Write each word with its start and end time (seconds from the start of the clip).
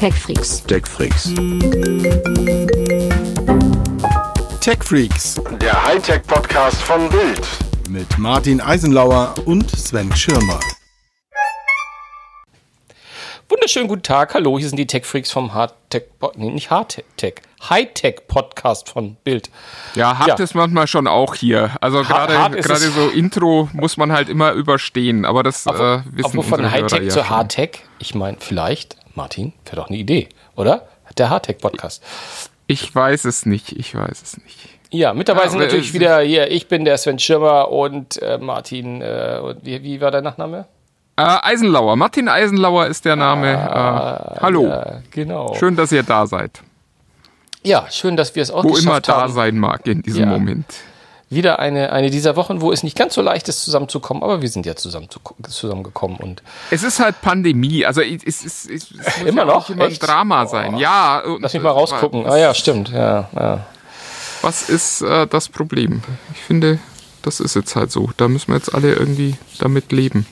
TechFreaks. 0.00 0.62
TechFreaks. 0.66 1.34
TechFreaks 4.62 5.42
Der 5.60 5.86
Hightech-Podcast 5.86 6.80
von 6.80 7.10
Bild. 7.10 7.46
mit 7.90 8.16
Martin 8.16 8.62
Eisenlauer 8.62 9.34
und 9.44 9.70
Sven 9.70 10.10
Schirmer. 10.16 10.58
Wunderschönen 13.50 13.88
guten 13.88 14.02
Tag, 14.02 14.32
hallo, 14.32 14.58
hier 14.58 14.68
sind 14.68 14.78
die 14.78 14.86
Tech-Freaks 14.86 15.32
vom 15.32 15.52
Hardtech, 15.52 16.04
nee, 16.36 16.50
nicht 16.50 16.70
Hardtech, 16.70 17.34
Hightech-Podcast 17.68 18.88
von 18.88 19.16
Bild. 19.16 19.50
Ja, 19.96 20.16
hart 20.16 20.28
Ja. 20.28 20.34
ist 20.36 20.54
manchmal 20.54 20.86
schon 20.86 21.08
auch 21.08 21.34
hier. 21.34 21.72
Also 21.82 22.00
gerade 22.04 22.90
so 22.90 23.08
Intro 23.08 23.68
muss 23.74 23.98
man 23.98 24.12
halt 24.12 24.30
immer 24.30 24.52
überstehen, 24.52 25.26
aber 25.26 25.42
das 25.42 25.66
äh, 25.66 25.70
wissen 26.12 26.38
Obwohl 26.38 26.44
von 26.44 26.70
Hightech 26.70 27.02
ja 27.02 27.08
zu. 27.10 27.28
Hardtech, 27.28 27.80
ich 27.98 28.14
meine, 28.14 28.38
vielleicht, 28.40 28.96
Martin, 29.20 29.52
wäre 29.66 29.76
doch 29.76 29.88
eine 29.88 29.98
Idee, 29.98 30.28
oder? 30.56 30.88
Der 31.18 31.28
Hardtech-Podcast. 31.28 32.02
Ich 32.66 32.94
weiß 32.94 33.26
es 33.26 33.44
nicht, 33.44 33.70
ich 33.72 33.94
weiß 33.94 34.22
es 34.22 34.38
nicht. 34.42 34.56
Ja, 34.90 35.12
mit 35.12 35.28
dabei 35.28 35.42
Ja, 35.44 35.48
sind 35.50 35.60
natürlich 35.60 35.92
wieder 35.92 36.20
hier, 36.20 36.50
ich 36.50 36.68
bin 36.68 36.86
der 36.86 36.96
Sven 36.96 37.18
Schirmer 37.18 37.70
und 37.70 38.20
äh, 38.22 38.38
Martin, 38.38 39.02
äh, 39.02 39.38
und 39.42 39.62
wie, 39.62 39.82
wie 39.82 40.00
war 40.00 40.10
dein 40.10 40.24
Nachname? 40.24 40.64
Äh, 41.16 41.22
Eisenlauer, 41.42 41.96
Martin 41.96 42.28
Eisenlauer 42.30 42.86
ist 42.86 43.04
der 43.04 43.16
Name. 43.16 43.52
äh, 43.52 44.40
hallo, 44.40 44.68
Ah, 44.70 44.86
Ja, 44.94 45.02
genau. 45.10 45.54
schön, 45.54 45.76
dass 45.76 45.92
ihr 45.92 46.02
da 46.02 46.26
seid. 46.26 46.62
Ja, 47.62 47.86
schön, 47.90 48.16
dass 48.16 48.34
wir 48.34 48.42
es 48.42 48.50
auch 48.50 48.64
Wo 48.64 48.68
geschafft 48.70 48.86
immer 48.86 49.00
da 49.02 49.20
haben. 49.22 49.32
sein 49.34 49.58
mag 49.58 49.86
in 49.86 50.00
diesem 50.00 50.22
Ja. 50.22 50.26
Moment. 50.30 50.64
Wieder 51.32 51.60
eine, 51.60 51.92
eine 51.92 52.10
dieser 52.10 52.34
Wochen, 52.34 52.60
wo 52.60 52.72
es 52.72 52.82
nicht 52.82 52.98
ganz 52.98 53.14
so 53.14 53.22
leicht 53.22 53.48
ist, 53.48 53.62
zusammenzukommen, 53.62 54.24
aber 54.24 54.42
wir 54.42 54.48
sind 54.48 54.66
ja 54.66 54.74
zusammen 54.74 55.08
zu, 55.08 55.20
zusammengekommen 55.48 56.16
und 56.16 56.42
Es 56.72 56.82
ist 56.82 56.98
halt 56.98 57.22
Pandemie, 57.22 57.86
also 57.86 58.00
es, 58.00 58.24
es, 58.24 58.44
es, 58.44 58.66
es 58.68 58.90
muss 58.90 59.28
Immer 59.28 59.42
ja 59.42 59.44
noch? 59.44 59.70
immer 59.70 59.84
ein 59.84 59.92
Echt? 59.92 60.02
Drama 60.04 60.46
sein. 60.46 60.76
Ja, 60.76 61.20
und, 61.20 61.40
lass 61.40 61.54
mich 61.54 61.62
mal 61.62 61.70
rausgucken. 61.70 62.26
Ah 62.26 62.36
ja, 62.36 62.52
stimmt. 62.52 62.88
Ja, 62.88 63.28
ja. 63.32 63.64
was 64.42 64.68
ist 64.68 65.02
äh, 65.02 65.28
das 65.28 65.48
Problem? 65.48 66.02
Ich 66.34 66.40
finde, 66.40 66.80
das 67.22 67.38
ist 67.38 67.54
jetzt 67.54 67.76
halt 67.76 67.92
so. 67.92 68.10
Da 68.16 68.26
müssen 68.26 68.48
wir 68.48 68.56
jetzt 68.56 68.74
alle 68.74 68.92
irgendwie 68.92 69.36
damit 69.60 69.92
leben. 69.92 70.26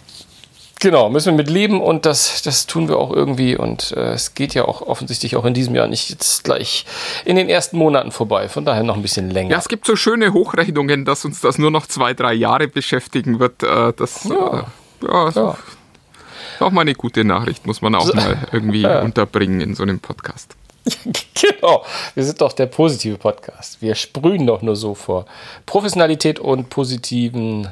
Genau, 0.80 1.10
müssen 1.10 1.32
wir 1.32 1.36
mit 1.36 1.50
leben 1.50 1.80
und 1.80 2.06
das, 2.06 2.42
das 2.42 2.66
tun 2.66 2.88
wir 2.88 2.98
auch 2.98 3.10
irgendwie. 3.12 3.56
Und 3.56 3.92
äh, 3.96 4.12
es 4.12 4.34
geht 4.34 4.54
ja 4.54 4.64
auch 4.64 4.80
offensichtlich 4.82 5.34
auch 5.36 5.44
in 5.44 5.54
diesem 5.54 5.74
Jahr 5.74 5.88
nicht 5.88 6.10
jetzt 6.10 6.44
gleich 6.44 6.86
in 7.24 7.34
den 7.36 7.48
ersten 7.48 7.76
Monaten 7.76 8.12
vorbei. 8.12 8.48
Von 8.48 8.64
daher 8.64 8.82
noch 8.84 8.94
ein 8.96 9.02
bisschen 9.02 9.30
länger. 9.30 9.50
Ja, 9.50 9.58
es 9.58 9.68
gibt 9.68 9.86
so 9.86 9.96
schöne 9.96 10.32
Hochrechnungen, 10.32 11.04
dass 11.04 11.24
uns 11.24 11.40
das 11.40 11.58
nur 11.58 11.70
noch 11.72 11.86
zwei, 11.86 12.14
drei 12.14 12.32
Jahre 12.34 12.68
beschäftigen 12.68 13.40
wird. 13.40 13.62
Äh, 13.62 13.92
das 13.96 14.24
Ja. 14.24 14.60
äh, 14.60 15.06
ja, 15.06 15.30
Ja. 15.30 15.50
ist 15.50 16.62
auch 16.62 16.70
mal 16.70 16.82
eine 16.82 16.94
gute 16.94 17.24
Nachricht, 17.24 17.66
muss 17.66 17.82
man 17.82 17.94
auch 17.94 18.12
mal 18.14 18.36
irgendwie 18.52 18.84
unterbringen 19.02 19.60
in 19.60 19.74
so 19.74 19.82
einem 19.82 19.98
Podcast. 20.00 20.54
genau. 21.34 21.84
Wir 22.14 22.24
sind 22.24 22.40
doch 22.40 22.52
der 22.52 22.66
positive 22.66 23.18
Podcast. 23.18 23.80
Wir 23.80 23.94
sprühen 23.94 24.46
doch 24.46 24.62
nur 24.62 24.76
so 24.76 24.94
vor 24.94 25.26
Professionalität 25.66 26.38
und 26.38 26.70
positiven 26.70 27.68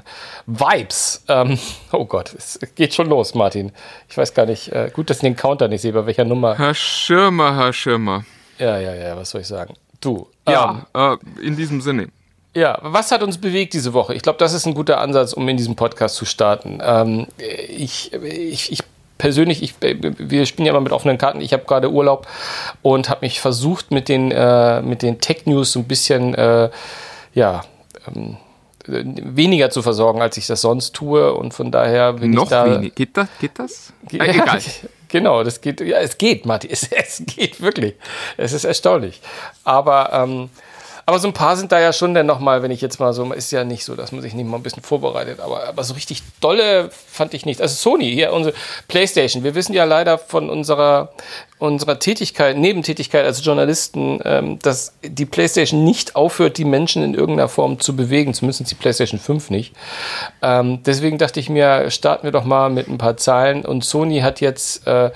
Vibes. 0.46 1.24
Ähm, 1.28 1.58
oh 1.92 2.04
Gott, 2.04 2.34
es 2.34 2.58
geht 2.74 2.94
schon 2.94 3.08
los, 3.08 3.34
Martin. 3.34 3.72
Ich 4.08 4.16
weiß 4.16 4.34
gar 4.34 4.46
nicht. 4.46 4.68
Äh, 4.68 4.90
gut, 4.92 5.10
dass 5.10 5.18
ich 5.18 5.22
den 5.22 5.36
Counter 5.36 5.68
nicht 5.68 5.82
sehe, 5.82 5.92
bei 5.92 6.06
welcher 6.06 6.24
Nummer. 6.24 6.56
Herr 6.58 6.74
Schirmer, 6.74 7.56
Herr 7.56 7.72
Schirmer. 7.72 8.24
Ja, 8.58 8.78
ja, 8.78 8.94
ja, 8.94 9.16
was 9.16 9.30
soll 9.30 9.42
ich 9.42 9.46
sagen? 9.46 9.74
Du. 10.00 10.28
Ja, 10.48 10.86
äh, 10.94 11.16
in 11.42 11.56
diesem 11.56 11.80
Sinne. 11.80 12.08
Ja, 12.54 12.78
was 12.80 13.12
hat 13.12 13.22
uns 13.22 13.36
bewegt 13.36 13.74
diese 13.74 13.92
Woche? 13.92 14.14
Ich 14.14 14.22
glaube, 14.22 14.38
das 14.38 14.54
ist 14.54 14.66
ein 14.66 14.72
guter 14.72 14.98
Ansatz, 14.98 15.34
um 15.34 15.46
in 15.46 15.58
diesem 15.58 15.76
Podcast 15.76 16.16
zu 16.16 16.24
starten. 16.24 16.78
Ähm, 16.82 17.26
ich, 17.38 18.14
ich, 18.14 18.72
ich 18.72 18.82
persönlich, 19.18 19.62
ich, 19.62 19.74
wir 19.80 20.46
spielen 20.46 20.66
ja 20.66 20.72
immer 20.72 20.80
mit 20.80 20.92
offenen 20.92 21.18
Karten. 21.18 21.40
Ich 21.40 21.52
habe 21.52 21.64
gerade 21.64 21.90
Urlaub 21.90 22.26
und 22.82 23.08
habe 23.08 23.24
mich 23.24 23.40
versucht, 23.40 23.90
mit 23.90 24.08
den, 24.08 24.30
äh, 24.30 24.82
mit 24.82 25.02
den 25.02 25.20
Tech-News 25.20 25.72
so 25.72 25.80
ein 25.80 25.84
bisschen, 25.88 26.34
äh, 26.34 26.70
ja, 27.34 27.62
ähm, 28.14 28.36
weniger 28.88 29.70
zu 29.70 29.82
versorgen, 29.82 30.22
als 30.22 30.36
ich 30.36 30.46
das 30.46 30.60
sonst 30.60 30.94
tue. 30.94 31.34
Und 31.34 31.54
von 31.54 31.70
daher 31.72 32.12
bin 32.14 32.30
Noch 32.30 32.44
ich 32.44 32.48
da. 32.50 32.66
wenig. 32.66 32.94
Geht 32.94 33.16
das? 33.16 33.28
Geht 33.40 33.58
das? 33.58 33.92
Ja, 34.10 34.24
Äh, 34.24 34.30
egal. 34.30 34.60
Genau, 35.08 35.44
das 35.44 35.60
geht. 35.60 35.80
Ja, 35.80 35.98
es 35.98 36.18
geht, 36.18 36.46
Martin. 36.46 36.68
Es, 36.72 36.82
es 36.90 37.22
geht 37.24 37.60
wirklich. 37.62 37.94
Es 38.36 38.52
ist 38.52 38.64
erstaunlich. 38.64 39.20
Aber, 39.62 40.12
ähm, 40.12 40.50
aber 41.08 41.20
so 41.20 41.28
ein 41.28 41.32
paar 41.32 41.56
sind 41.56 41.70
da 41.70 41.78
ja 41.78 41.92
schon 41.92 42.14
dann 42.14 42.26
nochmal, 42.26 42.64
wenn 42.64 42.72
ich 42.72 42.80
jetzt 42.80 42.98
mal 42.98 43.12
so, 43.12 43.32
ist 43.32 43.52
ja 43.52 43.62
nicht 43.62 43.84
so, 43.84 43.94
dass 43.94 44.10
man 44.10 44.22
sich 44.22 44.34
nicht 44.34 44.46
mal 44.46 44.56
ein 44.56 44.64
bisschen 44.64 44.82
vorbereitet. 44.82 45.38
Aber, 45.38 45.68
aber 45.68 45.84
so 45.84 45.94
richtig 45.94 46.22
dolle 46.40 46.90
fand 46.90 47.32
ich 47.32 47.46
nicht. 47.46 47.62
Also 47.62 47.76
Sony, 47.76 48.10
hier 48.12 48.32
unsere 48.32 48.56
Playstation. 48.88 49.44
Wir 49.44 49.54
wissen 49.54 49.72
ja 49.72 49.84
leider 49.84 50.18
von 50.18 50.50
unserer, 50.50 51.12
unserer 51.58 51.98
Tätigkeit, 51.98 52.56
Nebentätigkeit 52.58 53.24
als 53.24 53.42
Journalisten, 53.44 54.20
ähm, 54.24 54.58
dass 54.58 54.94
die 55.02 55.24
Playstation 55.24 55.84
nicht 55.84 56.14
aufhört, 56.14 56.58
die 56.58 56.66
Menschen 56.66 57.02
in 57.02 57.14
irgendeiner 57.14 57.48
Form 57.48 57.80
zu 57.80 57.96
bewegen. 57.96 58.34
Zumindest 58.34 58.70
die 58.70 58.74
Playstation 58.74 59.18
5 59.18 59.50
nicht. 59.50 59.74
Ähm, 60.42 60.82
deswegen 60.84 61.16
dachte 61.16 61.40
ich 61.40 61.48
mir, 61.48 61.90
starten 61.90 62.24
wir 62.24 62.30
doch 62.30 62.44
mal 62.44 62.68
mit 62.68 62.88
ein 62.88 62.98
paar 62.98 63.16
Zahlen. 63.16 63.64
Und 63.64 63.84
Sony 63.84 64.20
hat 64.20 64.40
jetzt 64.42 64.86
äh, 64.86 65.10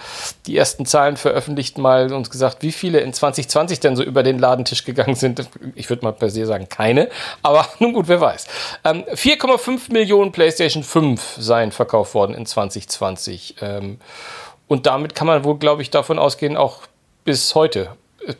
die 0.46 0.56
ersten 0.56 0.86
Zahlen 0.86 1.18
veröffentlicht, 1.18 1.76
mal 1.76 2.10
uns 2.12 2.30
gesagt, 2.30 2.62
wie 2.62 2.72
viele 2.72 3.00
in 3.00 3.12
2020 3.12 3.80
denn 3.80 3.96
so 3.96 4.02
über 4.02 4.22
den 4.22 4.38
Ladentisch 4.38 4.84
gegangen 4.84 5.16
sind. 5.16 5.46
Ich 5.74 5.90
würde 5.90 6.04
mal 6.04 6.12
per 6.12 6.30
se 6.30 6.46
sagen, 6.46 6.68
keine. 6.70 7.10
Aber 7.42 7.66
nun 7.80 7.92
gut, 7.92 8.08
wer 8.08 8.20
weiß. 8.20 8.46
Ähm, 8.84 9.04
4,5 9.12 9.92
Millionen 9.92 10.32
PlayStation 10.32 10.84
5 10.84 11.36
seien 11.38 11.70
verkauft 11.70 12.14
worden 12.14 12.34
in 12.34 12.46
2020. 12.46 13.56
Ähm, 13.60 13.98
und 14.70 14.86
damit 14.86 15.16
kann 15.16 15.26
man 15.26 15.42
wohl, 15.42 15.58
glaube 15.58 15.82
ich, 15.82 15.90
davon 15.90 16.20
ausgehen, 16.20 16.56
auch 16.56 16.82
bis 17.24 17.56
heute. 17.56 17.96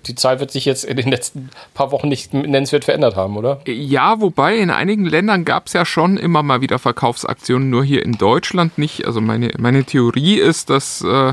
Die 0.07 0.15
Zahl 0.15 0.39
wird 0.39 0.53
sich 0.53 0.65
jetzt 0.65 0.85
in 0.85 0.97
den 0.97 1.09
letzten 1.09 1.51
paar 1.75 1.91
Wochen 1.91 2.07
nicht 2.07 2.33
nennenswert 2.33 2.85
verändert 2.85 3.17
haben, 3.17 3.37
oder? 3.37 3.61
Ja, 3.67 4.21
wobei 4.21 4.57
in 4.57 4.71
einigen 4.71 5.07
Ländern 5.07 5.45
gab 5.45 5.67
es 5.67 5.73
ja 5.73 5.85
schon 5.85 6.19
immer 6.19 6.45
mal 6.45 6.61
wieder 6.61 6.79
Verkaufsaktionen, 6.79 7.69
nur 7.69 7.83
hier 7.83 8.05
in 8.05 8.13
Deutschland 8.13 8.79
nicht. 8.79 9.07
Also 9.07 9.21
meine, 9.21 9.51
meine 9.59 9.83
Theorie 9.83 10.37
ist, 10.37 10.71
dass 10.71 11.03
äh, 11.03 11.33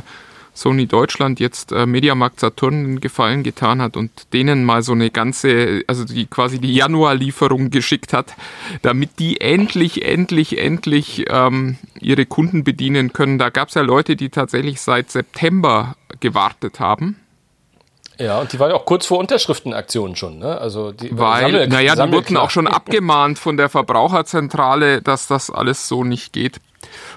Sony 0.57 0.87
Deutschland 0.87 1.39
jetzt 1.39 1.71
äh, 1.71 1.85
Mediamarkt 1.85 2.39
Saturn 2.39 2.99
Gefallen 2.99 3.43
getan 3.43 3.81
hat 3.81 3.95
und 3.95 4.33
denen 4.33 4.63
mal 4.65 4.81
so 4.81 4.93
eine 4.93 5.11
ganze, 5.11 5.83
also 5.87 6.03
die 6.03 6.25
quasi 6.25 6.59
die 6.59 6.73
Januarlieferung 6.73 7.69
geschickt 7.69 8.11
hat, 8.11 8.33
damit 8.81 9.19
die 9.19 9.39
endlich, 9.39 10.03
endlich, 10.03 10.57
endlich 10.57 11.25
ähm, 11.29 11.77
ihre 12.01 12.25
Kunden 12.25 12.63
bedienen 12.63 13.13
können. 13.13 13.37
Da 13.37 13.49
gab 13.49 13.69
es 13.69 13.75
ja 13.75 13.81
Leute, 13.83 14.15
die 14.15 14.29
tatsächlich 14.29 14.81
seit 14.81 15.11
September 15.11 15.95
gewartet 16.19 16.79
haben. 16.79 17.17
Ja, 18.19 18.39
und 18.39 18.51
die 18.51 18.59
waren 18.59 18.71
ja 18.71 18.75
auch 18.75 18.85
kurz 18.85 19.05
vor 19.05 19.19
Unterschriftenaktionen 19.19 20.15
schon, 20.15 20.39
ne? 20.39 20.59
Also 20.59 20.91
die 20.91 21.15
Weil, 21.15 21.51
Sammel- 21.51 21.67
naja, 21.67 21.95
die 21.95 22.11
wurden 22.11 22.35
auch 22.37 22.49
schon 22.49 22.65
abgemahnt 22.79 23.37
von 23.37 23.57
der 23.57 23.69
Verbraucherzentrale, 23.69 25.03
dass 25.03 25.27
das 25.27 25.51
alles 25.51 25.87
so 25.87 26.03
nicht 26.03 26.33
geht. 26.33 26.59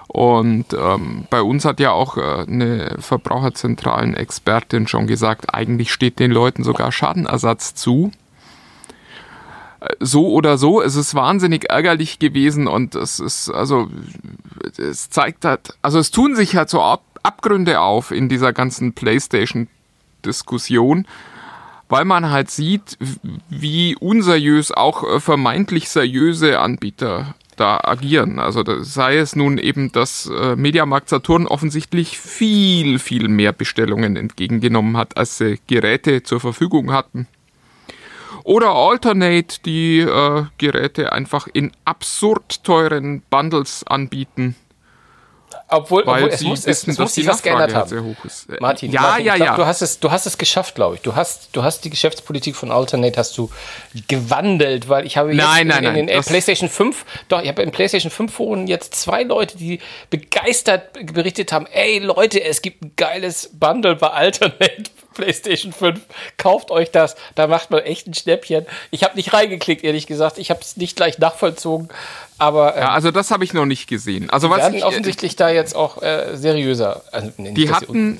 Und 0.09 0.73
ähm, 0.73 1.27
bei 1.31 1.41
uns 1.41 1.65
hat 1.65 1.79
ja 1.79 1.93
auch 1.93 2.17
äh, 2.17 2.45
eine 2.47 2.97
Verbraucherzentralen-Expertin 2.99 4.89
schon 4.89 5.07
gesagt, 5.07 5.55
eigentlich 5.55 5.93
steht 5.93 6.19
den 6.19 6.33
Leuten 6.33 6.65
sogar 6.65 6.91
Schadenersatz 6.91 7.77
zu. 7.77 8.11
Äh, 9.81 9.95
So 10.01 10.31
oder 10.31 10.59
so, 10.59 10.83
es 10.83 10.97
ist 10.97 11.15
wahnsinnig 11.15 11.71
ärgerlich 11.71 12.19
gewesen 12.19 12.67
und 12.67 12.97
es 12.97 13.21
ist, 13.21 13.51
also, 13.51 13.89
es 14.77 15.11
zeigt 15.11 15.45
halt, 15.45 15.75
also 15.81 16.01
es 16.01 16.11
tun 16.11 16.35
sich 16.35 16.57
halt 16.57 16.71
so 16.71 16.83
Ab 16.83 17.05
Abgründe 17.23 17.81
auf 17.81 18.13
in 18.13 18.31
dieser 18.31 18.55
ganzen 18.55 18.95
PlayStation-Diskussion 18.95 21.05
weil 21.91 22.05
man 22.05 22.31
halt 22.31 22.51
sieht, 22.51 22.97
wie 23.51 23.97
unseriös 23.97 24.73
auch 24.73 25.03
äh, 25.03 25.21
vermeintlich 25.21 25.91
seriöse 25.91 26.61
Anbieter 26.61 27.35
da 27.57 27.81
agieren. 27.83 28.39
Also 28.39 28.63
sei 28.83 29.19
es 29.19 29.37
nun 29.37 29.59
eben, 29.59 29.93
dass 29.93 30.27
äh, 30.27 30.57
Mediamarkt 30.57 31.09
Saturn 31.09 31.47
offensichtlich 31.47 32.19
viel, 32.19 32.99
viel 32.99 33.29
mehr 33.29 33.53
Bestellungen 33.53 34.17
entgegengenommen 34.17 34.97
hat, 34.97 35.17
als 35.17 35.39
sie 35.39 35.59
Geräte 35.67 36.23
zur 36.23 36.41
Verfügung 36.41 36.93
hatten. 36.93 37.27
Oder 38.45 38.71
Alternate, 38.71 39.61
die 39.65 40.01
äh, 40.01 40.45
Geräte 40.59 41.13
einfach 41.13 41.47
in 41.53 41.73
absurd 41.85 42.65
teuren 42.65 43.23
Bundles 43.29 43.85
anbieten, 43.87 44.57
Obwohl, 45.73 46.03
obwohl 46.03 46.29
es 46.29 46.41
muss, 46.43 46.61
es, 46.61 46.67
wissen, 46.67 46.91
es 46.91 46.99
muss 46.99 47.15
sich 47.15 47.27
was 47.27 47.43
geändert 47.43 47.75
haben. 47.75 47.89
sehr 47.89 48.03
hoch 48.03 48.25
ist. 48.25 48.49
Äh, 48.51 48.57
Martin, 48.61 48.91
ja, 48.91 49.01
Martin, 49.03 49.27
ja, 49.27 49.37
glaub, 49.37 49.49
ja. 49.49 49.57
Du 49.57 49.67
hast 49.67 49.83
es, 49.83 50.01
du 50.01 50.11
hast 50.11 50.27
es 50.27 50.37
geschafft, 50.37 50.75
glaube 50.75 50.97
ich. 50.97 51.03
Du 51.03 51.15
hast, 51.15 51.49
du 51.53 51.63
hast 51.63 51.85
die 51.85 51.91
Geschäftspolitik 51.91 52.57
von 52.57 52.73
Alternate 52.73 53.19
hast 53.19 53.39
du 53.39 53.51
gewandelt, 54.09 54.89
weil 54.89 55.07
ich 55.07 55.17
habe 55.17 55.33
jetzt 55.33 55.39
Nein, 55.45 55.71
in, 55.71 55.85
in 55.85 55.95
nein, 55.95 56.07
das- 56.09 56.27
PlayStation 56.27 56.69
5, 56.69 57.05
doch, 57.29 57.41
ich 57.43 57.49
habe 57.49 57.63
in 57.63 57.71
PlayStation 57.71 58.11
5 58.11 58.33
Foren 58.33 58.67
jetzt 58.67 58.95
zwei 58.95 59.23
Leute, 59.23 59.57
die 59.57 59.81
begeistert 60.11 60.93
berichtet 61.15 61.53
haben, 61.53 61.67
ey 61.67 61.99
Leute, 61.99 62.43
es 62.43 62.63
gibt 62.63 62.83
ein 62.83 62.93
geiles 62.97 63.51
Bundle 63.53 63.97
bei 63.97 64.09
Alternate 64.09 64.85
PlayStation 65.21 65.73
5. 65.73 66.01
Kauft 66.37 66.71
euch 66.71 66.91
das, 66.91 67.17
da 67.35 67.47
macht 67.47 67.71
man 67.71 67.81
echt 67.81 68.07
ein 68.07 68.15
Schnäppchen. 68.15 68.67
Ich 68.91 69.05
habe 69.05 69.17
nicht 69.17 69.33
reingeklickt, 69.33 69.85
ehrlich 69.85 70.07
gesagt. 70.07 70.39
Ich 70.39 70.51
habe 70.51 70.61
es 70.61 70.77
nicht 70.77 70.97
gleich 70.97 71.19
nachvollzogen, 71.19 71.89
aber 72.39 72.77
äh, 72.77 72.81
ja, 72.81 72.89
also 72.91 73.11
das 73.11 73.31
habe 73.31 73.45
ich 73.45 73.53
noch 73.53 73.67
nicht 73.67 73.87
gesehen. 73.87 74.31
Also 74.31 74.49
die 74.49 74.55
was 74.55 74.75
äh, 74.75 74.83
offensichtlich 74.83 75.37
da 75.37 75.51
jetzt 75.51 75.77
auch 75.77 76.03
äh, 76.03 76.37
seriöser. 76.37 77.03
Also, 77.13 77.31
nee, 77.37 77.53
Die 77.53 77.71
hatten, 77.71 78.19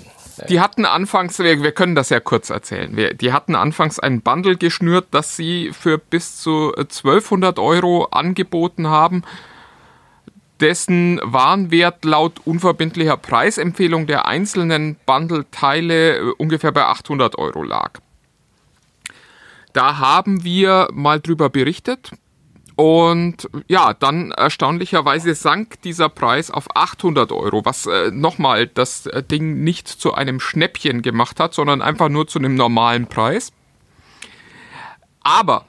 die 0.49 0.61
hatten 0.61 0.85
anfangs, 0.85 1.39
wir, 1.39 1.63
wir 1.63 1.73
können 1.73 1.95
das 1.95 2.11
ja 2.11 2.21
kurz 2.21 2.51
erzählen, 2.51 2.97
wir, 2.97 3.15
die 3.15 3.33
hatten 3.33 3.55
anfangs 3.55 3.99
ein 3.99 4.21
Bundle 4.21 4.57
geschnürt, 4.57 5.07
das 5.11 5.37
sie 5.37 5.73
für 5.73 5.99
bis 5.99 6.37
zu 6.37 6.75
1200 6.77 7.59
Euro 7.59 8.05
angeboten 8.11 8.89
haben 8.89 9.25
dessen 10.61 11.21
Warenwert 11.23 12.05
laut 12.05 12.41
unverbindlicher 12.45 13.17
Preisempfehlung 13.17 14.07
der 14.07 14.27
einzelnen 14.27 14.97
Bundle-Teile 15.07 16.19
äh, 16.19 16.33
ungefähr 16.39 16.73
bei 16.73 16.85
800 16.85 17.39
Euro 17.39 17.63
lag. 17.63 18.01
Da 19.73 19.99
haben 19.99 20.45
wir 20.45 20.89
mal 20.93 21.21
drüber 21.21 21.49
berichtet. 21.49 22.11
Und 22.77 23.49
ja, 23.69 23.93
dann 23.93 24.31
erstaunlicherweise 24.31 25.35
sank 25.35 25.83
dieser 25.83 26.09
Preis 26.09 26.51
auf 26.51 26.75
800 26.75 27.31
Euro, 27.31 27.63
was 27.65 27.85
äh, 27.87 28.11
nochmal 28.11 28.67
das 28.69 29.05
äh, 29.07 29.23
Ding 29.23 29.63
nicht 29.63 29.87
zu 29.87 30.15
einem 30.15 30.41
Schnäppchen 30.41 31.03
gemacht 31.03 31.41
hat, 31.41 31.53
sondern 31.53 31.83
einfach 31.83 32.09
nur 32.09 32.27
zu 32.27 32.39
einem 32.39 32.55
normalen 32.55 33.07
Preis. 33.07 33.53
Aber 35.23 35.67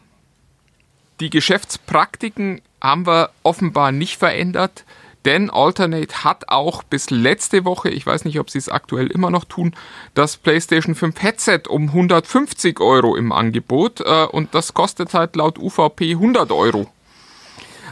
die 1.20 1.30
Geschäftspraktiken 1.30 2.62
haben 2.82 3.06
wir 3.06 3.30
offenbar 3.44 3.92
nicht 3.92 4.18
verändert, 4.18 4.86
denn 5.26 5.52
Alternate 5.52 6.24
hat 6.24 6.50
auch 6.50 6.82
bis 6.84 7.12
letzte 7.12 7.64
Woche, 7.64 7.90
ich 7.90 8.06
weiß 8.06 8.26
nicht, 8.26 8.40
ob 8.40 8.50
sie 8.50 8.58
es 8.58 8.70
aktuell 8.70 9.08
immer 9.08 9.30
noch 9.30 9.46
tun, 9.46 9.76
das 10.16 10.38
PlayStation 10.38 10.96
5 10.96 11.22
Headset 11.22 11.62
um 11.70 11.90
150 11.90 12.80
Euro 12.80 13.16
im 13.16 13.32
Angebot 13.32 14.02
äh, 14.02 14.26
und 14.26 14.56
das 14.56 14.74
kostet 14.74 15.14
halt 15.14 15.36
laut 15.36 15.60
UVP 15.60 16.12
100 16.14 16.52
Euro. 16.52 16.88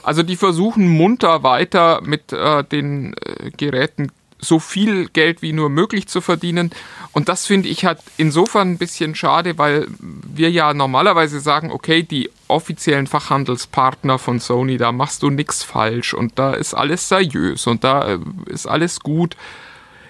Also 0.01 0.23
die 0.23 0.37
versuchen 0.37 0.87
munter 0.87 1.43
weiter 1.43 2.01
mit 2.03 2.33
äh, 2.33 2.63
den 2.63 3.13
äh, 3.13 3.51
Geräten 3.51 4.11
so 4.39 4.59
viel 4.59 5.09
Geld 5.09 5.41
wie 5.41 5.53
nur 5.53 5.69
möglich 5.69 6.07
zu 6.07 6.21
verdienen. 6.21 6.71
Und 7.11 7.29
das 7.29 7.45
finde 7.45 7.69
ich 7.69 7.85
halt 7.85 7.99
insofern 8.17 8.71
ein 8.71 8.77
bisschen 8.77 9.15
schade, 9.15 9.57
weil 9.57 9.87
wir 9.99 10.49
ja 10.49 10.73
normalerweise 10.73 11.39
sagen, 11.39 11.71
okay, 11.71 12.03
die 12.03 12.29
offiziellen 12.47 13.07
Fachhandelspartner 13.07 14.17
von 14.19 14.39
Sony, 14.39 14.77
da 14.77 14.91
machst 14.91 15.23
du 15.23 15.29
nichts 15.29 15.63
falsch 15.63 16.13
und 16.13 16.39
da 16.39 16.53
ist 16.53 16.73
alles 16.73 17.09
seriös 17.09 17.67
und 17.67 17.83
da 17.83 18.13
äh, 18.13 18.19
ist 18.47 18.67
alles 18.67 18.99
gut. 18.99 19.35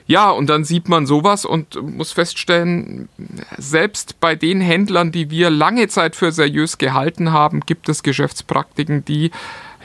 Ja, 0.06 0.32
und 0.32 0.50
dann 0.50 0.64
sieht 0.64 0.90
man 0.90 1.06
sowas 1.06 1.46
und 1.46 1.76
muss 1.84 2.14
feststellen, 2.14 3.10
selbst 3.58 4.20
bei 4.20 4.36
den 4.36 4.60
Händlern, 4.60 5.12
die 5.12 5.30
wir 5.30 5.52
lange 5.52 5.88
Zeit 5.88 6.16
für 6.16 6.32
seriös 6.32 6.80
gehalten 6.80 7.32
haben, 7.32 7.60
gibt 7.60 7.90
es 7.90 8.02
Geschäftspraktiken, 8.02 9.06
die, 9.06 9.30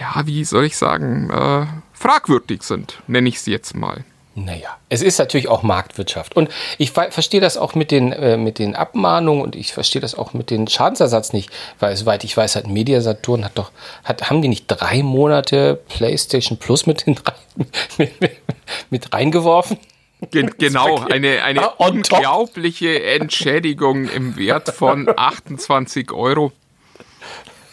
ja, 0.00 0.26
wie 0.26 0.44
soll 0.44 0.64
ich 0.64 0.78
sagen, 0.78 1.28
äh, 1.28 1.66
fragwürdig 1.92 2.62
sind, 2.62 3.02
nenne 3.06 3.28
ich 3.28 3.36
es 3.36 3.46
jetzt 3.46 3.76
mal. 3.76 4.02
Naja, 4.36 4.78
es 4.88 5.00
ist 5.00 5.18
natürlich 5.18 5.46
auch 5.46 5.62
Marktwirtschaft. 5.62 6.34
Und 6.36 6.50
ich 6.76 6.90
verstehe 6.90 7.40
das 7.40 7.56
auch 7.56 7.76
mit 7.76 7.92
den, 7.92 8.12
äh, 8.12 8.36
mit 8.36 8.58
den 8.58 8.74
Abmahnungen 8.74 9.42
und 9.42 9.54
ich 9.54 9.72
verstehe 9.72 10.02
das 10.02 10.16
auch 10.16 10.32
mit 10.32 10.50
den 10.50 10.66
Schadensersatz 10.66 11.32
nicht, 11.32 11.50
weil 11.78 11.96
soweit 11.96 12.24
ich 12.24 12.36
weiß, 12.36 12.56
hat 12.56 12.66
Mediasaturn 12.66 13.44
hat 13.44 13.52
doch, 13.54 13.70
hat, 14.02 14.30
haben 14.30 14.42
die 14.42 14.48
nicht 14.48 14.66
drei 14.66 15.04
Monate 15.04 15.80
PlayStation 15.88 16.58
Plus 16.58 16.86
mit, 16.86 17.06
den, 17.06 17.20
mit, 17.98 18.20
mit, 18.20 18.32
mit 18.90 19.12
reingeworfen? 19.12 19.78
genau, 20.30 21.00
eine, 21.00 21.42
eine 21.44 21.70
unglaubliche 21.78 23.04
Entschädigung 23.04 24.08
im 24.08 24.36
Wert 24.36 24.70
von 24.70 25.08
28 25.14 26.10
Euro. 26.12 26.52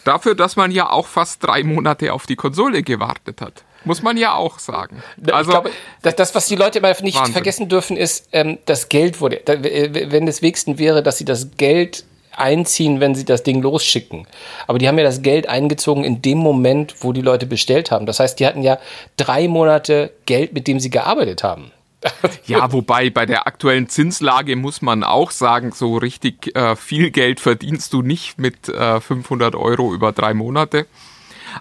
Dafür, 0.04 0.34
dass 0.34 0.56
man 0.56 0.70
ja 0.70 0.90
auch 0.90 1.06
fast 1.06 1.44
drei 1.44 1.62
Monate 1.62 2.12
auf 2.12 2.26
die 2.26 2.36
Konsole 2.36 2.82
gewartet 2.82 3.40
hat. 3.40 3.64
Muss 3.84 4.02
man 4.02 4.16
ja 4.16 4.34
auch 4.34 4.58
sagen. 4.58 5.02
Also, 5.30 5.50
ich 5.50 5.54
glaube, 5.54 5.70
das, 6.02 6.16
das, 6.16 6.34
was 6.34 6.46
die 6.46 6.56
Leute 6.56 6.78
immer 6.78 6.88
nicht 7.02 7.16
Wahnsinn. 7.18 7.32
vergessen 7.32 7.68
dürfen, 7.68 7.96
ist, 7.96 8.28
ähm, 8.32 8.58
das 8.66 8.88
Geld 8.88 9.20
wurde, 9.20 9.40
wenn 9.46 10.28
es 10.28 10.42
wenigstens 10.42 10.78
wäre, 10.78 11.02
dass 11.02 11.18
sie 11.18 11.24
das 11.24 11.56
Geld 11.56 12.04
einziehen, 12.36 13.00
wenn 13.00 13.14
sie 13.14 13.24
das 13.24 13.42
Ding 13.42 13.62
losschicken. 13.62 14.26
Aber 14.66 14.78
die 14.78 14.88
haben 14.88 14.98
ja 14.98 15.04
das 15.04 15.22
Geld 15.22 15.48
eingezogen 15.48 16.04
in 16.04 16.22
dem 16.22 16.38
Moment, 16.38 16.96
wo 17.00 17.12
die 17.12 17.20
Leute 17.20 17.46
bestellt 17.46 17.90
haben. 17.90 18.06
Das 18.06 18.20
heißt, 18.20 18.40
die 18.40 18.46
hatten 18.46 18.62
ja 18.62 18.78
drei 19.16 19.48
Monate 19.48 20.12
Geld, 20.26 20.52
mit 20.52 20.66
dem 20.66 20.80
sie 20.80 20.90
gearbeitet 20.90 21.42
haben. 21.42 21.72
Ja, 22.46 22.72
wobei 22.72 23.10
bei 23.10 23.26
der 23.26 23.46
aktuellen 23.46 23.88
Zinslage 23.88 24.56
muss 24.56 24.82
man 24.82 25.04
auch 25.04 25.30
sagen, 25.30 25.70
so 25.72 25.96
richtig 25.96 26.54
äh, 26.56 26.74
viel 26.74 27.12
Geld 27.12 27.38
verdienst 27.38 27.92
du 27.92 28.02
nicht 28.02 28.38
mit 28.38 28.68
äh, 28.68 29.00
500 29.00 29.54
Euro 29.54 29.94
über 29.94 30.10
drei 30.10 30.34
Monate. 30.34 30.86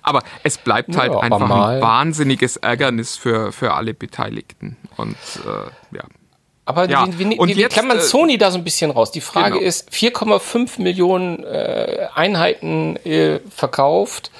Aber 0.01 0.23
es 0.43 0.57
bleibt 0.57 0.95
halt 0.97 1.13
ja, 1.13 1.19
einfach 1.19 1.41
ein 1.41 1.81
wahnsinniges 1.81 2.57
Ärgernis 2.57 3.17
für, 3.17 3.51
für 3.51 3.73
alle 3.73 3.93
Beteiligten. 3.93 4.77
Und 4.97 5.15
äh, 5.45 5.95
ja. 5.95 6.03
Aber 6.65 6.89
ja. 6.89 7.07
wie, 7.07 7.19
wie, 7.19 7.29
wie, 7.31 7.57
wie 7.57 7.63
kann 7.63 7.87
man 7.87 7.97
äh, 7.97 8.01
Sony 8.01 8.37
da 8.37 8.51
so 8.51 8.57
ein 8.57 8.63
bisschen 8.63 8.91
raus? 8.91 9.11
Die 9.11 9.21
Frage 9.21 9.55
genau. 9.55 9.67
ist, 9.67 9.89
4,5 9.89 10.81
Millionen 10.81 11.43
äh, 11.43 12.07
Einheiten 12.13 12.97
äh, 12.97 13.39
verkauft. 13.49 14.31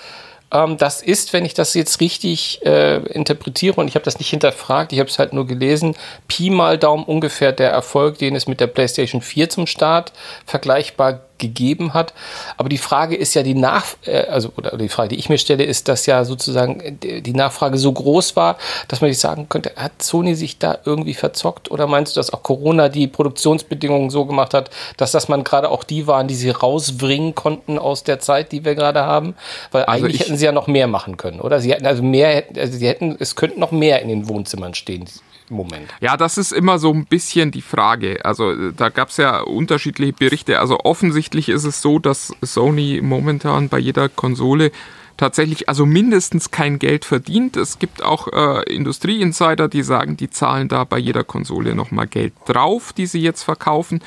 Ähm, 0.51 0.77
das 0.77 1.01
ist, 1.01 1.33
wenn 1.33 1.45
ich 1.45 1.53
das 1.53 1.73
jetzt 1.73 1.99
richtig 1.99 2.65
äh, 2.65 2.97
interpretiere, 2.97 3.79
und 3.79 3.87
ich 3.87 3.95
habe 3.95 4.05
das 4.05 4.19
nicht 4.19 4.29
hinterfragt, 4.29 4.93
ich 4.93 4.99
habe 4.99 5.09
es 5.09 5.17
halt 5.17 5.33
nur 5.33 5.47
gelesen, 5.47 5.95
Pi 6.27 6.49
mal 6.49 6.77
Daumen 6.77 7.05
ungefähr 7.05 7.51
der 7.51 7.71
Erfolg, 7.71 8.17
den 8.17 8.35
es 8.35 8.47
mit 8.47 8.59
der 8.59 8.67
PlayStation 8.67 9.21
4 9.21 9.49
zum 9.49 9.67
Start 9.67 10.13
vergleichbar 10.45 11.21
gegeben 11.41 11.93
hat. 11.93 12.13
Aber 12.55 12.69
die 12.69 12.77
Frage 12.77 13.15
ist 13.15 13.33
ja 13.33 13.43
die 13.43 13.53
Nach, 13.53 13.85
äh, 14.05 14.27
also 14.27 14.53
oder 14.55 14.77
die 14.77 14.87
Frage, 14.87 15.09
die 15.09 15.15
ich 15.15 15.27
mir 15.27 15.37
stelle, 15.37 15.65
ist, 15.65 15.89
dass 15.89 16.05
ja 16.05 16.23
sozusagen 16.23 16.79
äh, 16.79 17.21
die 17.21 17.33
Nachfrage 17.33 17.77
so 17.77 17.91
groß 17.91 18.37
war, 18.37 18.57
dass 18.87 19.01
man 19.01 19.09
sich 19.09 19.19
sagen 19.19 19.49
könnte, 19.49 19.73
hat 19.75 20.01
Sony 20.01 20.35
sich 20.35 20.59
da 20.59 20.77
irgendwie 20.85 21.13
verzockt 21.13 21.69
oder 21.69 21.87
meinst 21.87 22.15
du, 22.15 22.19
dass 22.19 22.31
auch 22.31 22.43
Corona 22.43 22.87
die 22.87 23.07
Produktionsbedingungen 23.07 24.09
so 24.09 24.25
gemacht 24.25 24.53
hat, 24.53 24.69
dass 24.95 25.11
das 25.11 25.27
man 25.27 25.43
gerade 25.43 25.69
auch 25.69 25.83
die 25.83 26.07
waren, 26.07 26.27
die 26.27 26.35
sie 26.35 26.51
rausbringen 26.51 27.35
konnten 27.35 27.77
aus 27.77 28.03
der 28.03 28.19
Zeit, 28.19 28.51
die 28.51 28.63
wir 28.63 28.75
gerade 28.75 29.01
haben? 29.01 29.35
Weil 29.71 29.83
also 29.83 30.05
eigentlich 30.05 30.21
hätten 30.21 30.37
sie 30.37 30.45
ja 30.45 30.51
noch 30.51 30.67
mehr 30.67 30.87
machen 30.87 31.17
können, 31.17 31.41
oder? 31.41 31.59
Sie 31.59 31.71
hätten 31.71 31.85
also 31.85 32.03
mehr, 32.03 32.43
also 32.55 32.77
sie 32.77 32.87
hätten, 32.87 33.17
es 33.19 33.35
könnten 33.35 33.59
noch 33.59 33.71
mehr 33.71 34.01
in 34.01 34.09
den 34.09 34.29
Wohnzimmern 34.29 34.73
stehen. 34.73 35.05
Moment. 35.51 35.93
Ja, 35.99 36.17
das 36.17 36.37
ist 36.37 36.51
immer 36.51 36.79
so 36.79 36.91
ein 36.91 37.05
bisschen 37.05 37.51
die 37.51 37.61
Frage. 37.61 38.23
Also 38.25 38.71
da 38.71 38.89
gab 38.89 39.09
es 39.09 39.17
ja 39.17 39.41
unterschiedliche 39.41 40.13
Berichte. 40.13 40.59
Also 40.59 40.79
offensichtlich 40.83 41.49
ist 41.49 41.65
es 41.65 41.81
so, 41.81 41.99
dass 41.99 42.33
Sony 42.41 43.01
momentan 43.03 43.69
bei 43.69 43.79
jeder 43.79 44.09
Konsole 44.09 44.71
tatsächlich 45.17 45.69
also 45.69 45.85
mindestens 45.85 46.49
kein 46.49 46.79
Geld 46.79 47.05
verdient. 47.05 47.55
Es 47.55 47.77
gibt 47.77 48.01
auch 48.01 48.27
äh, 48.27 48.63
Industrieinsider, 48.73 49.67
die 49.67 49.83
sagen, 49.83 50.17
die 50.17 50.31
zahlen 50.31 50.67
da 50.67 50.83
bei 50.83 50.97
jeder 50.97 51.23
Konsole 51.23 51.75
nochmal 51.75 52.07
Geld 52.07 52.33
drauf, 52.45 52.91
die 52.91 53.05
sie 53.05 53.21
jetzt 53.21 53.43
verkaufen. 53.43 54.01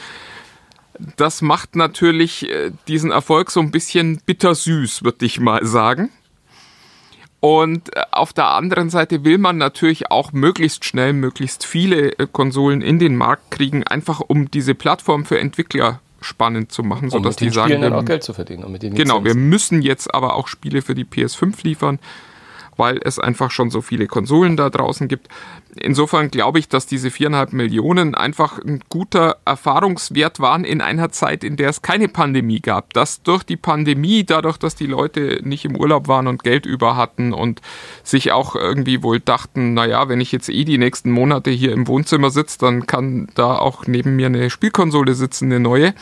Das 1.16 1.42
macht 1.42 1.76
natürlich 1.76 2.48
äh, 2.48 2.72
diesen 2.88 3.10
Erfolg 3.12 3.50
so 3.50 3.60
ein 3.60 3.70
bisschen 3.70 4.20
bittersüß, 4.26 5.04
würde 5.04 5.24
ich 5.26 5.38
mal 5.38 5.64
sagen. 5.64 6.10
Und 7.44 7.94
äh, 7.94 8.00
auf 8.10 8.32
der 8.32 8.46
anderen 8.52 8.88
Seite 8.88 9.22
will 9.22 9.36
man 9.36 9.58
natürlich 9.58 10.10
auch 10.10 10.32
möglichst 10.32 10.86
schnell 10.86 11.12
möglichst 11.12 11.66
viele 11.66 12.18
äh, 12.18 12.26
Konsolen 12.26 12.80
in 12.80 12.98
den 12.98 13.16
Markt 13.16 13.50
kriegen, 13.50 13.84
einfach 13.86 14.22
um 14.26 14.50
diese 14.50 14.74
Plattform 14.74 15.26
für 15.26 15.38
Entwickler 15.38 16.00
spannend 16.22 16.72
zu 16.72 16.82
machen, 16.82 17.10
sodass 17.10 17.36
die 17.36 17.50
sagen, 17.50 17.68
Spielen 17.68 17.82
dann 17.82 17.92
auch 17.92 18.04
Geld 18.06 18.22
zu 18.22 18.32
verdienen. 18.32 18.78
genau, 18.94 19.24
wir 19.24 19.34
müssen 19.34 19.82
jetzt 19.82 20.14
aber 20.14 20.36
auch 20.36 20.48
Spiele 20.48 20.80
für 20.80 20.94
die 20.94 21.04
PS5 21.04 21.56
liefern 21.64 21.98
weil 22.76 23.00
es 23.02 23.18
einfach 23.18 23.50
schon 23.50 23.70
so 23.70 23.80
viele 23.80 24.06
Konsolen 24.06 24.56
da 24.56 24.70
draußen 24.70 25.08
gibt. 25.08 25.28
Insofern 25.76 26.30
glaube 26.30 26.58
ich, 26.58 26.68
dass 26.68 26.86
diese 26.86 27.10
viereinhalb 27.10 27.52
Millionen 27.52 28.14
einfach 28.14 28.58
ein 28.58 28.80
guter 28.88 29.38
Erfahrungswert 29.44 30.40
waren 30.40 30.64
in 30.64 30.80
einer 30.80 31.10
Zeit, 31.10 31.42
in 31.42 31.56
der 31.56 31.70
es 31.70 31.82
keine 31.82 32.08
Pandemie 32.08 32.60
gab. 32.60 32.92
Dass 32.92 33.22
durch 33.22 33.42
die 33.42 33.56
Pandemie, 33.56 34.24
dadurch, 34.24 34.58
dass 34.58 34.76
die 34.76 34.86
Leute 34.86 35.40
nicht 35.42 35.64
im 35.64 35.76
Urlaub 35.76 36.06
waren 36.08 36.26
und 36.26 36.44
Geld 36.44 36.66
über 36.66 36.96
hatten 36.96 37.32
und 37.32 37.60
sich 38.02 38.32
auch 38.32 38.54
irgendwie 38.54 39.02
wohl 39.02 39.20
dachten, 39.20 39.74
naja, 39.74 40.08
wenn 40.08 40.20
ich 40.20 40.32
jetzt 40.32 40.48
eh 40.48 40.64
die 40.64 40.78
nächsten 40.78 41.10
Monate 41.10 41.50
hier 41.50 41.72
im 41.72 41.88
Wohnzimmer 41.88 42.30
sitze, 42.30 42.58
dann 42.58 42.86
kann 42.86 43.28
da 43.34 43.56
auch 43.56 43.86
neben 43.86 44.16
mir 44.16 44.26
eine 44.26 44.50
Spielkonsole 44.50 45.14
sitzen, 45.14 45.46
eine 45.46 45.60
neue 45.60 45.94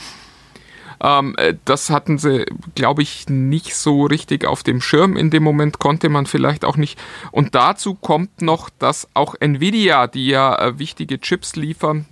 ähm, 1.03 1.35
äh, 1.37 1.55
das 1.65 1.91
hatten 1.91 2.17
sie, 2.17 2.47
glaube 2.77 3.03
ich, 3.03 3.29
nicht 3.29 3.75
so 3.75 4.05
richtig 4.05 4.47
auf 4.47 4.63
dem 4.63 4.81
Schirm. 4.81 5.17
In 5.17 5.31
dem 5.31 5.43
Moment 5.43 5.81
konnte 5.81 6.09
man 6.09 6.27
vielleicht 6.27 6.65
auch 6.65 6.77
nicht. 6.77 6.99
Und 7.33 7.57
dazu 7.57 7.95
kommt 7.95 8.41
noch, 8.41 8.71
dass 8.71 9.09
auch 9.13 9.35
Nvidia, 9.41 10.07
die 10.07 10.29
ja 10.29 10.57
äh, 10.57 10.79
wichtige 10.79 11.19
Chips 11.21 11.57
liefern, 11.57 12.07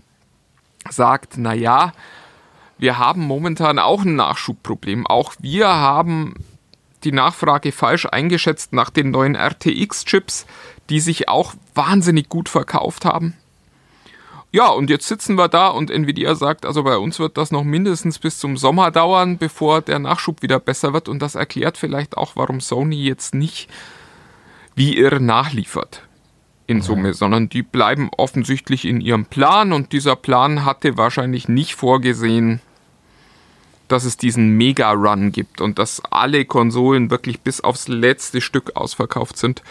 sagt, 0.88 1.38
naja, 1.38 1.92
wir 2.78 2.99
haben 2.99 3.23
momentan 3.23 3.78
auch 3.78 4.02
ein 4.02 4.16
Nachschubproblem. 4.16 5.06
Auch 5.06 5.35
wir 5.38 5.68
haben 5.68 6.35
die 7.04 7.12
Nachfrage 7.12 7.70
falsch 7.70 8.06
eingeschätzt 8.06 8.73
nach 8.73 8.90
den 8.90 9.11
neuen 9.11 9.37
RTX-Chips, 9.37 10.47
die 10.88 11.00
sich 11.00 11.28
auch 11.28 11.54
wahnsinnig 11.75 12.28
gut 12.28 12.49
verkauft 12.49 13.04
haben. 13.04 13.37
Ja, 14.52 14.69
und 14.69 14.90
jetzt 14.90 15.07
sitzen 15.07 15.37
wir 15.37 15.49
da 15.49 15.69
und 15.69 15.90
Nvidia 15.90 16.35
sagt, 16.35 16.66
also 16.66 16.83
bei 16.83 16.99
uns 16.99 17.21
wird 17.21 17.37
das 17.37 17.52
noch 17.52 17.62
mindestens 17.62 18.19
bis 18.19 18.38
zum 18.38 18.57
Sommer 18.57 18.90
dauern, 18.90 19.38
bevor 19.38 19.80
der 19.80 20.00
Nachschub 20.00 20.42
wieder 20.42 20.59
besser 20.59 20.92
wird. 20.92 21.09
Und 21.09 21.21
das 21.21 21.37
erklärt 21.37 21.78
vielleicht 21.78 22.16
auch, 22.16 22.35
warum 22.35 22.61
Sony 22.61 23.02
jetzt 23.02 23.35
nicht 23.35 23.69
wie 24.75 24.97
irre 24.97 25.21
nachliefert. 25.21 26.02
in 26.66 26.83
Summe, 26.83 27.14
sondern 27.14 27.49
die 27.49 27.62
bleiben 27.62 28.11
offensichtlich 28.16 28.85
in 28.85 29.00
ihrem 29.00 29.26
Plan 29.26 29.73
und 29.73 29.92
dieser 29.92 30.14
Plan 30.14 30.64
hatte 30.64 30.97
wahrscheinlich 30.97 31.49
nicht 31.49 31.75
vorgesehen, 31.75 32.61
dass 33.88 34.04
es 34.04 34.16
diesen 34.16 34.57
Mega-Run 34.57 35.33
gibt 35.33 35.61
und 35.61 35.80
dass 35.80 36.00
alle 36.11 36.45
Konsolen 36.45 37.11
wirklich 37.11 37.40
bis 37.40 37.61
aufs 37.61 37.88
letzte 37.88 38.40
Stück 38.40 38.76
ausverkauft 38.76 39.37
sind. 39.37 39.62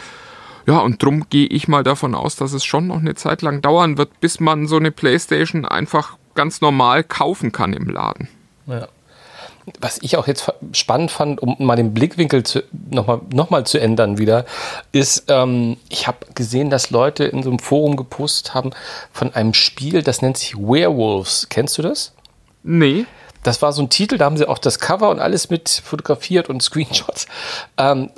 Ja, 0.69 0.81
und 0.81 1.01
drum 1.01 1.25
gehe 1.31 1.47
ich 1.47 1.67
mal 1.67 1.81
davon 1.81 2.13
aus, 2.13 2.35
dass 2.35 2.53
es 2.53 2.63
schon 2.63 2.85
noch 2.85 2.99
eine 2.99 3.15
Zeit 3.15 3.41
lang 3.41 3.59
dauern 3.59 3.97
wird, 3.97 4.19
bis 4.19 4.39
man 4.39 4.67
so 4.67 4.75
eine 4.75 4.91
Playstation 4.91 5.65
einfach 5.65 6.15
ganz 6.35 6.61
normal 6.61 7.03
kaufen 7.03 7.51
kann 7.51 7.73
im 7.73 7.89
Laden. 7.89 8.27
Ja. 8.67 8.87
Was 9.79 9.97
ich 10.03 10.15
auch 10.15 10.27
jetzt 10.27 10.53
spannend 10.73 11.09
fand, 11.09 11.41
um 11.41 11.55
mal 11.57 11.75
den 11.75 11.95
Blickwinkel 11.95 12.43
nochmal 12.91 13.21
noch 13.33 13.49
mal 13.49 13.65
zu 13.65 13.81
ändern 13.81 14.19
wieder, 14.19 14.45
ist, 14.91 15.23
ähm, 15.27 15.77
ich 15.89 16.05
habe 16.05 16.19
gesehen, 16.35 16.69
dass 16.69 16.91
Leute 16.91 17.23
in 17.23 17.41
so 17.41 17.49
einem 17.49 17.57
Forum 17.57 17.95
gepostet 17.95 18.53
haben 18.53 18.69
von 19.11 19.33
einem 19.33 19.55
Spiel, 19.55 20.03
das 20.03 20.21
nennt 20.21 20.37
sich 20.37 20.55
Werewolves. 20.55 21.47
Kennst 21.49 21.79
du 21.79 21.81
das? 21.81 22.13
Nee 22.61 23.07
das 23.43 23.61
war 23.61 23.71
so 23.71 23.81
ein 23.81 23.89
Titel, 23.89 24.17
da 24.17 24.25
haben 24.25 24.37
sie 24.37 24.47
auch 24.47 24.57
das 24.57 24.79
Cover 24.79 25.09
und 25.09 25.19
alles 25.19 25.49
mit 25.49 25.81
fotografiert 25.83 26.49
und 26.49 26.61
Screenshots. 26.69 27.27
Ähm, 27.77 28.11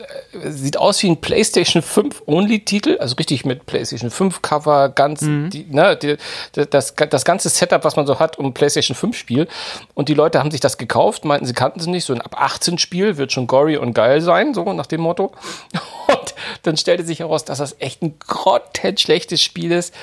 sieht 0.43 0.77
aus 0.77 1.01
wie 1.03 1.09
ein 1.09 1.21
PlayStation 1.21 1.81
5 1.81 2.23
Only-Titel, 2.25 2.97
also 2.99 3.15
richtig 3.15 3.45
mit 3.45 3.65
PlayStation 3.65 4.09
5 4.09 4.41
Cover, 4.41 4.89
ganz, 4.89 5.21
mhm. 5.21 5.49
die, 5.49 5.65
ne, 5.69 5.95
die, 5.95 6.17
das, 6.53 6.95
das 6.95 7.25
ganze 7.25 7.49
Setup, 7.49 7.83
was 7.83 7.95
man 7.95 8.07
so 8.07 8.19
hat, 8.19 8.37
um 8.37 8.53
PlayStation 8.53 8.95
5 8.95 9.17
Spiel. 9.17 9.47
Und 9.93 10.09
die 10.09 10.13
Leute 10.13 10.39
haben 10.39 10.51
sich 10.51 10.59
das 10.59 10.77
gekauft, 10.77 11.25
meinten, 11.25 11.45
sie 11.45 11.53
kannten 11.53 11.79
sie 11.79 11.89
nicht. 11.89 12.05
So 12.05 12.13
ein 12.13 12.21
ab 12.21 12.35
18 12.37 12.77
Spiel 12.77 13.17
wird 13.17 13.31
schon 13.31 13.47
gory 13.47 13.77
und 13.77 13.93
geil 13.93 14.21
sein, 14.21 14.53
so 14.53 14.71
nach 14.73 14.87
dem 14.87 15.01
Motto. 15.01 15.31
Und 16.07 16.35
dann 16.63 16.75
stellte 16.75 17.05
sich 17.05 17.19
heraus, 17.19 17.45
dass 17.45 17.59
das 17.59 17.77
echt 17.79 18.01
ein 18.01 18.19
grottenschlechtes 18.19 19.41
Spiel 19.41 19.71
ist 19.71 19.93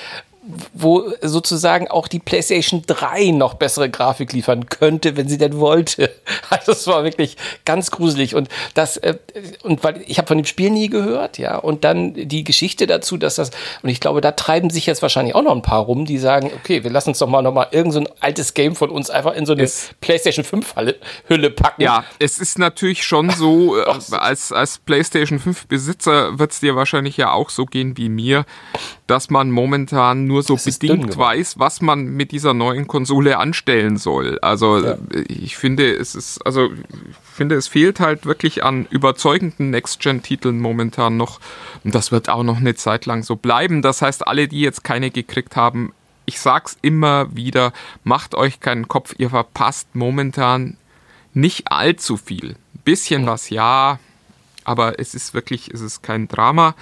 wo 0.72 1.12
sozusagen 1.20 1.88
auch 1.88 2.08
die 2.08 2.18
PlayStation 2.18 2.82
3 2.86 3.32
noch 3.32 3.54
bessere 3.54 3.90
Grafik 3.90 4.32
liefern 4.32 4.68
könnte, 4.68 5.16
wenn 5.16 5.28
sie 5.28 5.38
denn 5.38 5.58
wollte. 5.58 6.10
Also 6.50 6.72
es 6.72 6.86
war 6.86 7.04
wirklich 7.04 7.36
ganz 7.64 7.90
gruselig 7.90 8.34
und 8.34 8.48
das 8.72 8.96
äh, 8.96 9.18
und 9.62 9.84
weil 9.84 10.02
ich 10.06 10.18
habe 10.18 10.28
von 10.28 10.38
dem 10.38 10.46
Spiel 10.46 10.70
nie 10.70 10.88
gehört, 10.88 11.36
ja, 11.36 11.56
und 11.56 11.84
dann 11.84 12.14
die 12.14 12.42
Geschichte 12.42 12.86
dazu, 12.86 13.18
dass 13.18 13.34
das 13.34 13.50
und 13.82 13.90
ich 13.90 14.00
glaube, 14.00 14.20
da 14.20 14.32
treiben 14.32 14.70
sich 14.70 14.86
jetzt 14.86 15.02
wahrscheinlich 15.02 15.34
auch 15.34 15.42
noch 15.42 15.54
ein 15.54 15.62
paar 15.62 15.82
rum, 15.82 16.06
die 16.06 16.18
sagen, 16.18 16.50
okay, 16.54 16.84
wir 16.84 16.90
lassen 16.90 17.10
uns 17.10 17.18
doch 17.18 17.28
mal 17.28 17.42
noch 17.42 17.52
mal 17.52 17.68
irgend 17.70 17.92
so 17.92 18.00
ein 18.00 18.08
altes 18.20 18.54
Game 18.54 18.76
von 18.76 18.90
uns 18.90 19.10
einfach 19.10 19.34
in 19.34 19.44
so 19.46 19.52
eine 19.52 19.64
es, 19.64 19.90
PlayStation 20.00 20.44
5 20.44 20.74
Hülle 21.28 21.50
packen. 21.50 21.82
Ja, 21.82 22.04
es 22.18 22.38
ist 22.38 22.58
natürlich 22.58 23.04
schon 23.04 23.30
so 23.30 23.78
äh, 23.80 23.84
als 24.16 24.52
als 24.52 24.78
PlayStation 24.78 25.38
5 25.38 25.66
Besitzer 25.66 26.38
wird 26.38 26.52
es 26.52 26.60
dir 26.60 26.76
wahrscheinlich 26.76 27.16
ja 27.16 27.32
auch 27.32 27.50
so 27.50 27.66
gehen 27.66 27.96
wie 27.96 28.08
mir, 28.08 28.46
dass 29.08 29.30
man 29.30 29.50
momentan 29.50 30.26
nur 30.26 30.42
so 30.42 30.56
bedingt 30.56 31.16
weiß, 31.16 31.58
was 31.58 31.80
man 31.80 32.04
mit 32.04 32.30
dieser 32.30 32.52
neuen 32.52 32.86
Konsole 32.86 33.38
anstellen 33.38 33.96
soll. 33.96 34.38
Also 34.40 34.84
ja. 34.84 34.98
ich 35.28 35.56
finde, 35.56 35.90
es 35.96 36.14
ist, 36.14 36.44
also 36.46 36.70
ich 36.70 37.16
finde, 37.34 37.54
es 37.54 37.68
fehlt 37.68 38.00
halt 38.00 38.26
wirklich 38.26 38.62
an 38.64 38.86
überzeugenden 38.90 39.70
Next-Gen-Titeln 39.70 40.60
momentan 40.60 41.16
noch. 41.16 41.40
Und 41.84 41.94
das 41.94 42.12
wird 42.12 42.28
auch 42.28 42.42
noch 42.42 42.58
eine 42.58 42.74
Zeit 42.74 43.06
lang 43.06 43.22
so 43.22 43.34
bleiben. 43.34 43.80
Das 43.80 44.02
heißt, 44.02 44.26
alle, 44.26 44.46
die 44.46 44.60
jetzt 44.60 44.84
keine 44.84 45.10
gekriegt 45.10 45.56
haben, 45.56 45.94
ich 46.26 46.38
sag's 46.38 46.76
immer 46.82 47.34
wieder, 47.34 47.72
macht 48.04 48.34
euch 48.34 48.60
keinen 48.60 48.88
Kopf, 48.88 49.14
ihr 49.16 49.30
verpasst 49.30 49.88
momentan 49.94 50.76
nicht 51.32 51.72
allzu 51.72 52.18
viel. 52.18 52.56
Ein 52.74 52.82
bisschen 52.84 53.26
was 53.26 53.48
ja, 53.48 54.00
aber 54.64 55.00
es 55.00 55.14
ist 55.14 55.32
wirklich, 55.32 55.70
es 55.72 55.80
ist 55.80 56.02
kein 56.02 56.28
Drama 56.28 56.74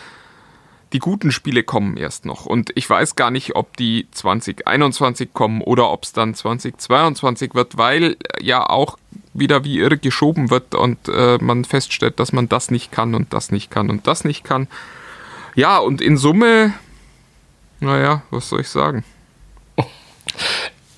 die 0.93 0.99
guten 0.99 1.33
Spiele 1.33 1.63
kommen 1.63 1.97
erst 1.97 2.25
noch. 2.25 2.47
Und 2.47 2.71
ich 2.75 2.89
weiß 2.89 3.17
gar 3.17 3.31
nicht, 3.31 3.57
ob 3.57 3.77
die 3.77 4.07
2021 4.13 5.33
kommen 5.33 5.61
oder 5.61 5.91
ob 5.91 6.05
es 6.05 6.13
dann 6.13 6.35
2022 6.35 7.55
wird, 7.55 7.77
weil 7.77 8.13
äh, 8.13 8.45
ja 8.45 8.69
auch 8.69 8.99
wieder 9.35 9.65
wie 9.65 9.79
irre 9.79 9.99
geschoben 9.99 10.51
wird 10.51 10.75
und 10.75 11.09
äh, 11.09 11.39
man 11.41 11.65
feststellt, 11.65 12.21
dass 12.21 12.33
man 12.33 12.49
das 12.49 12.71
nicht 12.71 12.93
kann 12.93 13.15
und 13.15 13.33
das 13.33 13.51
nicht 13.51 13.71
kann 13.71 13.91
und 13.91 14.07
das 14.07 14.25
nicht 14.25 14.45
kann. 14.45 14.69
Ja, 15.55 15.79
und 15.79 16.01
in 16.01 16.17
Summe, 16.17 16.75
naja, 17.81 18.23
was 18.31 18.49
soll 18.49 18.61
ich 18.61 18.69
sagen? 18.69 19.05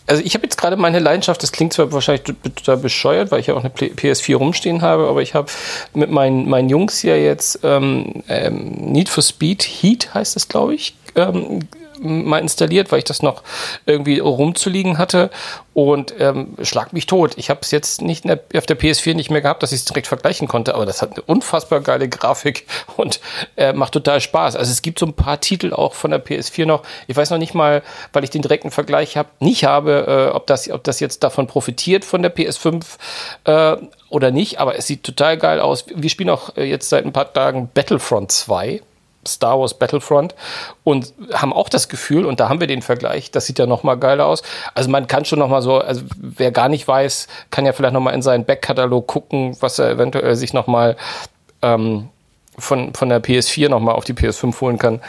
also 0.08 0.22
ich 0.24 0.34
habe 0.34 0.44
jetzt 0.44 0.56
gerade 0.56 0.76
meine 0.76 0.98
Leidenschaft, 0.98 1.42
das 1.42 1.52
klingt 1.52 1.72
zwar 1.74 1.92
wahrscheinlich 1.92 2.24
total 2.24 2.78
bescheuert, 2.78 3.30
weil 3.30 3.40
ich 3.40 3.48
ja 3.48 3.54
auch 3.54 3.62
eine 3.62 3.70
PS4 3.70 4.36
rumstehen 4.36 4.82
habe, 4.82 5.06
aber 5.06 5.22
ich 5.22 5.34
habe 5.34 5.48
mit 5.94 6.10
meinen, 6.10 6.48
meinen 6.48 6.68
Jungs 6.68 7.02
ja 7.02 7.14
jetzt 7.14 7.60
ähm, 7.62 8.22
ähm, 8.28 8.70
Need 8.92 9.08
for 9.08 9.22
Speed 9.22 9.62
Heat 9.62 10.14
heißt 10.14 10.36
es, 10.36 10.48
glaube 10.48 10.74
ich, 10.74 10.94
ähm, 11.14 11.60
mal 12.00 12.38
installiert, 12.38 12.92
weil 12.92 12.98
ich 12.98 13.04
das 13.04 13.22
noch 13.22 13.42
irgendwie 13.86 14.18
rumzuliegen 14.18 14.98
hatte 14.98 15.30
und 15.74 16.12
ähm, 16.18 16.56
schlag 16.62 16.92
mich 16.92 17.06
tot. 17.06 17.34
Ich 17.36 17.50
habe 17.50 17.60
es 17.62 17.70
jetzt 17.70 18.02
nicht 18.02 18.24
der, 18.24 18.40
auf 18.56 18.66
der 18.66 18.76
PS4 18.76 19.14
nicht 19.14 19.30
mehr 19.30 19.40
gehabt, 19.40 19.62
dass 19.62 19.70
ich 19.70 19.78
es 19.78 19.84
direkt 19.84 20.08
vergleichen 20.08 20.48
konnte, 20.48 20.74
aber 20.74 20.86
das 20.86 21.02
hat 21.02 21.12
eine 21.12 21.22
unfassbar 21.22 21.80
geile 21.80 22.08
Grafik 22.08 22.66
und 22.96 23.20
äh, 23.56 23.72
macht 23.72 23.92
total 23.92 24.20
Spaß. 24.20 24.56
Also 24.56 24.72
es 24.72 24.82
gibt 24.82 24.98
so 24.98 25.06
ein 25.06 25.14
paar 25.14 25.40
Titel 25.40 25.72
auch 25.72 25.94
von 25.94 26.10
der 26.10 26.24
PS4 26.24 26.66
noch. 26.66 26.82
Ich 27.06 27.16
weiß 27.16 27.30
noch 27.30 27.38
nicht 27.38 27.54
mal, 27.54 27.82
weil 28.12 28.24
ich 28.24 28.30
den 28.30 28.42
direkten 28.42 28.70
Vergleich 28.70 29.16
hab, 29.16 29.40
nicht 29.40 29.64
habe, 29.64 30.30
äh, 30.32 30.34
ob, 30.34 30.48
das, 30.48 30.68
ob 30.68 30.82
das 30.82 30.98
jetzt 30.98 31.22
davon 31.22 31.46
profitiert 31.46 32.04
von 32.04 32.22
der 32.22 32.34
PS5 32.34 32.84
äh, 33.44 33.76
oder 34.08 34.30
nicht, 34.30 34.58
aber 34.58 34.76
es 34.76 34.86
sieht 34.86 35.04
total 35.04 35.38
geil 35.38 35.60
aus. 35.60 35.84
Wir 35.94 36.10
spielen 36.10 36.30
auch 36.30 36.56
äh, 36.56 36.64
jetzt 36.64 36.88
seit 36.88 37.04
ein 37.04 37.12
paar 37.12 37.32
Tagen 37.32 37.70
Battlefront 37.72 38.32
2 38.32 38.80
Star 39.26 39.58
Wars 39.58 39.74
Battlefront 39.74 40.34
und 40.84 41.12
haben 41.32 41.52
auch 41.52 41.68
das 41.68 41.88
Gefühl, 41.88 42.24
und 42.26 42.40
da 42.40 42.48
haben 42.48 42.60
wir 42.60 42.66
den 42.66 42.82
Vergleich, 42.82 43.30
das 43.30 43.46
sieht 43.46 43.58
ja 43.58 43.66
noch 43.66 43.82
mal 43.82 43.96
geiler 43.96 44.26
aus. 44.26 44.42
Also 44.74 44.90
man 44.90 45.06
kann 45.06 45.24
schon 45.24 45.38
noch 45.38 45.48
mal 45.48 45.62
so, 45.62 45.78
also 45.78 46.02
wer 46.16 46.50
gar 46.50 46.68
nicht 46.68 46.86
weiß, 46.86 47.28
kann 47.50 47.66
ja 47.66 47.72
vielleicht 47.72 47.94
noch 47.94 48.00
mal 48.00 48.12
in 48.12 48.22
seinen 48.22 48.44
Backkatalog 48.44 49.06
gucken, 49.06 49.56
was 49.60 49.78
er 49.78 49.90
eventuell 49.90 50.36
sich 50.36 50.52
noch 50.52 50.66
mal 50.66 50.96
ähm, 51.62 52.08
von, 52.58 52.94
von 52.94 53.08
der 53.08 53.22
PS4 53.22 53.68
noch 53.68 53.80
mal 53.80 53.92
auf 53.92 54.04
die 54.04 54.14
PS5 54.14 54.60
holen 54.60 54.78
kann. 54.78 55.00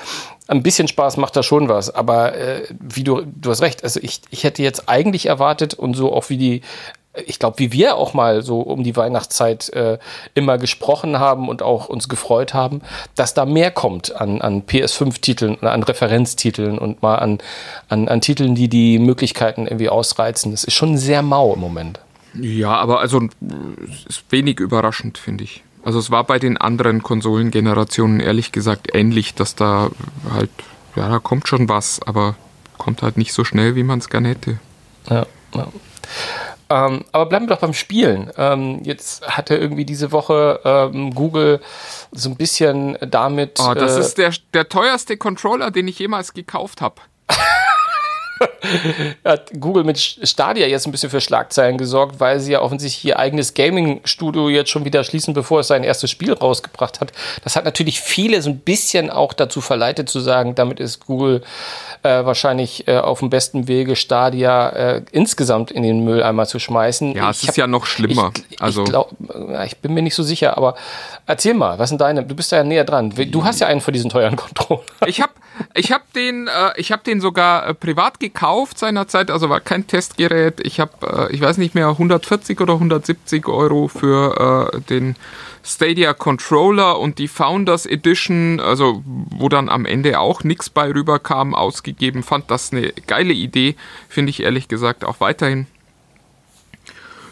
Ein 0.47 0.63
bisschen 0.63 0.87
Spaß 0.87 1.17
macht 1.17 1.35
da 1.35 1.43
schon 1.43 1.69
was, 1.69 1.93
aber 1.93 2.35
äh, 2.35 2.63
wie 2.79 3.03
du, 3.03 3.21
du 3.23 3.51
hast 3.51 3.61
recht, 3.61 3.83
also 3.83 3.99
ich, 4.01 4.21
ich 4.31 4.43
hätte 4.43 4.63
jetzt 4.63 4.89
eigentlich 4.89 5.27
erwartet 5.27 5.75
und 5.75 5.93
so 5.93 6.11
auch 6.11 6.29
wie 6.29 6.37
die 6.37 6.61
ich 7.25 7.39
glaube, 7.39 7.59
wie 7.59 7.71
wir 7.71 7.95
auch 7.95 8.13
mal 8.13 8.43
so 8.43 8.61
um 8.61 8.83
die 8.83 8.95
Weihnachtszeit 8.95 9.69
äh, 9.69 9.97
immer 10.35 10.57
gesprochen 10.57 11.19
haben 11.19 11.49
und 11.49 11.61
auch 11.61 11.89
uns 11.89 12.07
gefreut 12.07 12.53
haben, 12.53 12.81
dass 13.15 13.33
da 13.33 13.45
mehr 13.45 13.71
kommt 13.71 14.15
an, 14.15 14.41
an 14.41 14.63
PS5-Titeln, 14.63 15.61
an 15.63 15.83
Referenztiteln 15.83 16.77
und 16.77 17.01
mal 17.01 17.15
an, 17.15 17.39
an, 17.87 18.07
an 18.07 18.21
Titeln, 18.21 18.55
die 18.55 18.69
die 18.69 18.99
Möglichkeiten 18.99 19.65
irgendwie 19.65 19.89
ausreizen. 19.89 20.51
Das 20.51 20.63
ist 20.63 20.73
schon 20.73 20.97
sehr 20.97 21.21
mau 21.21 21.53
im 21.53 21.59
Moment. 21.59 21.99
Ja, 22.39 22.75
aber 22.75 22.99
also 22.99 23.21
ist 24.07 24.23
wenig 24.29 24.59
überraschend, 24.59 25.17
finde 25.17 25.45
ich. 25.45 25.63
Also 25.83 25.97
es 25.97 26.11
war 26.11 26.23
bei 26.25 26.37
den 26.37 26.57
anderen 26.57 27.01
Konsolengenerationen 27.01 28.19
ehrlich 28.19 28.51
gesagt 28.51 28.93
ähnlich, 28.93 29.33
dass 29.33 29.55
da 29.55 29.89
halt, 30.31 30.51
ja, 30.95 31.09
da 31.09 31.19
kommt 31.19 31.47
schon 31.47 31.69
was, 31.69 32.01
aber 32.05 32.35
kommt 32.77 33.01
halt 33.01 33.17
nicht 33.17 33.33
so 33.33 33.43
schnell, 33.43 33.75
wie 33.75 33.83
man 33.83 33.99
es 33.99 34.09
gerne 34.09 34.29
hätte. 34.29 34.59
Ja, 35.09 35.25
ja. 35.55 35.67
Ähm, 36.69 37.05
aber 37.11 37.25
bleiben 37.25 37.45
wir 37.45 37.55
doch 37.55 37.61
beim 37.61 37.73
Spielen. 37.73 38.31
Ähm, 38.37 38.81
jetzt 38.83 39.27
hatte 39.27 39.55
irgendwie 39.55 39.85
diese 39.85 40.11
Woche 40.11 40.59
ähm, 40.63 41.15
Google 41.15 41.61
so 42.11 42.29
ein 42.29 42.35
bisschen 42.35 42.97
damit. 43.01 43.59
Oh, 43.59 43.73
das 43.73 43.97
äh, 43.97 44.01
ist 44.01 44.17
der, 44.17 44.33
der 44.53 44.69
teuerste 44.69 45.17
Controller, 45.17 45.71
den 45.71 45.87
ich 45.87 45.97
jemals 45.97 46.33
gekauft 46.33 46.81
habe. 46.81 47.01
hat 49.23 49.51
Google 49.59 49.83
mit 49.83 49.99
Stadia 49.99 50.67
jetzt 50.67 50.87
ein 50.87 50.91
bisschen 50.91 51.09
für 51.09 51.21
Schlagzeilen 51.21 51.77
gesorgt, 51.77 52.19
weil 52.19 52.39
sie 52.39 52.53
ja 52.53 52.61
offensichtlich 52.61 53.05
ihr 53.05 53.19
eigenes 53.19 53.53
Gaming-Studio 53.53 54.49
jetzt 54.49 54.69
schon 54.69 54.85
wieder 54.85 55.03
schließen, 55.03 55.33
bevor 55.33 55.61
es 55.61 55.67
sein 55.67 55.83
erstes 55.83 56.11
Spiel 56.11 56.33
rausgebracht 56.33 57.01
hat. 57.01 57.11
Das 57.43 57.55
hat 57.55 57.65
natürlich 57.65 57.99
viele 58.01 58.41
so 58.41 58.49
ein 58.49 58.59
bisschen 58.59 59.09
auch 59.09 59.33
dazu 59.33 59.61
verleitet 59.61 60.09
zu 60.09 60.19
sagen, 60.19 60.55
damit 60.55 60.79
ist 60.79 61.05
Google 61.05 61.41
äh, 62.03 62.25
wahrscheinlich 62.25 62.87
äh, 62.87 62.97
auf 62.97 63.19
dem 63.19 63.29
besten 63.29 63.67
Wege, 63.67 63.95
Stadia 63.95 64.69
äh, 64.69 65.01
insgesamt 65.11 65.71
in 65.71 65.83
den 65.83 66.03
Müll 66.03 66.23
einmal 66.23 66.47
zu 66.47 66.59
schmeißen. 66.59 67.15
Ja, 67.15 67.29
es 67.29 67.43
ist 67.43 67.49
hab, 67.49 67.57
ja 67.57 67.67
noch 67.67 67.85
schlimmer. 67.85 68.31
Ich, 68.49 68.61
also. 68.61 68.83
Ich, 68.83 68.89
glaub, 68.89 69.11
ich, 69.65 69.77
bin 69.77 69.93
mir 69.93 70.01
nicht 70.01 70.15
so 70.15 70.23
sicher, 70.23 70.57
aber 70.57 70.75
erzähl 71.25 71.53
mal, 71.53 71.79
was 71.79 71.89
sind 71.89 72.01
deine? 72.01 72.23
Du 72.23 72.35
bist 72.35 72.51
ja 72.51 72.63
näher 72.63 72.85
dran. 72.85 73.13
Du 73.31 73.43
hast 73.43 73.59
ja 73.59 73.67
einen 73.67 73.81
von 73.81 73.93
diesen 73.93 74.09
teuren 74.09 74.35
Controllern. 74.35 74.85
Ich 75.05 75.21
habe 75.21 75.33
ich 75.73 75.91
hab 75.91 76.11
den, 76.13 76.47
äh, 76.47 76.71
ich 76.77 76.91
hab 76.91 77.03
den 77.03 77.21
sogar 77.21 77.67
äh, 77.67 77.73
privat 77.73 78.19
gekauft 78.33 78.77
seinerzeit, 78.77 79.31
also 79.31 79.49
war 79.49 79.59
kein 79.59 79.87
Testgerät. 79.87 80.59
Ich 80.65 80.79
habe, 80.79 81.29
äh, 81.29 81.33
ich 81.33 81.41
weiß 81.41 81.57
nicht 81.57 81.75
mehr, 81.75 81.89
140 81.89 82.59
oder 82.61 82.73
170 82.73 83.47
Euro 83.47 83.87
für 83.87 84.71
äh, 84.73 84.81
den 84.81 85.15
Stadia 85.63 86.13
Controller 86.13 86.99
und 86.99 87.19
die 87.19 87.27
Founders 87.27 87.85
Edition, 87.85 88.59
also 88.59 89.03
wo 89.05 89.49
dann 89.49 89.69
am 89.69 89.85
Ende 89.85 90.19
auch 90.19 90.43
nichts 90.43 90.69
bei 90.69 90.91
rüberkam, 90.91 91.53
ausgegeben. 91.53 92.23
Fand 92.23 92.49
das 92.49 92.71
eine 92.71 92.93
geile 93.07 93.33
Idee, 93.33 93.75
finde 94.07 94.29
ich 94.29 94.41
ehrlich 94.41 94.67
gesagt 94.67 95.03
auch 95.03 95.19
weiterhin. 95.19 95.67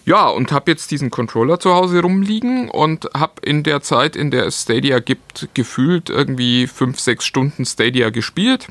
Ja, 0.06 0.30
und 0.30 0.54
habe 0.54 0.72
jetzt 0.72 0.92
diesen 0.92 1.10
Controller 1.12 1.60
zu 1.60 1.74
Hause 1.74 2.02
rumliegen 2.02 2.70
und 2.70 3.10
habe 3.14 3.42
in 3.42 3.64
der 3.64 3.82
Zeit, 3.82 4.16
in 4.16 4.32
der 4.32 4.46
es 4.46 4.62
Stadia 4.62 5.00
gibt, 5.00 5.50
gefühlt 5.54 6.10
irgendwie 6.10 6.68
fünf, 6.68 7.00
sechs 7.00 7.26
Stunden 7.26 7.66
Stadia 7.66 8.10
gespielt. 8.10 8.68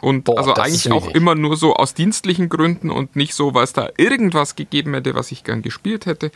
Und 0.00 0.24
Boah, 0.24 0.38
also 0.38 0.54
eigentlich 0.54 0.90
auch 0.92 1.08
immer 1.08 1.34
nur 1.34 1.56
so 1.56 1.74
aus 1.74 1.94
dienstlichen 1.94 2.48
Gründen 2.48 2.90
und 2.90 3.16
nicht 3.16 3.34
so, 3.34 3.54
weil 3.54 3.64
es 3.64 3.72
da 3.72 3.90
irgendwas 3.98 4.56
gegeben 4.56 4.94
hätte, 4.94 5.14
was 5.14 5.30
ich 5.30 5.44
gern 5.44 5.62
gespielt 5.62 6.06
hätte. 6.06 6.30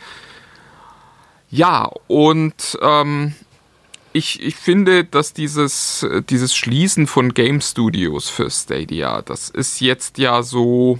Ja, 1.49 1.89
und 2.07 2.77
ähm, 2.81 3.33
ich, 4.13 4.41
ich 4.41 4.55
finde, 4.55 5.03
dass 5.03 5.33
dieses, 5.33 6.05
dieses 6.29 6.55
Schließen 6.55 7.07
von 7.07 7.33
Game 7.33 7.61
Studios 7.61 8.29
für 8.29 8.49
Stadia, 8.49 9.21
das 9.21 9.49
ist 9.49 9.81
jetzt 9.81 10.17
ja 10.17 10.43
so, 10.43 10.99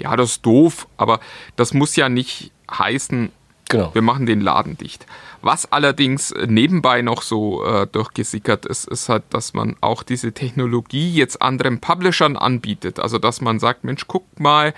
ja, 0.00 0.16
das 0.16 0.32
ist 0.32 0.46
doof, 0.46 0.88
aber 0.96 1.20
das 1.56 1.74
muss 1.74 1.96
ja 1.96 2.08
nicht 2.08 2.52
heißen, 2.70 3.30
Genau. 3.68 3.92
wir 3.94 4.02
machen 4.02 4.26
den 4.26 4.40
Laden 4.40 4.78
dicht. 4.78 5.06
Was 5.42 5.70
allerdings 5.70 6.34
nebenbei 6.46 7.02
noch 7.02 7.22
so 7.22 7.64
äh, 7.64 7.86
durchgesickert 7.86 8.66
ist, 8.66 8.88
ist 8.88 9.08
halt, 9.08 9.24
dass 9.30 9.54
man 9.54 9.76
auch 9.80 10.02
diese 10.02 10.32
Technologie 10.32 11.12
jetzt 11.12 11.40
anderen 11.42 11.80
Publishern 11.80 12.36
anbietet. 12.36 12.98
Also, 12.98 13.18
dass 13.18 13.40
man 13.40 13.58
sagt, 13.58 13.84
Mensch, 13.84 14.06
guckt 14.06 14.40
mal, 14.40 14.74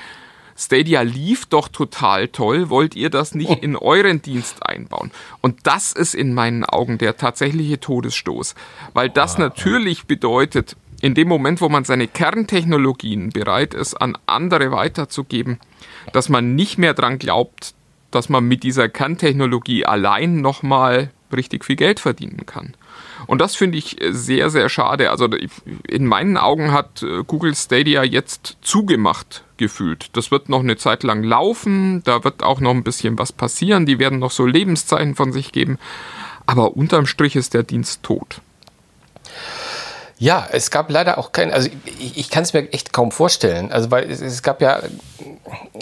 Stadia 0.58 1.02
lief 1.02 1.46
doch 1.46 1.68
total 1.68 2.28
toll, 2.28 2.68
wollt 2.68 2.96
ihr 2.96 3.10
das 3.10 3.34
nicht 3.34 3.62
in 3.62 3.76
euren 3.76 4.20
Dienst 4.20 4.66
einbauen? 4.66 5.12
Und 5.40 5.66
das 5.68 5.92
ist 5.92 6.14
in 6.14 6.34
meinen 6.34 6.64
Augen 6.64 6.98
der 6.98 7.16
tatsächliche 7.16 7.78
Todesstoß, 7.78 8.56
weil 8.92 9.08
das 9.08 9.38
natürlich 9.38 10.06
bedeutet, 10.06 10.76
in 11.00 11.14
dem 11.14 11.28
Moment, 11.28 11.60
wo 11.60 11.68
man 11.68 11.84
seine 11.84 12.08
Kerntechnologien 12.08 13.30
bereit 13.30 13.72
ist, 13.72 13.94
an 13.94 14.18
andere 14.26 14.72
weiterzugeben, 14.72 15.60
dass 16.12 16.28
man 16.28 16.56
nicht 16.56 16.76
mehr 16.76 16.92
dran 16.92 17.20
glaubt, 17.20 17.74
dass 18.10 18.28
man 18.28 18.44
mit 18.44 18.62
dieser 18.62 18.88
Kerntechnologie 18.88 19.84
allein 19.84 20.40
nochmal 20.40 21.10
richtig 21.32 21.64
viel 21.64 21.76
Geld 21.76 22.00
verdienen 22.00 22.46
kann. 22.46 22.74
Und 23.26 23.40
das 23.40 23.56
finde 23.56 23.78
ich 23.78 23.96
sehr, 24.10 24.48
sehr 24.48 24.68
schade. 24.68 25.10
Also 25.10 25.28
in 25.86 26.06
meinen 26.06 26.36
Augen 26.36 26.72
hat 26.72 27.02
äh, 27.02 27.22
Google 27.26 27.54
Stadia 27.54 28.02
jetzt 28.04 28.56
zugemacht 28.62 29.44
gefühlt. 29.56 30.16
Das 30.16 30.30
wird 30.30 30.48
noch 30.48 30.60
eine 30.60 30.76
Zeit 30.76 31.02
lang 31.02 31.22
laufen, 31.22 32.02
da 32.04 32.24
wird 32.24 32.42
auch 32.42 32.60
noch 32.60 32.70
ein 32.70 32.84
bisschen 32.84 33.18
was 33.18 33.32
passieren, 33.32 33.86
die 33.86 33.98
werden 33.98 34.18
noch 34.18 34.30
so 34.30 34.46
Lebenszeichen 34.46 35.14
von 35.14 35.32
sich 35.32 35.52
geben. 35.52 35.78
Aber 36.46 36.76
unterm 36.76 37.06
Strich 37.06 37.36
ist 37.36 37.52
der 37.54 37.64
Dienst 37.64 38.02
tot. 38.02 38.40
Ja, 40.18 40.48
es 40.50 40.70
gab 40.72 40.90
leider 40.90 41.18
auch 41.18 41.30
kein, 41.30 41.52
also 41.52 41.68
ich, 41.84 42.18
ich 42.18 42.30
kann 42.30 42.42
es 42.42 42.52
mir 42.52 42.72
echt 42.72 42.92
kaum 42.92 43.12
vorstellen. 43.12 43.70
Also 43.70 43.90
weil 43.92 44.10
es, 44.10 44.20
es 44.20 44.42
gab 44.42 44.60
ja, 44.60 44.80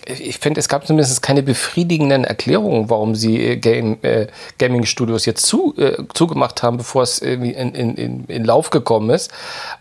ich 0.07 0.39
finde, 0.39 0.61
es 0.61 0.69
gab 0.69 0.87
zumindest 0.87 1.23
keine 1.23 1.43
befriedigenden 1.43 2.25
Erklärungen, 2.25 2.91
warum 2.91 3.15
sie 3.15 3.43
äh, 3.43 3.57
Game, 3.57 3.97
äh, 4.03 4.27
Gaming-Studios 4.59 5.25
jetzt 5.25 5.47
zu, 5.47 5.75
äh, 5.79 6.03
zugemacht 6.13 6.63
haben, 6.63 6.77
bevor 6.77 7.03
es 7.03 7.23
irgendwie 7.23 7.53
in, 7.53 7.75
in, 7.75 7.95
in, 7.95 8.25
in 8.27 8.45
Lauf 8.45 8.69
gekommen 8.69 9.09
ist. 9.09 9.33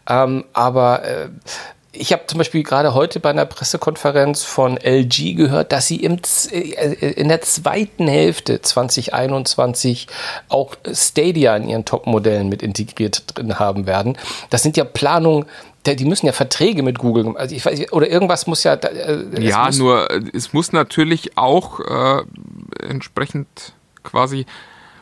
Ähm, 0.09 0.45
aber 0.53 1.03
äh, 1.03 1.29
ich 1.97 2.11
habe 2.11 2.23
zum 2.27 2.37
Beispiel 2.37 2.63
gerade 2.63 2.93
heute 2.93 3.19
bei 3.19 3.29
einer 3.29 3.45
Pressekonferenz 3.45 4.43
von 4.43 4.77
LG 4.77 5.35
gehört, 5.35 5.71
dass 5.71 5.87
sie 5.87 5.97
im, 5.97 6.19
äh, 6.51 7.11
in 7.11 7.29
der 7.29 7.41
zweiten 7.41 8.07
Hälfte 8.07 8.61
2021 8.61 10.07
auch 10.49 10.75
Stadia 10.91 11.55
in 11.55 11.67
ihren 11.67 11.85
Top-Modellen 11.85 12.49
mit 12.49 12.61
integriert 12.61 13.23
drin 13.35 13.59
haben 13.59 13.85
werden. 13.85 14.17
Das 14.49 14.63
sind 14.63 14.77
ja 14.77 14.83
Planungen, 14.83 15.45
die 15.85 16.05
müssen 16.05 16.25
ja 16.25 16.31
Verträge 16.31 16.81
mit 16.81 16.97
Google, 16.97 17.37
also 17.37 17.55
ich 17.55 17.63
weiß, 17.63 17.91
oder 17.91 18.09
irgendwas 18.09 18.47
muss 18.47 18.63
ja. 18.63 18.73
äh, 18.73 19.23
Ja, 19.39 19.67
muss, 19.67 19.77
nur 19.77 20.09
äh, 20.09 20.21
es 20.33 20.53
muss 20.53 20.71
natürlich 20.71 21.37
auch 21.37 21.79
äh, 21.79 22.23
entsprechend 22.87 23.73
quasi 24.03 24.45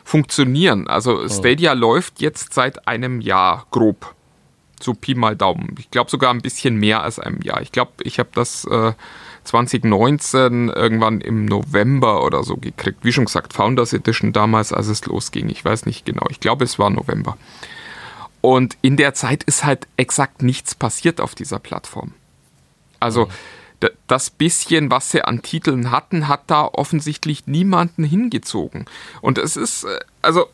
funktionieren. 0.03 0.87
Also 0.87 1.27
Stadia 1.29 1.73
läuft 1.73 2.19
jetzt 2.21 2.53
seit 2.53 2.87
einem 2.87 3.21
Jahr 3.21 3.65
grob. 3.71 4.13
So 4.83 4.93
Pi 4.93 5.15
mal 5.15 5.35
Daumen. 5.35 5.75
Ich 5.79 5.89
glaube 5.91 6.09
sogar 6.11 6.31
ein 6.33 6.41
bisschen 6.41 6.75
mehr 6.75 7.01
als 7.03 7.19
einem 7.19 7.41
Jahr. 7.41 7.61
Ich 7.61 7.71
glaube, 7.71 7.91
ich 8.03 8.19
habe 8.19 8.29
das 8.33 8.65
äh, 8.65 8.93
2019 9.45 10.69
irgendwann 10.69 11.21
im 11.21 11.45
November 11.45 12.23
oder 12.23 12.43
so 12.43 12.57
gekriegt. 12.57 12.99
Wie 13.03 13.11
schon 13.13 13.25
gesagt, 13.25 13.53
Founders 13.53 13.93
Edition 13.93 14.33
damals, 14.33 14.73
als 14.73 14.87
es 14.87 15.05
losging. 15.05 15.49
Ich 15.49 15.63
weiß 15.63 15.85
nicht 15.85 16.05
genau. 16.05 16.25
Ich 16.29 16.39
glaube, 16.39 16.63
es 16.65 16.79
war 16.79 16.89
November. 16.89 17.37
Und 18.41 18.77
in 18.81 18.97
der 18.97 19.13
Zeit 19.13 19.43
ist 19.43 19.63
halt 19.63 19.87
exakt 19.97 20.43
nichts 20.43 20.75
passiert 20.75 21.21
auf 21.21 21.33
dieser 21.33 21.59
Plattform. 21.59 22.11
Also 22.99 23.29
d- 23.81 23.89
das 24.07 24.29
bisschen, 24.29 24.91
was 24.91 25.11
sie 25.11 25.21
an 25.23 25.41
Titeln 25.41 25.91
hatten, 25.91 26.27
hat 26.27 26.43
da 26.47 26.65
offensichtlich 26.65 27.47
niemanden 27.47 28.03
hingezogen. 28.03 28.85
Und 29.21 29.37
es 29.37 29.55
ist, 29.55 29.85
äh, 29.85 29.99
also 30.21 30.47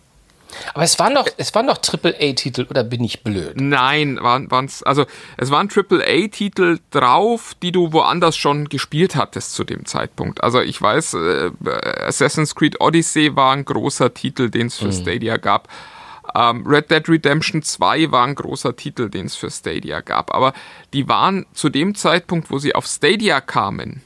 aber 0.79 0.85
es 0.85 0.97
waren 0.97 1.13
doch, 1.13 1.27
es 1.35 1.53
waren 1.53 1.67
doch 1.67 1.79
AAA-Titel, 1.81 2.65
oder 2.69 2.85
bin 2.85 3.03
ich 3.03 3.21
blöd? 3.21 3.59
nein, 3.59 4.17
waren 4.21 4.49
waren's, 4.49 4.81
also 4.81 5.05
es 5.35 5.51
waren 5.51 5.67
AAA-Titel 5.69 6.79
drauf, 6.89 7.53
die 7.61 7.73
du 7.73 7.91
woanders 7.91 8.37
schon 8.37 8.69
gespielt 8.69 9.17
hattest 9.17 9.55
zu 9.55 9.65
dem 9.65 9.85
Zeitpunkt. 9.85 10.41
Also 10.41 10.61
ich 10.61 10.81
weiß, 10.81 11.15
äh, 11.15 11.51
Assassin's 12.05 12.55
Creed 12.55 12.79
Odyssey 12.79 13.35
war 13.35 13.51
ein 13.51 13.65
großer 13.65 14.13
Titel, 14.13 14.49
den 14.49 14.67
es 14.67 14.77
für 14.77 14.93
Stadia 14.93 15.35
gab. 15.35 15.67
Ähm, 16.33 16.65
Red 16.65 16.89
Dead 16.89 17.09
Redemption 17.09 17.61
2 17.61 18.11
war 18.11 18.25
ein 18.25 18.35
großer 18.35 18.73
Titel, 18.77 19.09
den 19.09 19.25
es 19.25 19.35
für 19.35 19.51
Stadia 19.51 19.99
gab. 19.99 20.33
Aber 20.33 20.53
die 20.93 21.09
waren 21.09 21.45
zu 21.51 21.67
dem 21.67 21.93
Zeitpunkt, 21.93 22.51
wo 22.51 22.57
sie 22.57 22.73
auf 22.73 22.85
Stadia 22.85 23.41
kamen, 23.41 24.01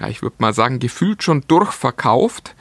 ja, 0.00 0.08
ich 0.08 0.22
würde 0.22 0.36
mal 0.40 0.52
sagen, 0.52 0.80
gefühlt 0.80 1.22
schon 1.22 1.44
durchverkauft. 1.46 2.56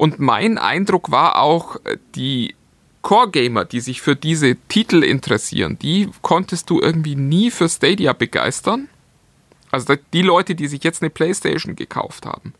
Und 0.00 0.18
mein 0.18 0.56
Eindruck 0.56 1.10
war 1.10 1.38
auch, 1.42 1.76
äh, 1.84 1.98
die 2.14 2.54
Core-Gamer, 3.02 3.66
die 3.66 3.80
sich 3.80 4.00
für 4.00 4.16
diese 4.16 4.56
Titel 4.68 5.04
interessieren, 5.04 5.78
die 5.78 6.08
konntest 6.22 6.70
du 6.70 6.80
irgendwie 6.80 7.16
nie 7.16 7.50
für 7.50 7.68
Stadia 7.68 8.14
begeistern. 8.14 8.88
Also 9.70 9.96
die 10.14 10.22
Leute, 10.22 10.54
die 10.54 10.68
sich 10.68 10.82
jetzt 10.84 11.02
eine 11.02 11.10
Playstation 11.10 11.76
gekauft 11.76 12.24
haben, 12.24 12.54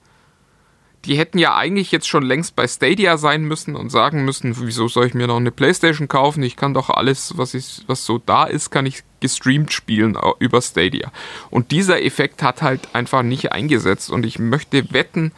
die 1.06 1.16
hätten 1.16 1.38
ja 1.38 1.56
eigentlich 1.56 1.90
jetzt 1.92 2.08
schon 2.08 2.24
längst 2.24 2.56
bei 2.56 2.68
Stadia 2.68 3.16
sein 3.16 3.44
müssen 3.44 3.74
und 3.74 3.88
sagen 3.88 4.26
müssen, 4.26 4.54
wieso 4.60 4.88
soll 4.88 5.06
ich 5.06 5.14
mir 5.14 5.26
noch 5.26 5.38
eine 5.38 5.50
Playstation 5.50 6.08
kaufen? 6.08 6.42
Ich 6.42 6.56
kann 6.56 6.74
doch 6.74 6.90
alles, 6.90 7.38
was, 7.38 7.54
ich, 7.54 7.84
was 7.86 8.04
so 8.04 8.18
da 8.18 8.44
ist, 8.44 8.68
kann 8.68 8.84
ich 8.84 9.02
gestreamt 9.20 9.72
spielen 9.72 10.18
über 10.40 10.60
Stadia. 10.60 11.10
Und 11.48 11.70
dieser 11.70 12.02
Effekt 12.04 12.42
hat 12.42 12.60
halt 12.60 12.94
einfach 12.94 13.22
nicht 13.22 13.50
eingesetzt 13.50 14.10
und 14.10 14.26
ich 14.26 14.38
möchte 14.38 14.92
wetten, 14.92 15.32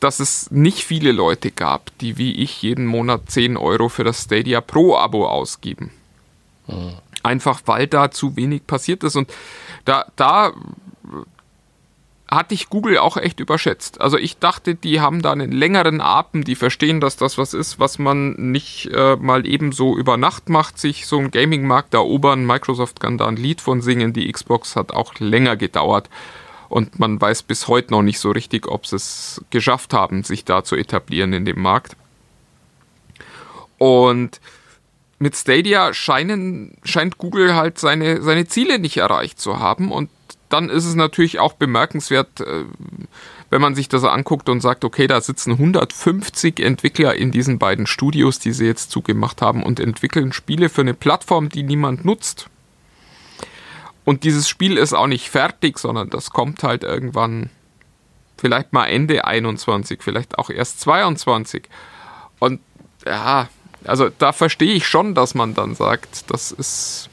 dass 0.00 0.20
es 0.20 0.50
nicht 0.50 0.84
viele 0.84 1.12
Leute 1.12 1.50
gab, 1.50 1.96
die 1.98 2.18
wie 2.18 2.34
ich 2.34 2.62
jeden 2.62 2.86
Monat 2.86 3.30
10 3.30 3.56
Euro 3.56 3.88
für 3.88 4.04
das 4.04 4.24
Stadia 4.24 4.60
Pro-Abo 4.60 5.26
ausgeben. 5.26 5.90
Einfach 7.22 7.60
weil 7.66 7.86
da 7.86 8.10
zu 8.10 8.36
wenig 8.36 8.66
passiert 8.66 9.04
ist. 9.04 9.16
Und 9.16 9.32
da, 9.84 10.06
da 10.16 10.52
hatte 12.28 12.54
ich 12.54 12.68
Google 12.68 12.98
auch 12.98 13.16
echt 13.16 13.38
überschätzt. 13.40 14.00
Also 14.00 14.18
ich 14.18 14.38
dachte, 14.38 14.74
die 14.74 15.00
haben 15.00 15.22
da 15.22 15.32
einen 15.32 15.52
längeren 15.52 16.00
Atem, 16.00 16.44
die 16.44 16.56
verstehen, 16.56 17.00
dass 17.00 17.16
das 17.16 17.38
was 17.38 17.54
ist, 17.54 17.78
was 17.78 17.98
man 17.98 18.32
nicht 18.32 18.90
äh, 18.92 19.16
mal 19.16 19.46
eben 19.46 19.70
so 19.72 19.96
über 19.96 20.16
Nacht 20.16 20.48
macht, 20.48 20.78
sich 20.78 21.06
so 21.06 21.18
einen 21.18 21.30
Gaming-Markt 21.30 21.94
erobern. 21.94 22.44
Microsoft 22.44 22.98
kann 22.98 23.16
da 23.18 23.26
ein 23.28 23.36
Lied 23.36 23.60
von 23.60 23.80
singen, 23.80 24.12
die 24.12 24.30
Xbox 24.30 24.74
hat 24.74 24.92
auch 24.92 25.14
länger 25.18 25.56
gedauert. 25.56 26.10
Und 26.68 26.98
man 26.98 27.20
weiß 27.20 27.44
bis 27.44 27.68
heute 27.68 27.92
noch 27.92 28.02
nicht 28.02 28.18
so 28.18 28.30
richtig, 28.30 28.66
ob 28.66 28.86
sie 28.86 28.96
es 28.96 29.44
geschafft 29.50 29.92
haben, 29.92 30.24
sich 30.24 30.44
da 30.44 30.64
zu 30.64 30.76
etablieren 30.76 31.32
in 31.32 31.44
dem 31.44 31.60
Markt. 31.60 31.96
Und 33.78 34.40
mit 35.18 35.36
Stadia 35.36 35.94
scheinen, 35.94 36.76
scheint 36.84 37.18
Google 37.18 37.54
halt 37.54 37.78
seine, 37.78 38.22
seine 38.22 38.46
Ziele 38.46 38.78
nicht 38.78 38.98
erreicht 38.98 39.40
zu 39.40 39.58
haben. 39.58 39.90
Und 39.90 40.10
dann 40.48 40.68
ist 40.68 40.84
es 40.84 40.94
natürlich 40.94 41.38
auch 41.38 41.54
bemerkenswert, 41.54 42.40
äh, 42.40 42.64
wenn 43.50 43.60
man 43.60 43.74
sich 43.74 43.88
das 43.88 44.04
anguckt 44.04 44.48
und 44.48 44.60
sagt, 44.60 44.84
okay, 44.84 45.06
da 45.06 45.20
sitzen 45.20 45.52
150 45.52 46.60
Entwickler 46.60 47.14
in 47.14 47.30
diesen 47.30 47.58
beiden 47.58 47.86
Studios, 47.86 48.38
die 48.38 48.52
sie 48.52 48.66
jetzt 48.66 48.90
zugemacht 48.90 49.40
haben 49.40 49.62
und 49.62 49.80
entwickeln 49.80 50.32
Spiele 50.32 50.68
für 50.68 50.82
eine 50.82 50.94
Plattform, 50.94 51.48
die 51.48 51.62
niemand 51.62 52.04
nutzt. 52.04 52.48
Und 54.06 54.22
dieses 54.22 54.48
Spiel 54.48 54.78
ist 54.78 54.94
auch 54.94 55.08
nicht 55.08 55.28
fertig, 55.28 55.78
sondern 55.78 56.08
das 56.10 56.30
kommt 56.30 56.62
halt 56.62 56.84
irgendwann 56.84 57.50
vielleicht 58.38 58.72
mal 58.72 58.86
Ende 58.86 59.24
21, 59.24 60.00
vielleicht 60.00 60.38
auch 60.38 60.48
erst 60.48 60.80
22. 60.80 61.68
Und 62.38 62.60
ja, 63.04 63.48
also 63.84 64.08
da 64.08 64.32
verstehe 64.32 64.74
ich 64.74 64.86
schon, 64.86 65.16
dass 65.16 65.34
man 65.34 65.54
dann 65.54 65.74
sagt, 65.74 66.30
das 66.30 66.52
ist 66.52 67.10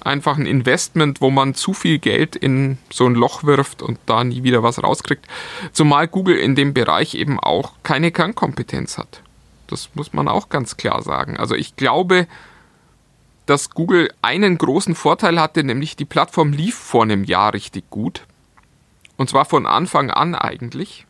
einfach 0.00 0.36
ein 0.36 0.46
Investment, 0.46 1.20
wo 1.20 1.30
man 1.30 1.54
zu 1.54 1.74
viel 1.74 2.00
Geld 2.00 2.34
in 2.34 2.78
so 2.92 3.06
ein 3.06 3.14
Loch 3.14 3.44
wirft 3.44 3.80
und 3.80 4.00
da 4.06 4.24
nie 4.24 4.42
wieder 4.42 4.64
was 4.64 4.82
rauskriegt. 4.82 5.24
Zumal 5.72 6.08
Google 6.08 6.38
in 6.38 6.56
dem 6.56 6.74
Bereich 6.74 7.14
eben 7.14 7.38
auch 7.38 7.74
keine 7.84 8.10
Kernkompetenz 8.10 8.98
hat. 8.98 9.22
Das 9.68 9.90
muss 9.94 10.12
man 10.12 10.26
auch 10.26 10.48
ganz 10.48 10.76
klar 10.76 11.02
sagen. 11.02 11.36
Also 11.36 11.54
ich 11.54 11.76
glaube, 11.76 12.26
dass 13.46 13.70
Google 13.70 14.12
einen 14.22 14.58
großen 14.58 14.94
Vorteil 14.94 15.40
hatte, 15.40 15.64
nämlich 15.64 15.96
die 15.96 16.04
Plattform 16.04 16.52
lief 16.52 16.76
vor 16.76 17.02
einem 17.02 17.24
Jahr 17.24 17.54
richtig 17.54 17.90
gut. 17.90 18.26
Und 19.16 19.30
zwar 19.30 19.44
von 19.44 19.66
Anfang 19.66 20.10
an 20.10 20.34
eigentlich. 20.34 21.06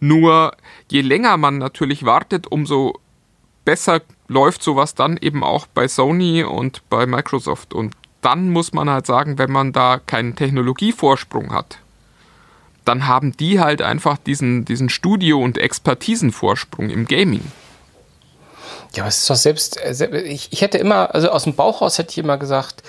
Nur 0.00 0.56
je 0.90 1.02
länger 1.02 1.36
man 1.36 1.58
natürlich 1.58 2.04
wartet, 2.04 2.46
umso 2.46 2.98
besser 3.64 4.00
läuft 4.28 4.62
sowas 4.62 4.94
dann 4.94 5.16
eben 5.16 5.44
auch 5.44 5.66
bei 5.66 5.86
Sony 5.88 6.42
und 6.42 6.88
bei 6.88 7.06
Microsoft. 7.06 7.74
Und 7.74 7.94
dann 8.20 8.50
muss 8.50 8.72
man 8.72 8.88
halt 8.88 9.06
sagen, 9.06 9.38
wenn 9.38 9.50
man 9.50 9.72
da 9.72 9.98
keinen 9.98 10.36
Technologievorsprung 10.36 11.52
hat, 11.52 11.78
dann 12.84 13.06
haben 13.06 13.36
die 13.36 13.60
halt 13.60 13.82
einfach 13.82 14.18
diesen, 14.18 14.64
diesen 14.64 14.88
Studio- 14.88 15.42
und 15.42 15.58
Expertisenvorsprung 15.58 16.90
im 16.90 17.06
Gaming. 17.06 17.42
Ja, 18.94 19.02
aber 19.02 19.08
es 19.08 19.18
ist 19.18 19.30
doch 19.30 19.36
selbst, 19.36 19.76
äh, 19.78 20.20
ich, 20.22 20.60
hätte 20.60 20.78
immer, 20.78 21.14
also 21.14 21.30
aus 21.30 21.44
dem 21.44 21.54
Bauch 21.54 21.80
raus 21.80 21.98
hätte 21.98 22.10
ich 22.10 22.18
immer 22.18 22.38
gesagt, 22.38 22.82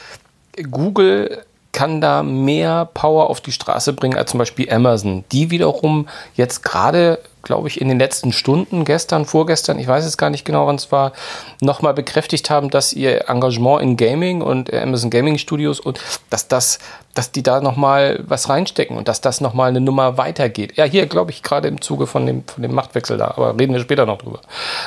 Google 0.70 1.46
kann 1.72 2.02
da 2.02 2.24
mehr 2.24 2.86
Power 2.94 3.30
auf 3.30 3.40
die 3.40 3.52
Straße 3.52 3.94
bringen 3.94 4.18
als 4.18 4.32
zum 4.32 4.40
Beispiel 4.40 4.72
Amazon, 4.72 5.24
die 5.32 5.52
wiederum 5.52 6.08
jetzt 6.36 6.64
gerade, 6.64 7.20
glaube 7.44 7.68
ich, 7.68 7.82
in 7.82 7.88
den 7.88 8.00
letzten 8.00 8.32
Stunden, 8.32 8.86
gestern, 8.86 9.26
vorgestern, 9.26 9.80
ich 9.80 9.88
weiß 9.88 10.06
es 10.06 10.18
gar 10.18 10.30
nicht 10.30 10.46
genau, 10.46 10.68
wann 10.68 10.76
es 10.76 10.92
war, 10.92 11.14
nochmal 11.60 11.94
bekräftigt 11.94 12.50
haben, 12.50 12.70
dass 12.70 12.94
ihr 12.94 13.30
Engagement 13.30 13.82
in 13.82 13.98
Gaming 13.98 14.42
und 14.42 14.74
Amazon 14.74 15.10
Gaming 15.10 15.38
Studios 15.38 15.80
und 15.80 16.00
dass 16.30 16.48
das, 16.48 16.80
dass 17.14 17.32
die 17.32 17.44
da 17.44 17.62
nochmal 17.62 18.24
was 18.28 18.50
reinstecken 18.50 18.98
und 18.98 19.08
dass 19.08 19.22
das 19.22 19.42
nochmal 19.42 19.70
eine 19.70 19.82
Nummer 19.82 20.18
weitergeht. 20.18 20.78
Ja, 20.78 20.86
hier 20.86 21.08
glaube 21.08 21.32
ich 21.32 21.44
gerade 21.44 21.68
im 21.68 21.82
Zuge 21.82 22.08
von 22.08 22.26
dem, 22.26 22.44
von 22.46 22.62
dem 22.62 22.74
Machtwechsel 22.74 23.18
da, 23.18 23.30
aber 23.30 23.58
reden 23.60 23.74
wir 23.74 23.82
später 23.82 24.06
noch 24.06 24.20
drüber. 24.20 24.42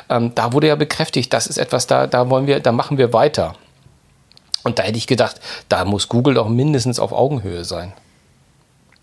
Ähm, 0.08 0.32
da 0.34 0.52
wurde 0.52 0.68
ja 0.68 0.76
bekräftigt, 0.76 1.32
das 1.32 1.46
ist 1.46 1.58
etwas, 1.58 1.86
da, 1.86 2.06
da 2.06 2.30
wollen 2.30 2.46
wir, 2.46 2.60
da 2.60 2.72
machen 2.72 2.98
wir 2.98 3.12
weiter. 3.12 3.54
Und 4.62 4.78
da 4.78 4.82
hätte 4.82 4.96
ich 4.96 5.06
gedacht, 5.06 5.40
da 5.68 5.84
muss 5.84 6.08
Google 6.08 6.34
doch 6.34 6.48
mindestens 6.48 6.98
auf 6.98 7.12
Augenhöhe 7.12 7.64
sein. 7.64 7.92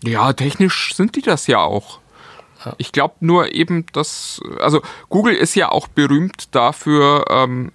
Ja, 0.02 0.32
technisch 0.32 0.94
sind 0.94 1.14
die 1.14 1.22
das 1.22 1.46
ja 1.46 1.58
auch. 1.58 2.01
Ja. 2.64 2.74
Ich 2.78 2.92
glaube 2.92 3.14
nur 3.20 3.54
eben, 3.54 3.86
dass, 3.92 4.40
also 4.60 4.82
Google 5.08 5.34
ist 5.34 5.54
ja 5.54 5.70
auch 5.70 5.88
berühmt 5.88 6.54
dafür, 6.54 7.24
ähm, 7.30 7.72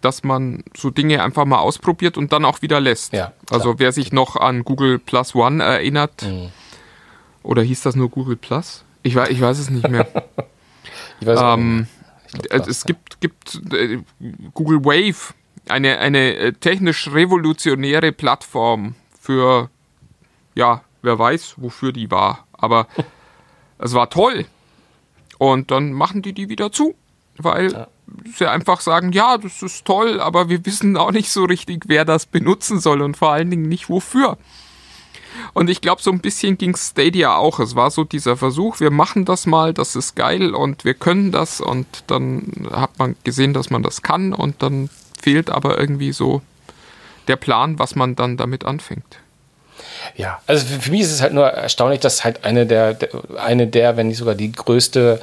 dass 0.00 0.22
man 0.22 0.64
so 0.76 0.90
Dinge 0.90 1.22
einfach 1.22 1.44
mal 1.44 1.58
ausprobiert 1.58 2.16
und 2.16 2.32
dann 2.32 2.44
auch 2.44 2.62
wieder 2.62 2.80
lässt. 2.80 3.12
Ja, 3.12 3.32
also 3.50 3.78
wer 3.78 3.92
sich 3.92 4.12
noch 4.12 4.36
an 4.36 4.64
Google 4.64 4.98
Plus 4.98 5.34
One 5.34 5.62
erinnert, 5.62 6.22
mhm. 6.22 6.50
oder 7.42 7.62
hieß 7.62 7.82
das 7.82 7.96
nur 7.96 8.10
Google 8.10 8.36
Plus? 8.36 8.84
Ich, 9.02 9.14
weiß, 9.14 9.30
ich 9.30 9.40
weiß 9.40 9.58
es 9.58 9.70
nicht 9.70 9.88
mehr. 9.88 10.06
ich 11.20 11.26
weiß 11.26 11.40
ähm, 11.42 11.78
nicht. 11.78 12.50
Glaub, 12.50 12.68
es 12.68 12.82
ja. 12.82 12.86
gibt, 12.86 13.20
gibt 13.20 13.60
äh, 13.72 13.98
Google 14.54 14.84
Wave 14.84 15.34
eine, 15.70 15.98
eine 15.98 16.34
äh, 16.36 16.52
technisch 16.52 17.08
revolutionäre 17.08 18.12
Plattform 18.12 18.94
für, 19.20 19.70
ja, 20.54 20.82
wer 21.02 21.18
weiß, 21.18 21.54
wofür 21.58 21.92
die 21.92 22.10
war. 22.10 22.46
Aber 22.52 22.86
es 23.78 23.94
war 23.94 24.10
toll. 24.10 24.46
Und 25.38 25.70
dann 25.70 25.92
machen 25.92 26.22
die 26.22 26.32
die 26.32 26.48
wieder 26.48 26.72
zu, 26.72 26.94
weil 27.36 27.72
ja. 27.72 27.88
sie 28.36 28.50
einfach 28.50 28.80
sagen, 28.80 29.12
ja, 29.12 29.38
das 29.38 29.62
ist 29.62 29.84
toll, 29.84 30.20
aber 30.20 30.48
wir 30.48 30.66
wissen 30.66 30.96
auch 30.96 31.12
nicht 31.12 31.30
so 31.30 31.44
richtig, 31.44 31.84
wer 31.86 32.04
das 32.04 32.26
benutzen 32.26 32.80
soll 32.80 33.02
und 33.02 33.16
vor 33.16 33.32
allen 33.32 33.50
Dingen 33.50 33.68
nicht 33.68 33.88
wofür. 33.88 34.36
Und 35.52 35.70
ich 35.70 35.80
glaube, 35.80 36.02
so 36.02 36.10
ein 36.10 36.20
bisschen 36.20 36.58
ging 36.58 36.76
Stadia 36.76 37.36
auch. 37.36 37.60
Es 37.60 37.76
war 37.76 37.90
so 37.90 38.04
dieser 38.04 38.36
Versuch, 38.36 38.80
wir 38.80 38.90
machen 38.90 39.24
das 39.24 39.46
mal, 39.46 39.72
das 39.72 39.94
ist 39.94 40.16
geil 40.16 40.54
und 40.54 40.84
wir 40.84 40.94
können 40.94 41.30
das. 41.32 41.60
Und 41.60 41.86
dann 42.08 42.68
hat 42.72 42.98
man 42.98 43.14
gesehen, 43.24 43.52
dass 43.52 43.70
man 43.70 43.82
das 43.82 44.02
kann 44.02 44.32
und 44.32 44.62
dann 44.62 44.90
fehlt 45.20 45.50
aber 45.50 45.78
irgendwie 45.78 46.12
so 46.12 46.42
der 47.28 47.36
Plan, 47.36 47.78
was 47.78 47.94
man 47.94 48.16
dann 48.16 48.36
damit 48.36 48.64
anfängt. 48.64 49.18
Ja, 50.16 50.40
also 50.46 50.66
für, 50.66 50.80
für 50.80 50.90
mich 50.90 51.02
ist 51.02 51.12
es 51.12 51.22
halt 51.22 51.32
nur 51.32 51.46
erstaunlich, 51.46 52.00
dass 52.00 52.24
halt 52.24 52.44
eine 52.44 52.66
der, 52.66 52.94
der, 52.94 53.08
eine 53.36 53.66
der, 53.66 53.96
wenn 53.96 54.08
nicht 54.08 54.18
sogar 54.18 54.34
die 54.34 54.52
größte, 54.52 55.20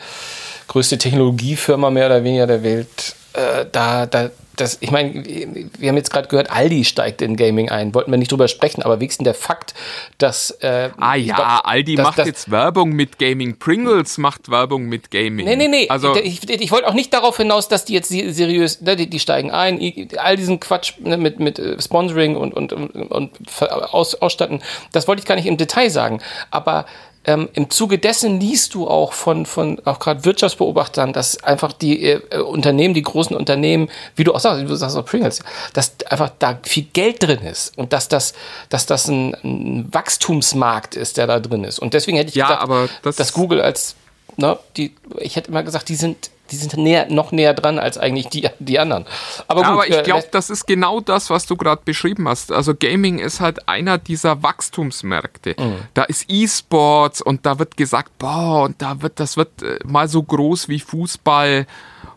größte 0.67 0.97
Technologiefirma 0.97 1.89
mehr 1.89 2.07
oder 2.07 2.23
weniger 2.23 2.47
der 2.47 2.63
Welt 2.63 3.15
äh, 3.36 3.65
da, 3.71 4.06
da 4.06 4.30
das, 4.56 4.78
ich 4.80 4.91
meine, 4.91 5.24
wir 5.26 5.89
haben 5.89 5.98
jetzt 5.98 6.12
gerade 6.12 6.28
gehört, 6.28 6.50
Aldi 6.50 6.86
steigt 6.86 7.21
in 7.21 7.36
Gaming 7.36 7.69
ein. 7.69 7.93
Wollten 7.93 8.12
wir 8.12 8.17
nicht 8.17 8.32
drüber 8.32 8.48
sprechen, 8.48 8.84
aber 8.84 9.00
wenigstens 9.00 9.26
der 9.26 9.34
Fakt, 9.34 9.74
dass. 10.17 10.52
Äh, 10.62 10.91
ah 10.98 11.15
ja, 11.15 11.36
glaub, 11.36 11.67
Aldi 11.67 11.95
dass, 11.95 12.06
macht 12.06 12.19
dass, 12.19 12.28
jetzt 12.28 12.52
Werbung 12.52 12.91
mit 12.91 13.19
Gaming. 13.19 13.58
Pringles 13.58 14.17
macht 14.17 14.50
Werbung 14.50 14.86
mit 14.86 15.12
Gaming. 15.12 15.45
Nee, 15.45 15.56
nee, 15.56 15.67
nee. 15.67 15.89
Also, 15.89 16.15
ich, 16.15 16.50
ich 16.50 16.71
wollte 16.71 16.88
auch 16.88 16.93
nicht 16.93 17.13
darauf 17.13 17.38
hinaus, 17.38 17.67
dass 17.67 17.86
die 17.86 17.93
jetzt 17.93 18.10
seriös, 18.10 18.82
ne, 18.82 18.95
die, 18.95 19.10
die 19.10 19.19
steigen 19.19 19.52
ein, 19.52 19.80
all 20.17 20.38
diesen 20.38 20.60
Quatsch 20.60 20.93
ne, 21.00 21.17
mit, 21.17 21.39
mit 21.39 21.60
äh, 21.60 21.82
Sponsoring 21.82 22.36
und, 22.36 22.54
und, 22.54 22.74
und, 22.74 23.12
und 23.12 23.32
aus, 23.62 24.15
ausstatten. 24.15 24.62
Das 24.91 25.08
wollte 25.08 25.19
ich 25.19 25.26
gar 25.26 25.36
nicht 25.36 25.48
im 25.48 25.58
Detail 25.58 25.89
sagen. 25.89 26.21
Aber 26.52 26.86
ähm, 27.27 27.49
Im 27.53 27.69
Zuge 27.69 27.97
dessen 27.97 28.39
liest 28.39 28.75
du 28.75 28.88
auch 28.88 29.13
von, 29.13 29.45
von 29.45 29.81
auch 29.85 29.99
gerade 29.99 30.25
Wirtschaftsbeobachtern, 30.25 31.11
dass 31.11 31.43
einfach 31.43 31.73
die 31.73 32.03
äh, 32.03 32.39
Unternehmen, 32.39 32.93
die 32.93 33.01
großen 33.01 33.35
Unternehmen, 33.35 33.89
wie 34.15 34.23
du 34.23 34.33
auch 34.33 34.39
sagst, 34.39 34.69
du 34.69 34.75
sagst 34.75 34.95
auch 34.95 35.05
Pringles, 35.05 35.39
dass 35.73 35.95
einfach 36.07 36.31
da 36.38 36.59
viel 36.63 36.83
Geld 36.93 37.23
drin 37.23 37.41
ist 37.41 37.77
und 37.77 37.93
dass 37.93 38.07
das, 38.07 38.33
dass 38.69 38.85
das 38.85 39.07
ein, 39.07 39.33
ein 39.43 39.88
Wachstumsmarkt 39.91 40.95
ist, 40.95 41.17
der 41.17 41.25
da 41.25 41.39
drin 41.39 41.63
ist. 41.63 41.79
Und 41.79 41.93
deswegen 41.95 42.17
hätte 42.17 42.29
ich 42.29 42.35
ja, 42.35 42.63
gedacht, 42.63 42.89
das 43.03 43.15
dass 43.15 43.33
Google 43.33 43.61
als, 43.61 43.95
ne, 44.38 44.59
die, 44.77 44.93
ich 45.17 45.35
hätte 45.35 45.49
immer 45.49 45.63
gesagt, 45.63 45.89
die 45.89 45.95
sind 45.95 46.29
die 46.51 46.55
sind 46.55 46.77
näher, 46.77 47.08
noch 47.10 47.31
näher 47.31 47.53
dran 47.53 47.79
als 47.79 47.97
eigentlich 47.97 48.27
die, 48.27 48.47
die 48.60 48.79
anderen. 48.79 49.05
Aber, 49.47 49.62
gut, 49.62 49.71
aber 49.71 49.88
ich 49.88 49.95
äh, 49.95 50.03
glaube, 50.03 50.27
das 50.31 50.49
ist 50.49 50.67
genau 50.67 50.99
das, 50.99 51.29
was 51.29 51.45
du 51.45 51.55
gerade 51.55 51.81
beschrieben 51.84 52.27
hast. 52.27 52.51
Also 52.51 52.75
Gaming 52.75 53.19
ist 53.19 53.39
halt 53.39 53.67
einer 53.67 53.97
dieser 53.97 54.43
Wachstumsmärkte. 54.43 55.55
Mhm. 55.58 55.77
Da 55.93 56.03
ist 56.03 56.25
E-Sports 56.29 57.21
und 57.21 57.45
da 57.45 57.60
wird 57.60 57.77
gesagt, 57.77 58.17
boah, 58.19 58.63
und 58.63 58.81
da 58.81 59.01
wird, 59.01 59.19
das 59.19 59.38
wird 59.38 59.63
äh, 59.63 59.79
mal 59.86 60.08
so 60.08 60.21
groß 60.21 60.69
wie 60.69 60.79
Fußball. 60.79 61.65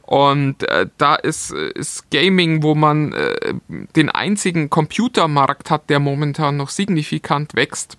Und 0.02 0.66
äh, 0.68 0.86
da 0.96 1.16
ist, 1.16 1.52
äh, 1.52 1.70
ist 1.70 2.10
Gaming, 2.10 2.62
wo 2.62 2.74
man 2.74 3.12
äh, 3.12 3.54
den 3.68 4.08
einzigen 4.08 4.70
Computermarkt 4.70 5.70
hat, 5.70 5.90
der 5.90 6.00
momentan 6.00 6.56
noch 6.56 6.70
signifikant 6.70 7.54
wächst. 7.54 7.98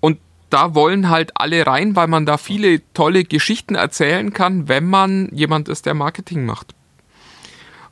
Und 0.00 0.18
da 0.50 0.74
wollen 0.74 1.08
halt 1.08 1.32
alle 1.34 1.66
rein, 1.66 1.96
weil 1.96 2.08
man 2.08 2.26
da 2.26 2.38
viele 2.38 2.80
tolle 2.92 3.24
Geschichten 3.24 3.74
erzählen 3.74 4.32
kann, 4.32 4.68
wenn 4.68 4.86
man 4.86 5.28
jemand 5.32 5.68
ist, 5.68 5.86
der 5.86 5.94
Marketing 5.94 6.44
macht. 6.44 6.74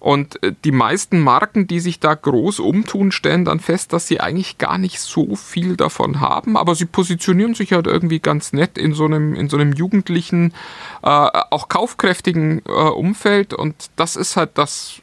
Und 0.04 0.42
äh, 0.42 0.52
die 0.64 0.70
meisten 0.70 1.18
Marken, 1.18 1.66
die 1.66 1.80
sich 1.80 1.98
da 1.98 2.14
groß 2.14 2.60
umtun, 2.60 3.10
stellen 3.10 3.46
dann 3.46 3.58
fest, 3.58 3.94
dass 3.94 4.06
sie 4.06 4.20
eigentlich 4.20 4.58
gar 4.58 4.76
nicht 4.76 5.00
so 5.00 5.34
viel 5.34 5.78
davon 5.78 6.20
haben, 6.20 6.58
aber 6.58 6.74
sie 6.74 6.84
positionieren 6.84 7.54
sich 7.54 7.72
halt 7.72 7.86
irgendwie 7.86 8.20
ganz 8.20 8.52
nett 8.52 8.76
in 8.76 8.92
so 8.92 9.06
einem, 9.06 9.34
in 9.34 9.48
so 9.48 9.56
einem 9.56 9.72
jugendlichen, 9.72 10.52
äh, 11.02 11.08
auch 11.08 11.68
kaufkräftigen 11.68 12.60
äh, 12.66 12.70
Umfeld. 12.70 13.54
Und 13.54 13.74
das 13.96 14.16
ist 14.16 14.36
halt 14.36 14.58
das, 14.58 15.00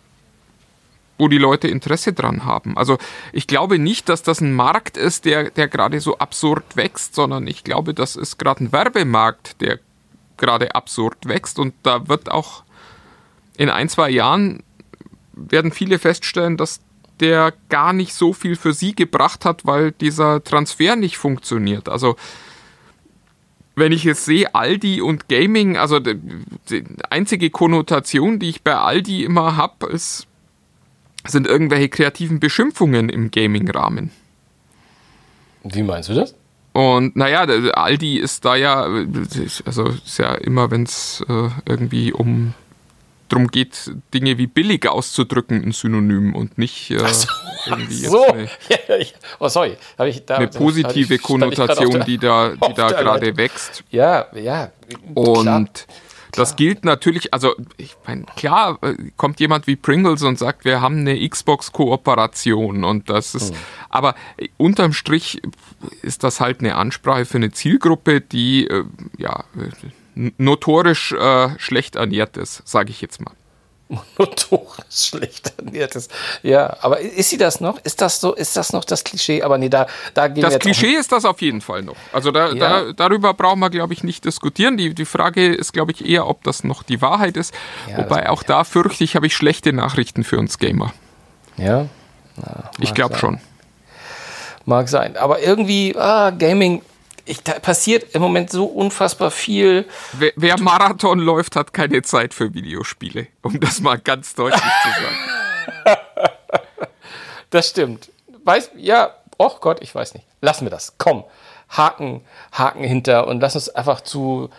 wo 1.22 1.28
die 1.28 1.38
Leute 1.38 1.68
Interesse 1.68 2.14
dran 2.14 2.46
haben. 2.46 2.76
Also 2.76 2.98
ich 3.32 3.46
glaube 3.46 3.78
nicht, 3.78 4.10
dass 4.10 4.24
das 4.24 4.42
ein 4.42 4.54
Markt 4.54 4.98
ist, 4.98 5.26
der, 5.26 5.52
der 5.52 5.68
gerade 5.68 6.00
so 6.00 6.18
absurd 6.18 6.76
wächst, 6.76 7.14
sondern 7.14 7.46
ich 7.46 7.64
glaube, 7.64 7.94
das 7.94 8.16
ist 8.16 8.40
gerade 8.40 8.64
ein 8.64 8.72
Werbemarkt, 8.72 9.62
der 9.62 9.78
gerade 10.38 10.74
absurd 10.74 11.28
wächst 11.28 11.60
und 11.60 11.76
da 11.84 12.08
wird 12.08 12.32
auch 12.32 12.64
in 13.56 13.70
ein, 13.70 13.88
zwei 13.88 14.10
Jahren 14.10 14.64
werden 15.34 15.72
viele 15.72 16.00
feststellen, 16.00 16.58
dass 16.58 16.80
der 17.20 17.54
gar 17.70 17.94
nicht 17.94 18.16
so 18.16 18.34
viel 18.34 18.56
für 18.56 18.74
sie 18.74 18.96
gebracht 18.96 19.46
hat, 19.46 19.64
weil 19.64 19.92
dieser 19.92 20.44
Transfer 20.44 20.96
nicht 20.96 21.20
funktioniert. 21.20 21.88
Also 21.88 22.16
wenn 23.76 23.92
ich 23.92 24.06
jetzt 24.06 24.26
sehe, 24.26 24.56
Aldi 24.56 25.02
und 25.02 25.30
Gaming, 25.30 25.78
also 25.78 26.00
die, 26.00 26.20
die 26.72 26.84
einzige 27.12 27.52
Konnotation, 27.52 28.40
die 28.40 28.50
ich 28.50 28.64
bei 28.64 28.76
Aldi 28.76 29.24
immer 29.24 29.56
habe, 29.56 29.86
ist 29.86 30.26
sind 31.28 31.48
irgendwelche 31.48 31.90
kreativen 31.90 32.40
Beschimpfungen 32.40 33.10
im 33.10 33.32
Gaming-Rahmen. 33.32 34.12
Wie 35.64 35.84
meinst 35.84 36.10
du 36.10 36.14
das? 36.14 36.36
Und 36.74 37.16
naja, 37.16 37.42
Aldi 37.42 38.18
ist 38.18 38.46
da 38.46 38.56
ja, 38.56 38.88
also 39.66 39.88
ist 39.88 40.18
ja 40.18 40.36
immer, 40.36 40.72
wenn 40.72 40.84
es 40.84 41.24
äh, 41.28 41.50
irgendwie 41.66 42.14
um 42.14 42.54
drum 43.32 43.48
geht, 43.48 43.92
Dinge 44.14 44.38
wie 44.38 44.48
billig 44.48 44.88
auszudrücken, 44.88 45.64
ein 45.64 45.72
Synonym 45.72 46.36
und 46.36 46.58
nicht 46.58 46.92
äh, 46.92 47.00
so. 47.08 47.28
irgendwie 47.66 47.94
so. 47.94 48.26
eine, 48.26 48.48
oh, 49.40 49.48
sorry. 49.48 49.78
Ich 50.06 50.26
da, 50.26 50.36
eine 50.36 50.48
positive 50.48 51.16
ich, 51.16 51.22
Konnotation, 51.22 51.92
der, 51.92 52.04
die 52.04 52.18
da, 52.18 52.50
die 52.50 52.74
da 52.76 52.88
gerade 52.90 53.38
wächst. 53.38 53.84
Ja, 53.90 54.28
ja. 54.34 54.72
Und 55.14 55.44
klar. 55.44 55.66
Das 56.36 56.56
gilt 56.56 56.86
natürlich, 56.86 57.34
also 57.34 57.56
ich 57.78 57.96
meine, 58.06 58.24
klar 58.36 58.80
äh, 58.82 58.96
kommt 59.18 59.40
jemand 59.40 59.68
wie 59.68 59.76
Pringles 59.76 60.24
und 60.24 60.38
sagt, 60.38 60.66
wir 60.66 60.82
haben 60.82 61.00
eine 61.00 61.28
Xbox-Kooperation 61.28 62.84
und 62.84 63.10
das 63.10 63.36
ist, 63.36 63.54
mhm. 63.54 63.58
aber 63.90 64.16
äh, 64.38 64.48
unterm 64.58 64.94
Strich 64.94 65.42
ist 66.02 66.24
das 66.24 66.40
halt 66.40 66.60
eine 66.60 66.76
Ansprache 66.76 67.26
für 67.26 67.38
eine 67.38 67.52
Zielgruppe, 67.52 68.22
die 68.22 68.68
äh, 68.68 68.84
ja 69.18 69.44
notorisch 70.16 71.14
äh, 71.14 71.50
schlecht 71.58 71.96
ernährt 71.96 72.38
ist, 72.38 72.68
sage 72.68 72.92
ich 72.92 73.02
jetzt 73.02 73.22
mal. 73.22 73.34
Monotores, 73.92 74.86
schlecht 75.10 75.54
ernährtes. 75.58 76.08
Ja, 76.44 76.78
aber 76.82 77.00
ist 77.00 77.30
sie 77.30 77.38
das 77.38 77.60
noch? 77.62 77.78
Ist 77.84 78.02
das 78.02 78.20
so? 78.22 78.34
Ist 78.34 78.56
das 78.58 78.74
noch 78.74 78.84
das 78.86 79.04
Klischee? 79.04 79.44
Aber 79.44 79.58
nee, 79.58 79.70
da, 79.70 79.88
da 80.14 80.28
gehen 80.28 80.42
Das 80.42 80.54
wir 80.54 80.60
Klischee 80.60 80.94
ist 80.96 81.12
das 81.12 81.26
auf 81.26 81.42
jeden 81.42 81.62
Fall 81.62 81.82
noch. 81.84 81.96
Also 82.14 82.32
da, 82.32 82.50
Ja. 82.52 82.84
da, 82.84 82.94
darüber 82.94 83.34
brauchen 83.34 83.60
wir, 83.60 83.70
glaube 83.70 83.94
ich, 83.94 84.04
nicht 84.04 84.26
diskutieren. 84.26 84.78
Die, 84.78 84.94
die 84.94 85.06
Frage 85.06 85.54
ist, 85.54 85.74
glaube 85.74 85.92
ich, 85.92 86.06
eher, 86.08 86.28
ob 86.28 86.44
das 86.44 86.64
noch 86.64 86.84
die 86.84 87.02
Wahrheit 87.02 87.38
ist. 87.38 87.54
Ja, 87.90 87.98
Wobei 88.00 88.30
auch 88.30 88.44
da 88.44 88.64
fürchte 88.64 89.04
ich, 89.04 89.16
habe 89.16 89.28
ich 89.28 89.36
schlechte 89.36 89.74
Nachrichten 89.74 90.24
für 90.24 90.38
uns 90.40 90.58
Gamer. 90.58 90.94
Ja, 91.58 91.88
Na, 92.38 92.72
Ich 92.80 92.94
glaube 92.94 93.18
schon. 93.18 93.40
Mag 94.66 94.90
sein. 94.90 95.18
Aber 95.18 95.42
irgendwie, 95.42 95.96
ah, 95.98 96.30
Gaming, 96.30 96.82
ich, 97.32 97.42
da 97.44 97.54
passiert 97.60 98.14
im 98.16 98.22
Moment 98.22 98.50
so 98.52 98.66
unfassbar 98.66 99.32
viel. 99.32 99.86
Wer, 100.14 100.34
wer 100.36 100.60
Marathon 100.60 101.20
läuft, 101.20 101.56
hat 101.56 101.74
keine 101.74 102.02
Zeit 102.04 102.34
für 102.34 102.54
Videospiele. 102.54 103.28
Um 103.42 103.60
das 103.60 103.80
mal 103.80 103.98
ganz 103.98 104.36
deutlich 104.36 104.62
zu 104.62 104.90
sagen. 105.02 105.98
Das 107.50 107.70
stimmt. 107.70 108.10
Weiß, 108.46 108.72
ja, 108.78 109.14
oh 109.38 109.52
Gott, 109.60 109.80
ich 109.82 109.94
weiß 109.94 110.14
nicht. 110.14 110.26
Lassen 110.42 110.66
wir 110.66 110.70
das. 110.72 110.94
Komm, 110.98 111.26
Haken, 111.70 112.22
Haken 112.54 112.84
hinter 112.84 113.28
und 113.28 113.42
lass 113.42 113.56
uns 113.56 113.68
einfach 113.70 114.02
zu, 114.02 114.50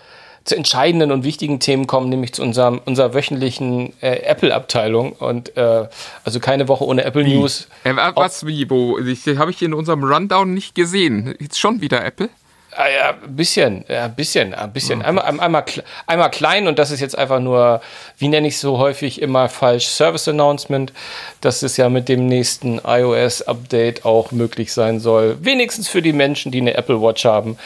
zu 0.44 0.54
entscheidenden 0.56 1.11
und 1.11 1.24
wichtigen 1.24 1.58
Themen 1.58 1.87
kommen, 1.87 2.11
nämlich 2.11 2.35
zu 2.35 2.42
unserem, 2.42 2.80
unserer 2.85 3.14
wöchentlichen 3.14 3.94
äh, 4.02 4.16
Apple-Abteilung. 4.24 5.12
Und 5.12 5.56
äh, 5.56 5.88
also 6.24 6.38
keine 6.38 6.68
Woche 6.68 6.85
ohne 6.85 7.04
Apple 7.04 7.24
News. 7.24 7.68
Äh, 7.85 7.96
wa- 7.96 8.12
was, 8.14 8.46
wie, 8.46 8.68
wo? 8.68 8.98
Habe 9.38 9.50
ich 9.50 9.62
in 9.62 9.72
unserem 9.72 10.04
Rundown 10.04 10.52
nicht 10.52 10.74
gesehen. 10.74 11.35
Jetzt 11.40 11.58
schon 11.58 11.80
wieder 11.80 12.04
Apple? 12.04 12.28
Ah, 12.74 12.88
ja, 12.88 13.11
ein 13.22 13.37
bisschen, 13.37 13.85
ja, 13.88 14.06
ein 14.06 14.14
bisschen, 14.14 14.54
ein 14.54 14.72
bisschen. 14.72 15.02
Einmal, 15.02 15.24
ein- 15.26 15.40
einmal, 15.40 15.62
kle- 15.62 15.82
einmal 16.06 16.30
klein 16.30 16.66
und 16.68 16.78
das 16.78 16.90
ist 16.90 17.00
jetzt 17.00 17.18
einfach 17.18 17.38
nur, 17.38 17.82
wie 18.16 18.28
nenne 18.28 18.48
ich 18.48 18.58
so 18.58 18.78
häufig 18.78 19.20
immer 19.20 19.50
falsch, 19.50 19.87
Service 19.88 20.26
Announcement, 20.26 20.90
dass 21.42 21.62
es 21.62 21.76
ja 21.76 21.90
mit 21.90 22.08
dem 22.08 22.26
nächsten 22.26 22.80
iOS-Update 22.85 24.04
auch 24.06 24.32
möglich 24.32 24.72
sein 24.72 25.00
soll, 25.00 25.37
wenigstens 25.44 25.88
für 25.88 26.00
die 26.02 26.14
Menschen, 26.14 26.50
die 26.50 26.61
eine 26.62 26.74
Apple 26.74 27.00
Watch 27.02 27.24
haben, 27.26 27.58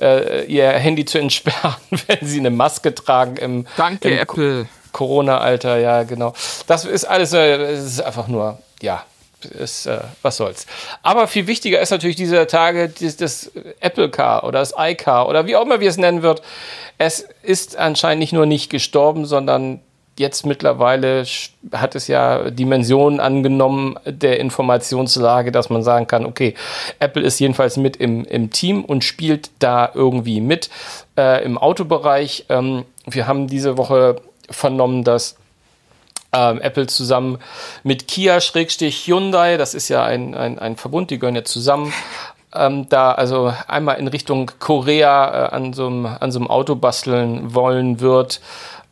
äh, 0.00 0.44
ihr 0.44 0.68
Handy 0.70 1.04
zu 1.04 1.18
entsperren, 1.24 1.74
wenn 2.06 2.18
sie 2.22 2.38
eine 2.38 2.50
Maske 2.50 2.94
tragen 2.94 3.36
im, 3.38 3.66
Danke, 3.76 4.08
im 4.08 4.18
Apple. 4.18 4.66
Corona-Alter, 4.92 5.78
ja, 5.78 6.04
genau. 6.04 6.32
Das 6.68 6.84
ist 6.84 7.04
alles, 7.04 7.32
äh, 7.32 7.56
es 7.56 7.84
ist 7.84 8.00
einfach 8.02 8.28
nur, 8.28 8.58
ja, 8.80 9.02
ist, 9.44 9.86
äh, 9.86 10.00
was 10.22 10.36
soll's. 10.36 10.66
Aber 11.02 11.26
viel 11.26 11.46
wichtiger 11.46 11.80
ist 11.80 11.90
natürlich 11.90 12.16
dieser 12.16 12.46
Tage 12.46 12.88
das, 12.88 13.16
das 13.16 13.52
Apple 13.80 14.10
Car 14.10 14.44
oder 14.44 14.58
das 14.60 14.74
iCar 14.76 15.28
oder 15.28 15.46
wie 15.46 15.56
auch 15.56 15.64
immer 15.64 15.80
wir 15.80 15.88
es 15.88 15.96
nennen 15.96 16.22
wird. 16.22 16.42
Es 16.98 17.28
ist 17.42 17.76
anscheinend 17.76 18.20
nicht 18.20 18.32
nur 18.32 18.46
nicht 18.46 18.70
gestorben, 18.70 19.26
sondern 19.26 19.80
jetzt 20.18 20.46
mittlerweile 20.46 21.24
hat 21.72 21.94
es 21.94 22.06
ja 22.08 22.50
Dimensionen 22.50 23.20
angenommen 23.20 23.98
der 24.04 24.38
Informationslage, 24.38 25.50
dass 25.50 25.70
man 25.70 25.82
sagen 25.82 26.06
kann, 26.06 26.24
okay, 26.24 26.54
Apple 26.98 27.22
ist 27.22 27.40
jedenfalls 27.40 27.76
mit 27.76 27.96
im, 27.96 28.24
im 28.24 28.50
Team 28.50 28.84
und 28.84 29.04
spielt 29.04 29.50
da 29.58 29.90
irgendwie 29.92 30.40
mit 30.40 30.70
äh, 31.18 31.44
im 31.44 31.58
Autobereich. 31.58 32.46
Ähm, 32.48 32.84
wir 33.06 33.26
haben 33.26 33.48
diese 33.48 33.76
Woche 33.76 34.16
vernommen, 34.50 35.04
dass 35.04 35.36
ähm, 36.34 36.60
Apple 36.60 36.86
zusammen 36.86 37.38
mit 37.82 38.08
Kia 38.08 38.40
Schrägstrich 38.40 39.06
Hyundai, 39.06 39.56
das 39.56 39.74
ist 39.74 39.88
ja 39.88 40.04
ein, 40.04 40.34
ein, 40.34 40.58
ein 40.58 40.76
Verbund, 40.76 41.10
die 41.10 41.18
gehören 41.18 41.36
ja 41.36 41.44
zusammen, 41.44 41.92
ähm, 42.54 42.88
da 42.88 43.12
also 43.12 43.52
einmal 43.66 43.98
in 43.98 44.08
Richtung 44.08 44.50
Korea 44.58 45.46
äh, 45.46 45.54
an, 45.54 45.72
so 45.72 45.86
einem, 45.86 46.06
an 46.06 46.32
so 46.32 46.38
einem 46.38 46.48
Auto 46.48 46.74
basteln 46.76 47.54
wollen 47.54 48.00
wird. 48.00 48.40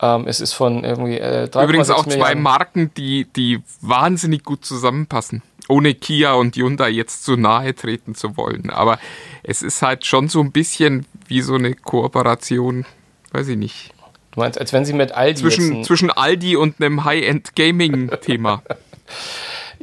Ähm, 0.00 0.26
es 0.26 0.40
ist 0.40 0.52
von 0.52 0.84
irgendwie 0.84 1.18
äh, 1.18 1.48
3,6 1.50 1.64
Übrigens 1.64 1.90
auch 1.90 2.04
zwei 2.04 2.16
Milliarden. 2.16 2.42
Marken, 2.42 2.90
die, 2.96 3.26
die 3.36 3.62
wahnsinnig 3.80 4.42
gut 4.42 4.64
zusammenpassen. 4.64 5.42
Ohne 5.68 5.94
Kia 5.94 6.32
und 6.32 6.56
Hyundai 6.56 6.90
jetzt 6.90 7.24
zu 7.24 7.36
nahe 7.36 7.74
treten 7.74 8.16
zu 8.16 8.36
wollen. 8.36 8.70
Aber 8.70 8.98
es 9.44 9.62
ist 9.62 9.80
halt 9.80 10.04
schon 10.04 10.28
so 10.28 10.40
ein 10.40 10.50
bisschen 10.50 11.06
wie 11.28 11.40
so 11.40 11.54
eine 11.54 11.74
Kooperation, 11.74 12.84
weiß 13.30 13.48
ich 13.48 13.56
nicht. 13.56 13.94
Du 14.32 14.40
meinst, 14.40 14.58
als 14.58 14.72
wenn 14.72 14.84
sie 14.84 14.92
mit 14.94 15.12
Aldi 15.12 15.40
Zwischen, 15.42 15.84
zwischen 15.84 16.10
Aldi 16.10 16.56
und 16.56 16.80
einem 16.80 17.04
High-End-Gaming-Thema. 17.04 18.62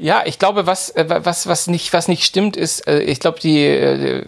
Ja, 0.02 0.24
ich 0.26 0.40
glaube, 0.40 0.66
was, 0.66 0.92
äh, 0.92 1.06
was, 1.26 1.46
was, 1.48 1.68
nicht, 1.68 1.92
was 1.92 2.08
nicht 2.08 2.24
stimmt, 2.24 2.56
ist, 2.56 2.88
äh, 2.88 3.02
ich 3.02 3.20
glaube, 3.20 3.38
die 3.42 3.66
äh, 3.66 4.26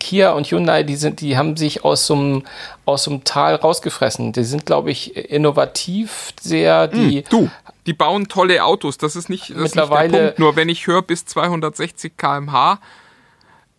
Kia 0.00 0.32
und 0.32 0.46
Hyundai, 0.46 0.82
die, 0.82 0.96
sind, 0.96 1.20
die 1.20 1.36
haben 1.36 1.58
sich 1.58 1.84
aus 1.84 2.06
so 2.06 2.14
einem 2.14 2.42
aus 2.86 3.04
so 3.04 3.10
einem 3.10 3.22
Tal 3.22 3.54
rausgefressen. 3.56 4.32
Die 4.32 4.44
sind, 4.44 4.64
glaube 4.64 4.90
ich, 4.90 5.14
innovativ 5.14 6.32
sehr. 6.40 6.88
Die, 6.88 7.22
Du, 7.28 7.50
die 7.84 7.92
bauen 7.92 8.28
tolle 8.28 8.64
Autos, 8.64 8.96
das 8.96 9.14
ist 9.14 9.28
nicht, 9.28 9.42
das 9.42 9.50
ist 9.50 9.56
nicht 9.56 9.64
Mittlerweile- 9.74 10.10
der 10.10 10.24
Punkt. 10.28 10.38
Nur 10.38 10.56
wenn 10.56 10.70
ich 10.70 10.86
höre 10.86 11.02
bis 11.02 11.26
260 11.26 12.16
km/h, 12.16 12.78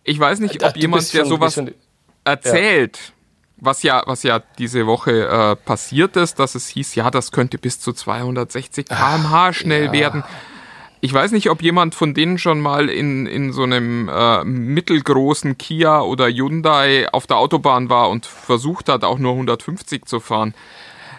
ich 0.04 0.20
weiß 0.20 0.38
nicht, 0.38 0.62
Ach, 0.62 0.68
ob 0.68 0.74
du 0.74 0.80
jemand, 0.80 1.12
der 1.12 1.26
sowas 1.26 1.54
schon- 1.54 1.74
erzählt, 2.24 3.00
was 3.58 3.82
ja, 3.82 4.02
was 4.06 4.22
ja 4.22 4.40
diese 4.58 4.86
Woche 4.86 5.26
äh, 5.26 5.56
passiert 5.56 6.16
ist, 6.16 6.38
dass 6.38 6.54
es 6.54 6.68
hieß, 6.68 6.94
ja, 6.94 7.10
das 7.10 7.32
könnte 7.32 7.58
bis 7.58 7.80
zu 7.80 7.92
260 7.92 8.86
km/h 8.86 9.52
schnell 9.52 9.86
ja. 9.86 9.92
werden. 9.92 10.24
Ich 11.00 11.12
weiß 11.12 11.32
nicht, 11.32 11.50
ob 11.50 11.62
jemand 11.62 11.94
von 11.94 12.14
denen 12.14 12.38
schon 12.38 12.60
mal 12.60 12.88
in, 12.88 13.26
in 13.26 13.52
so 13.52 13.62
einem 13.62 14.08
äh, 14.08 14.44
mittelgroßen 14.44 15.58
Kia 15.58 16.00
oder 16.00 16.26
Hyundai 16.26 17.08
auf 17.12 17.26
der 17.26 17.36
Autobahn 17.36 17.90
war 17.90 18.08
und 18.10 18.26
versucht 18.26 18.88
hat, 18.88 19.04
auch 19.04 19.18
nur 19.18 19.32
150 19.32 20.06
zu 20.06 20.20
fahren. 20.20 20.54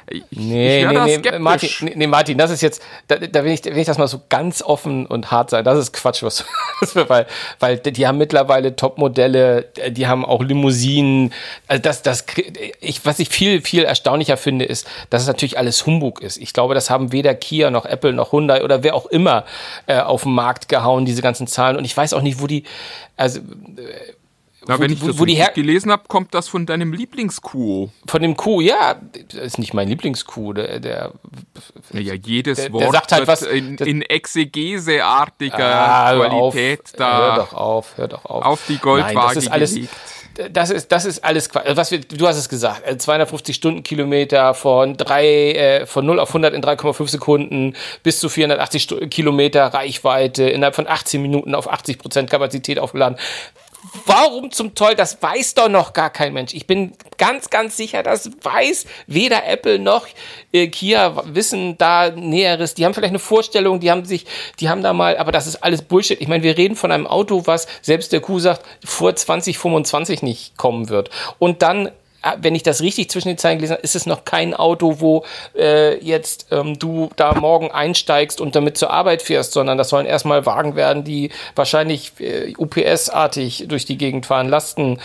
Ich, 0.10 0.24
Nee, 0.32 0.86
ich 0.86 0.88
nee, 0.88 1.18
nee. 1.18 1.40
Martin, 1.40 1.70
nee, 1.96 2.08
Martin, 2.08 2.38
das 2.38 2.52
ist 2.52 2.62
jetzt, 2.62 2.82
da, 3.08 3.18
da 3.18 3.44
will, 3.44 3.52
ich, 3.52 3.66
will 3.66 3.78
ich 3.78 3.86
das 3.86 3.98
mal 3.98 4.08
so 4.08 4.22
ganz 4.30 4.62
offen 4.62 5.06
und 5.06 5.32
hart 5.32 5.50
sein. 5.50 5.66
Das 5.66 5.78
ist 5.78 5.92
Quatsch, 5.92 6.24
was 6.24 6.46
weil, 6.94 7.28
weil 7.60 7.78
die 7.78 8.08
haben 8.08 8.18
mittlerweile 8.18 8.76
Top-Modelle, 8.76 9.66
die 9.90 10.08
haben 10.08 10.24
auch 10.24 10.42
Limousinen. 10.42 11.34
Also 11.68 11.82
das, 11.82 12.04
das, 12.04 12.26
ich, 12.80 13.06
was 13.06 13.20
ich 13.20 13.30
viel, 13.30 13.62
viel 13.62 13.84
erstaunlicher 13.84 14.38
finde, 14.38 14.66
ist, 14.66 14.88
dass 15.10 15.24
es 15.24 15.28
natürlich 15.28 15.58
alles 15.58 15.86
Humbug 15.86 16.22
ist. 16.22 16.38
Ich 16.38 16.54
glaube, 16.54 16.74
das 16.74 16.90
haben 16.90 17.12
weder 17.12 17.36
Kia 17.36 17.70
noch 17.70 17.86
Apple 17.86 18.14
noch 18.14 18.32
Hyundai 18.32 18.64
oder 18.64 18.84
wer 18.84 18.96
auch 18.96 19.08
immer 19.08 19.44
äh, 19.88 20.00
auf 20.00 20.24
den 20.24 20.34
Markt 20.34 20.70
gehauen, 20.70 21.06
diese 21.06 21.22
ganzen 21.22 21.48
Zahlen. 21.48 21.76
Und 21.76 21.84
ich 21.84 21.96
weiß 21.98 22.14
auch 22.14 22.22
nicht, 22.22 22.42
wo 22.42 22.48
die, 22.48 22.64
also 23.18 23.42
Na, 24.68 24.78
wo 24.78 24.82
wenn 24.82 24.92
ich 24.92 25.02
wo- 25.02 25.08
das 25.08 25.20
wo 25.20 25.26
die 25.26 25.36
her- 25.36 25.52
gelesen 25.56 25.92
habe, 25.92 26.04
kommt 26.08 26.34
das 26.34 26.48
von 26.48 26.66
deinem 26.66 26.94
Lieblingskuo. 26.94 27.90
von 28.08 28.22
dem 28.22 28.36
Kuh, 28.38 28.62
ja, 28.62 28.96
das 29.34 29.42
ist 29.44 29.58
nicht 29.60 29.74
mein 29.74 29.88
Lieblingskuh, 29.88 30.54
der, 30.54 30.80
der 30.80 31.12
Naja, 31.92 32.14
jedes 32.14 32.58
Der- 32.58 32.66
der 32.70 32.74
Wort 32.74 32.92
sagt 32.94 33.12
halt 33.12 33.28
was- 33.28 33.42
in, 33.44 33.78
in 33.78 34.02
Exegeseartiger 34.02 35.58
Ah, 35.60 36.14
Qualität 36.16 36.80
auf, 36.82 36.92
da 36.98 37.18
Hör 37.18 37.36
doch 37.38 37.54
auf, 37.54 37.98
hör 37.98 38.08
doch 38.08 38.26
auf. 38.26 38.46
auf 38.46 38.62
die 38.68 38.74
Nein, 38.74 38.82
Goldwaage 38.82 39.36
das 39.36 39.44
ist 39.44 39.52
alles, 39.52 39.74
gelegt. 39.74 39.94
Das 40.54 40.70
ist, 40.70 40.92
das 40.92 41.06
ist 41.06 41.24
alles 41.24 41.50
Quatsch. 41.50 41.66
Was 41.76 41.90
wir, 41.90 42.00
du 42.00 42.28
hast 42.28 42.38
es 42.38 42.48
gesagt, 42.48 42.86
äh, 42.88 42.96
250 42.96 43.56
Stundenkilometer 43.56 44.54
von, 44.54 44.96
drei, 44.96 45.26
äh, 45.54 45.86
von 45.88 46.06
0 46.06 46.20
auf 46.20 46.30
100 46.32 46.54
in 46.54 46.62
3,5 46.62 47.08
Sekunden 47.10 47.76
bis 48.04 48.20
zu 48.20 48.30
480 48.30 48.84
Stu 48.84 48.98
Kilometer 49.08 49.66
Reichweite 49.66 50.48
innerhalb 50.48 50.76
von 50.76 50.86
18 50.88 51.24
Minuten 51.24 51.56
auf 51.56 51.68
80 51.72 51.98
Prozent 51.98 52.30
Kapazität 52.30 52.78
aufgeladen. 52.78 53.18
Warum 54.06 54.52
zum 54.52 54.76
Teufel? 54.76 54.96
Das 54.96 55.22
weiß 55.22 55.54
doch 55.56 55.70
noch 55.70 55.94
gar 55.94 56.10
kein 56.10 56.34
Mensch. 56.34 56.54
Ich 56.54 56.68
bin 56.68 56.94
ganz, 57.18 57.50
ganz 57.50 57.78
sicher, 57.78 58.04
das 58.04 58.30
weiß 58.42 58.86
weder 59.08 59.46
Apple 59.48 59.80
noch 59.80 60.08
äh, 60.52 60.68
Kia 60.68 61.24
wissen 61.26 61.78
da 61.78 62.10
Näheres. 62.12 62.74
Die 62.74 62.86
haben 62.86 62.94
vielleicht 62.94 63.12
eine 63.12 63.20
Vorstellung, 63.20 63.80
die 63.80 63.92
haben 63.92 64.06
sich, 64.06 64.26
die 64.60 64.70
haben 64.70 64.84
da 64.84 64.94
mal, 64.94 65.18
aber 65.18 65.32
das 65.32 65.48
ist 65.48 65.58
alles 65.58 65.82
Bullshit. 65.82 66.22
Ich 66.22 66.28
meine, 66.28 66.44
wir 66.44 66.58
reden 66.58 66.76
von 66.76 66.92
einem 66.92 67.08
Auto, 67.08 67.44
was 67.46 67.68
selbst 67.82 68.12
der 68.12 68.22
Kuh 68.22 68.40
sagt, 68.40 68.66
vor 68.84 69.16
2025 69.16 70.22
nicht 70.22 70.58
kommen 70.58 70.90
wird. 70.90 71.10
Und 71.40 71.62
dann 71.62 71.92
wenn 72.42 72.56
ich 72.56 72.64
das 72.64 72.82
richtig 72.82 73.10
zwischen 73.10 73.30
den 73.30 73.38
Zeilen 73.38 73.58
gelesen 73.58 73.74
habe, 73.74 73.84
ist 73.84 73.96
es 73.96 74.06
noch 74.06 74.26
kein 74.26 74.54
Auto, 74.54 75.00
wo 75.00 75.24
äh, 75.56 75.98
jetzt 76.04 76.48
ähm, 76.52 76.78
du 76.78 77.10
da 77.16 77.34
morgen 77.34 77.72
einsteigst 77.72 78.42
und 78.42 78.56
damit 78.56 78.78
zur 78.78 78.92
Arbeit 78.92 79.22
fährst, 79.22 79.54
sondern 79.54 79.78
das 79.78 79.90
sollen 79.90 80.06
erstmal 80.06 80.46
Wagen 80.46 80.76
werden, 80.76 81.04
die 81.04 81.30
wahrscheinlich 81.56 82.14
äh, 82.20 82.54
UPS-artig 82.58 83.66
durch 83.68 83.86
die 83.86 83.98
Gegend 83.98 84.26
fahren, 84.26 84.50
Lasten. 84.50 85.00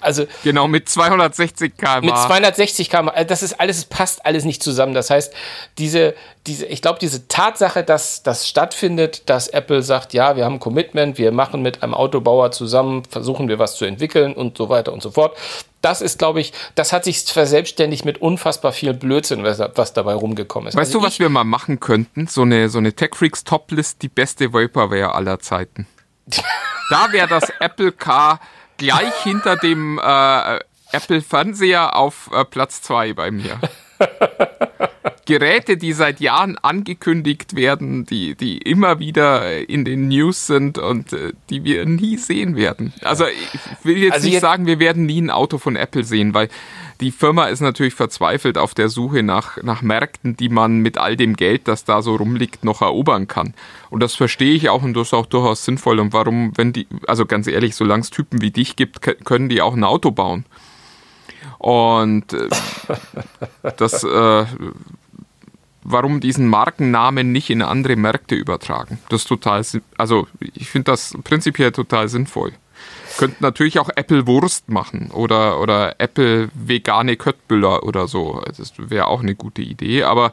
Also 0.00 0.26
Genau, 0.44 0.68
mit 0.68 0.88
260 0.88 1.76
km/h. 1.76 2.00
mit 2.02 2.16
260 2.16 2.90
km, 2.90 3.08
also 3.08 3.24
das 3.26 3.42
ist 3.42 3.60
alles, 3.60 3.78
es 3.78 3.84
passt 3.84 4.24
alles 4.24 4.44
nicht 4.44 4.62
zusammen. 4.62 4.94
Das 4.94 5.10
heißt, 5.10 5.32
diese, 5.78 6.14
diese, 6.46 6.66
ich 6.66 6.82
glaube, 6.82 6.98
diese 7.00 7.26
Tatsache, 7.28 7.82
dass 7.82 8.22
das 8.22 8.48
stattfindet, 8.48 9.28
dass 9.28 9.48
Apple 9.48 9.82
sagt, 9.82 10.12
ja, 10.12 10.36
wir 10.36 10.44
haben 10.44 10.54
ein 10.54 10.60
Commitment, 10.60 11.18
wir 11.18 11.32
machen 11.32 11.62
mit 11.62 11.82
einem 11.82 11.94
Autobauer 11.94 12.52
zusammen, 12.52 13.02
versuchen 13.10 13.48
wir 13.48 13.58
was 13.58 13.76
zu 13.76 13.84
entwickeln 13.84 14.34
und 14.34 14.56
so 14.56 14.68
weiter 14.68 14.92
und 14.92 15.02
so 15.02 15.10
fort. 15.10 15.36
Das 15.80 16.00
ist, 16.00 16.18
glaube 16.18 16.40
ich, 16.40 16.52
das 16.74 16.92
hat 16.92 17.04
sich 17.04 17.22
verselbstständigt 17.22 18.04
mit 18.04 18.20
unfassbar 18.20 18.72
viel 18.72 18.94
Blödsinn, 18.94 19.44
was, 19.44 19.60
was 19.74 19.92
dabei 19.92 20.14
rumgekommen 20.14 20.68
ist. 20.68 20.74
Weißt 20.76 20.88
Also 20.90 20.98
du, 21.00 21.04
was 21.06 21.14
ich- 21.14 21.20
wir 21.20 21.28
mal 21.28 21.44
machen 21.44 21.78
könnten? 21.80 22.26
So 22.26 22.42
eine, 22.42 22.68
so 22.68 22.78
eine 22.78 22.92
TechFreaks 22.92 23.44
Toplist, 23.44 24.02
die 24.02 24.08
beste 24.08 24.52
Vaporware 24.52 25.14
aller 25.14 25.38
Zeiten. 25.38 25.86
da 26.90 27.12
wäre 27.12 27.28
das 27.28 27.44
Apple 27.60 27.92
Car 27.92 28.40
gleich 28.78 29.14
hinter 29.22 29.56
dem 29.56 29.98
äh, 30.02 30.58
Apple 30.92 31.20
Fernseher 31.20 31.94
auf 31.96 32.30
äh, 32.32 32.44
Platz 32.44 32.80
2 32.82 33.12
bei 33.12 33.30
mir. 33.30 33.60
Geräte, 35.26 35.76
die 35.76 35.92
seit 35.92 36.20
Jahren 36.20 36.56
angekündigt 36.56 37.54
werden, 37.54 38.06
die, 38.06 38.34
die 38.34 38.56
immer 38.58 38.98
wieder 38.98 39.68
in 39.68 39.84
den 39.84 40.08
News 40.08 40.46
sind 40.46 40.78
und 40.78 41.12
äh, 41.12 41.32
die 41.50 41.64
wir 41.64 41.84
nie 41.84 42.16
sehen 42.16 42.56
werden. 42.56 42.94
Also 43.02 43.26
ich 43.26 43.84
will 43.84 43.98
jetzt 43.98 44.14
Also 44.14 44.24
nicht 44.24 44.34
jetzt- 44.34 44.40
sagen, 44.42 44.64
wir 44.66 44.78
werden 44.78 45.04
nie 45.04 45.20
ein 45.20 45.30
Auto 45.30 45.58
von 45.58 45.76
Apple 45.76 46.04
sehen, 46.04 46.32
weil 46.32 46.48
die 47.00 47.12
Firma 47.12 47.46
ist 47.46 47.60
natürlich 47.60 47.94
verzweifelt 47.94 48.58
auf 48.58 48.74
der 48.74 48.88
Suche 48.88 49.22
nach, 49.22 49.62
nach 49.62 49.82
Märkten, 49.82 50.36
die 50.36 50.48
man 50.48 50.78
mit 50.78 50.98
all 50.98 51.16
dem 51.16 51.36
Geld, 51.36 51.68
das 51.68 51.84
da 51.84 52.02
so 52.02 52.16
rumliegt, 52.16 52.64
noch 52.64 52.82
erobern 52.82 53.28
kann. 53.28 53.54
Und 53.90 54.00
das 54.00 54.16
verstehe 54.16 54.54
ich 54.54 54.68
auch 54.68 54.82
und 54.82 54.94
das 54.94 55.08
ist 55.08 55.14
auch 55.14 55.26
durchaus 55.26 55.64
sinnvoll. 55.64 56.00
Und 56.00 56.12
warum, 56.12 56.52
wenn 56.56 56.72
die, 56.72 56.88
also 57.06 57.24
ganz 57.24 57.46
ehrlich, 57.46 57.76
solange 57.76 58.02
es 58.02 58.10
Typen 58.10 58.40
wie 58.40 58.50
dich 58.50 58.74
gibt, 58.74 59.00
können 59.24 59.48
die 59.48 59.62
auch 59.62 59.74
ein 59.74 59.84
Auto 59.84 60.10
bauen. 60.10 60.44
Und 61.58 62.32
äh, 62.32 62.48
das, 63.76 64.02
äh, 64.02 64.46
warum 65.84 66.20
diesen 66.20 66.48
Markennamen 66.48 67.30
nicht 67.30 67.50
in 67.50 67.62
andere 67.62 67.94
Märkte 67.96 68.34
übertragen? 68.34 68.98
Das 69.08 69.22
ist 69.22 69.28
total, 69.28 69.64
also 69.96 70.26
ich 70.40 70.68
finde 70.68 70.90
das 70.90 71.16
prinzipiell 71.22 71.70
total 71.70 72.08
sinnvoll. 72.08 72.52
Könnten 73.18 73.42
natürlich 73.44 73.78
auch 73.78 73.90
Apple 73.94 74.26
Wurst 74.26 74.68
machen 74.70 75.10
oder, 75.12 75.60
oder 75.60 75.96
Apple 75.98 76.48
vegane 76.54 77.16
Köttbüller 77.16 77.82
oder 77.82 78.08
so. 78.08 78.42
Das 78.56 78.72
wäre 78.78 79.08
auch 79.08 79.20
eine 79.20 79.34
gute 79.34 79.60
Idee, 79.60 80.04
aber 80.04 80.32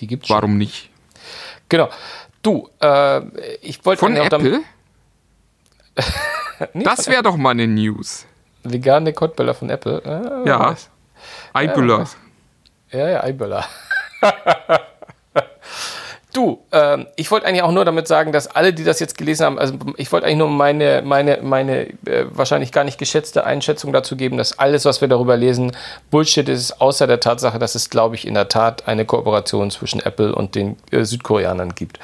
Die 0.00 0.06
gibt's 0.06 0.26
schon. 0.28 0.34
warum 0.36 0.58
nicht? 0.58 0.90
Genau. 1.68 1.88
Du, 2.42 2.68
äh, 2.80 3.22
ich 3.62 3.84
wollte 3.86 4.00
Von 4.00 4.16
Apple? 4.16 4.60
Nee, 6.74 6.84
Das 6.84 7.08
wäre 7.08 7.22
doch 7.22 7.36
mal 7.36 7.50
eine 7.50 7.66
News. 7.66 8.26
vegane 8.62 9.12
Kottböller 9.12 9.54
von 9.54 9.68
Apple. 9.70 10.02
Ah, 10.04 10.46
Ja. 10.46 10.76
Eibüller. 11.52 12.00
weiß. 12.00 12.16
Ja, 12.92 13.08
ja, 13.08 13.22
Eiböller. 13.24 13.64
du, 16.32 16.60
ähm, 16.72 17.06
ich 17.16 17.30
wollte 17.30 17.46
eigentlich 17.46 17.62
auch 17.62 17.72
nur 17.72 17.84
damit 17.84 18.08
sagen, 18.08 18.32
dass 18.32 18.46
alle, 18.46 18.72
die 18.72 18.84
das 18.84 19.00
jetzt 19.00 19.16
gelesen 19.18 19.44
haben, 19.44 19.58
also 19.58 19.74
ich 19.96 20.10
wollte 20.12 20.26
eigentlich 20.26 20.38
nur 20.38 20.48
meine, 20.48 21.02
meine, 21.04 21.38
meine 21.42 21.88
äh, 22.06 22.26
wahrscheinlich 22.30 22.72
gar 22.72 22.84
nicht 22.84 22.98
geschätzte 22.98 23.44
Einschätzung 23.44 23.92
dazu 23.92 24.16
geben, 24.16 24.36
dass 24.36 24.58
alles, 24.58 24.84
was 24.84 25.00
wir 25.00 25.08
darüber 25.08 25.36
lesen, 25.36 25.72
Bullshit 26.10 26.48
ist, 26.48 26.80
außer 26.80 27.06
der 27.06 27.20
Tatsache, 27.20 27.58
dass 27.58 27.74
es, 27.74 27.90
glaube 27.90 28.14
ich, 28.14 28.26
in 28.26 28.34
der 28.34 28.48
Tat 28.48 28.88
eine 28.88 29.04
Kooperation 29.04 29.70
zwischen 29.70 30.00
Apple 30.00 30.34
und 30.34 30.54
den 30.54 30.76
äh, 30.90 31.04
Südkoreanern 31.04 31.74
gibt. 31.74 31.98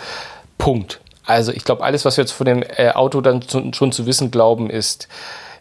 Punkt. 0.59 1.01
Also 1.25 1.53
ich 1.53 1.65
glaube, 1.65 1.85
alles, 1.85 2.05
was 2.05 2.17
wir 2.17 2.23
jetzt 2.23 2.33
von 2.33 2.47
dem 2.47 2.63
äh, 2.63 2.91
Auto 2.91 3.21
dann 3.21 3.43
zu, 3.43 3.71
schon 3.75 3.93
zu 3.93 4.07
wissen 4.07 4.31
glauben, 4.31 4.71
ist 4.71 5.09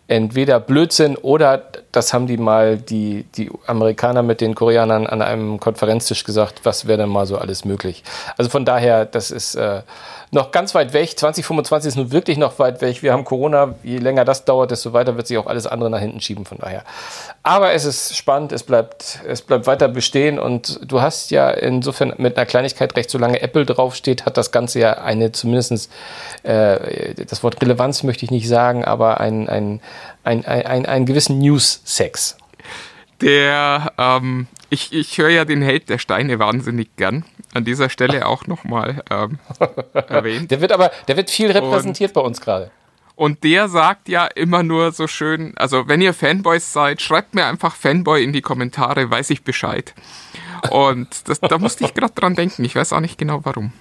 entweder 0.07 0.59
Blödsinn 0.59 1.17
oder 1.17 1.63
das 1.91 2.13
haben 2.13 2.27
die 2.27 2.37
mal 2.37 2.77
die, 2.77 3.25
die 3.35 3.51
Amerikaner 3.65 4.23
mit 4.23 4.41
den 4.41 4.55
Koreanern 4.55 5.07
an 5.07 5.21
einem 5.21 5.59
Konferenztisch 5.59 6.23
gesagt, 6.23 6.61
was 6.63 6.87
wäre 6.87 6.99
denn 6.99 7.09
mal 7.09 7.25
so 7.25 7.37
alles 7.37 7.65
möglich. 7.65 8.03
Also 8.37 8.49
von 8.49 8.65
daher, 8.65 9.05
das 9.05 9.31
ist 9.31 9.55
äh, 9.55 9.81
noch 10.31 10.51
ganz 10.51 10.75
weit 10.75 10.93
weg. 10.93 11.17
2025 11.17 11.89
ist 11.89 11.95
nun 11.95 12.11
wirklich 12.11 12.37
noch 12.37 12.59
weit 12.59 12.81
weg. 12.81 13.01
Wir 13.01 13.13
haben 13.13 13.23
Corona. 13.23 13.75
Je 13.83 13.97
länger 13.97 14.25
das 14.25 14.45
dauert, 14.45 14.71
desto 14.71 14.93
weiter 14.93 15.15
wird 15.15 15.27
sich 15.27 15.37
auch 15.37 15.47
alles 15.47 15.67
andere 15.67 15.89
nach 15.89 15.99
hinten 15.99 16.21
schieben. 16.21 16.45
Von 16.45 16.57
daher. 16.59 16.83
Aber 17.43 17.73
es 17.73 17.85
ist 17.85 18.15
spannend. 18.15 18.51
Es 18.51 18.63
bleibt, 18.63 19.19
es 19.27 19.41
bleibt 19.41 19.67
weiter 19.67 19.87
bestehen. 19.87 20.39
Und 20.39 20.79
du 20.85 21.01
hast 21.01 21.31
ja 21.31 21.49
insofern 21.49 22.13
mit 22.17 22.37
einer 22.37 22.45
Kleinigkeit 22.45 22.95
recht, 22.95 23.09
solange 23.09 23.41
Apple 23.41 23.65
draufsteht, 23.65 24.25
hat 24.25 24.37
das 24.37 24.51
Ganze 24.51 24.79
ja 24.79 24.93
eine 24.93 25.31
zumindest 25.31 25.91
äh, 26.43 27.13
das 27.13 27.43
Wort 27.43 27.61
Relevanz 27.61 28.03
möchte 28.03 28.25
ich 28.25 28.31
nicht 28.31 28.47
sagen, 28.47 28.85
aber 28.85 29.19
ein, 29.19 29.47
ein, 29.49 29.81
ein, 30.23 30.45
ein, 30.45 30.65
ein, 30.65 30.85
einen 30.85 31.05
gewissen 31.05 31.39
News-Sex. 31.39 32.37
Der, 33.21 33.91
ähm, 33.97 34.47
ich, 34.69 34.93
ich 34.93 35.17
höre 35.17 35.29
ja 35.29 35.45
den 35.45 35.61
Held 35.61 35.89
der 35.89 35.97
Steine 35.97 36.39
wahnsinnig 36.39 36.95
gern. 36.97 37.25
An 37.53 37.65
dieser 37.65 37.89
Stelle 37.89 38.25
auch 38.27 38.45
nochmal 38.45 39.03
ähm, 39.09 39.39
erwähnt. 39.93 40.51
Der 40.51 40.61
wird 40.61 40.71
aber, 40.71 40.91
der 41.07 41.17
wird 41.17 41.29
viel 41.29 41.49
repräsentiert 41.49 42.13
bei 42.13 42.21
uns 42.21 42.41
gerade. 42.41 42.71
Und 43.15 43.43
der 43.43 43.67
sagt 43.67 44.09
ja 44.09 44.27
immer 44.27 44.61
nur 44.61 44.91
so 44.91 45.07
schön, 45.07 45.53
also 45.57 45.87
wenn 45.87 46.01
ihr 46.01 46.13
Fanboys 46.13 46.71
seid, 46.71 47.01
schreibt 47.01 47.33
mir 47.33 47.47
einfach 47.47 47.75
Fanboy 47.75 48.23
in 48.23 48.31
die 48.31 48.41
Kommentare, 48.41 49.09
weiß 49.09 49.31
ich 49.31 49.43
Bescheid. 49.43 49.95
Und 50.69 51.27
das, 51.27 51.39
da 51.39 51.57
musste 51.57 51.83
ich 51.83 51.95
gerade 51.95 52.13
dran 52.13 52.35
denken. 52.35 52.63
Ich 52.63 52.75
weiß 52.75 52.93
auch 52.93 52.99
nicht 52.99 53.17
genau 53.17 53.39
warum. 53.43 53.71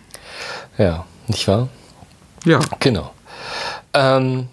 Ja, 0.79 1.05
nicht 1.27 1.47
wahr? 1.49 1.69
Ja. 2.47 2.61
Genau. 2.81 3.13
Ähm, 3.93 4.49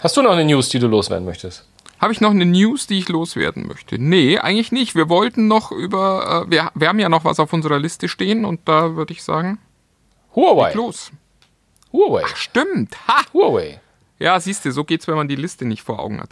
hast 0.00 0.16
du 0.16 0.22
noch 0.22 0.32
eine 0.32 0.44
News, 0.44 0.68
die 0.68 0.78
du 0.78 0.86
loswerden 0.86 1.24
möchtest? 1.24 1.64
Habe 2.00 2.12
ich 2.12 2.20
noch 2.20 2.30
eine 2.30 2.44
News, 2.46 2.86
die 2.86 2.98
ich 2.98 3.08
loswerden 3.08 3.66
möchte? 3.66 3.98
Nee, 3.98 4.38
eigentlich 4.38 4.70
nicht. 4.72 4.94
Wir 4.94 5.08
wollten 5.08 5.48
noch 5.48 5.72
über, 5.72 6.44
äh, 6.46 6.50
wir, 6.50 6.70
wir 6.74 6.88
haben 6.88 6.98
ja 7.00 7.08
noch 7.08 7.24
was 7.24 7.40
auf 7.40 7.52
unserer 7.52 7.78
Liste 7.78 8.08
stehen 8.08 8.44
und 8.44 8.60
da 8.66 8.94
würde 8.96 9.12
ich 9.12 9.22
sagen, 9.22 9.58
Huawei. 10.36 10.72
los. 10.74 11.10
Huawei. 11.92 12.22
Stimmt. 12.34 12.96
Ha! 13.08 13.22
Huawei. 13.32 13.80
Ja, 14.18 14.38
siehst 14.38 14.64
du, 14.64 14.72
so 14.72 14.84
geht's, 14.84 15.08
wenn 15.08 15.16
man 15.16 15.28
die 15.28 15.36
Liste 15.36 15.64
nicht 15.64 15.82
vor 15.82 15.98
Augen 16.00 16.20
hat. 16.20 16.30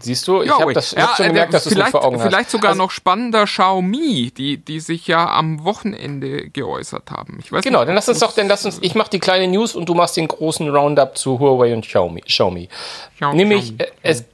Siehst 0.00 0.26
du, 0.26 0.40
ich 0.42 0.48
Ja, 0.48 0.58
habe 0.58 0.72
das 0.72 0.94
ich 0.94 0.98
hab 0.98 1.16
schon 1.16 1.26
äh, 1.26 1.28
gemerkt, 1.28 1.52
dass 1.54 1.64
du 1.64 1.68
es 1.68 1.74
nicht 1.74 1.80
vielleicht, 1.82 1.90
vor 1.92 2.04
Augen 2.04 2.16
hast. 2.16 2.26
vielleicht 2.26 2.50
sogar 2.50 2.70
Also- 2.70 2.82
noch 2.82 2.90
spannender 2.90 3.44
Xiaomi, 3.44 4.32
die, 4.36 4.56
die 4.56 4.80
sich 4.80 5.06
ja 5.06 5.30
am 5.30 5.64
Wochenende 5.64 6.48
geäußert 6.48 7.10
haben. 7.10 7.38
Ich 7.40 7.52
weiß 7.52 7.62
Genau, 7.62 7.80
nicht, 7.80 7.88
dann 7.88 7.94
lass 7.96 8.08
uns 8.08 8.18
doch, 8.20 8.32
dann 8.32 8.48
lass 8.48 8.64
uns, 8.64 8.78
ich 8.80 8.94
mache 8.94 9.10
die 9.10 9.18
kleine 9.18 9.46
News 9.48 9.74
und 9.76 9.86
du 9.88 9.94
machst 9.94 10.16
den 10.16 10.28
großen 10.28 10.68
Roundup 10.74 11.16
zu 11.18 11.38
Huawei 11.38 11.74
und 11.74 11.84
Xiaomi. 11.84 12.22
Xiaomi. 12.22 12.68
Xiaomi. 13.16 13.36
Nämlich, 13.36 13.78
äh, 13.78 13.86
es, 14.02 14.20
Juhu. 14.20 14.26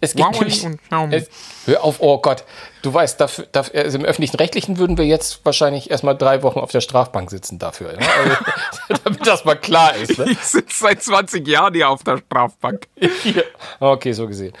Es 0.00 0.14
geht 0.14 0.24
Huawei 0.24 0.38
nämlich, 0.38 0.64
und 0.64 0.82
Xiaomi. 0.82 1.14
es, 1.14 1.30
hör 1.66 1.84
auf, 1.84 1.96
oh 2.00 2.18
Gott, 2.18 2.44
du 2.82 2.92
weißt, 2.92 3.20
dafür, 3.20 3.46
dafür, 3.52 3.82
also 3.82 3.98
im 3.98 4.04
öffentlichen 4.04 4.36
Rechtlichen 4.36 4.78
würden 4.78 4.98
wir 4.98 5.06
jetzt 5.06 5.44
wahrscheinlich 5.44 5.90
erstmal 5.90 6.16
drei 6.16 6.42
Wochen 6.42 6.58
auf 6.58 6.70
der 6.70 6.80
Strafbank 6.80 7.30
sitzen 7.30 7.58
dafür. 7.58 7.92
Ne? 7.92 7.98
Also, 8.88 9.02
damit 9.04 9.26
das 9.26 9.44
mal 9.44 9.56
klar 9.56 9.94
ist. 9.96 10.18
Ne? 10.18 10.30
Ich 10.30 10.38
sitze 10.40 10.80
seit 10.80 11.02
20 11.02 11.46
Jahren 11.46 11.74
hier 11.74 11.88
auf 11.88 12.02
der 12.02 12.18
Strafbank. 12.18 12.86
Ja. 13.24 13.42
Okay, 13.80 14.12
so 14.12 14.26
gesehen. 14.26 14.52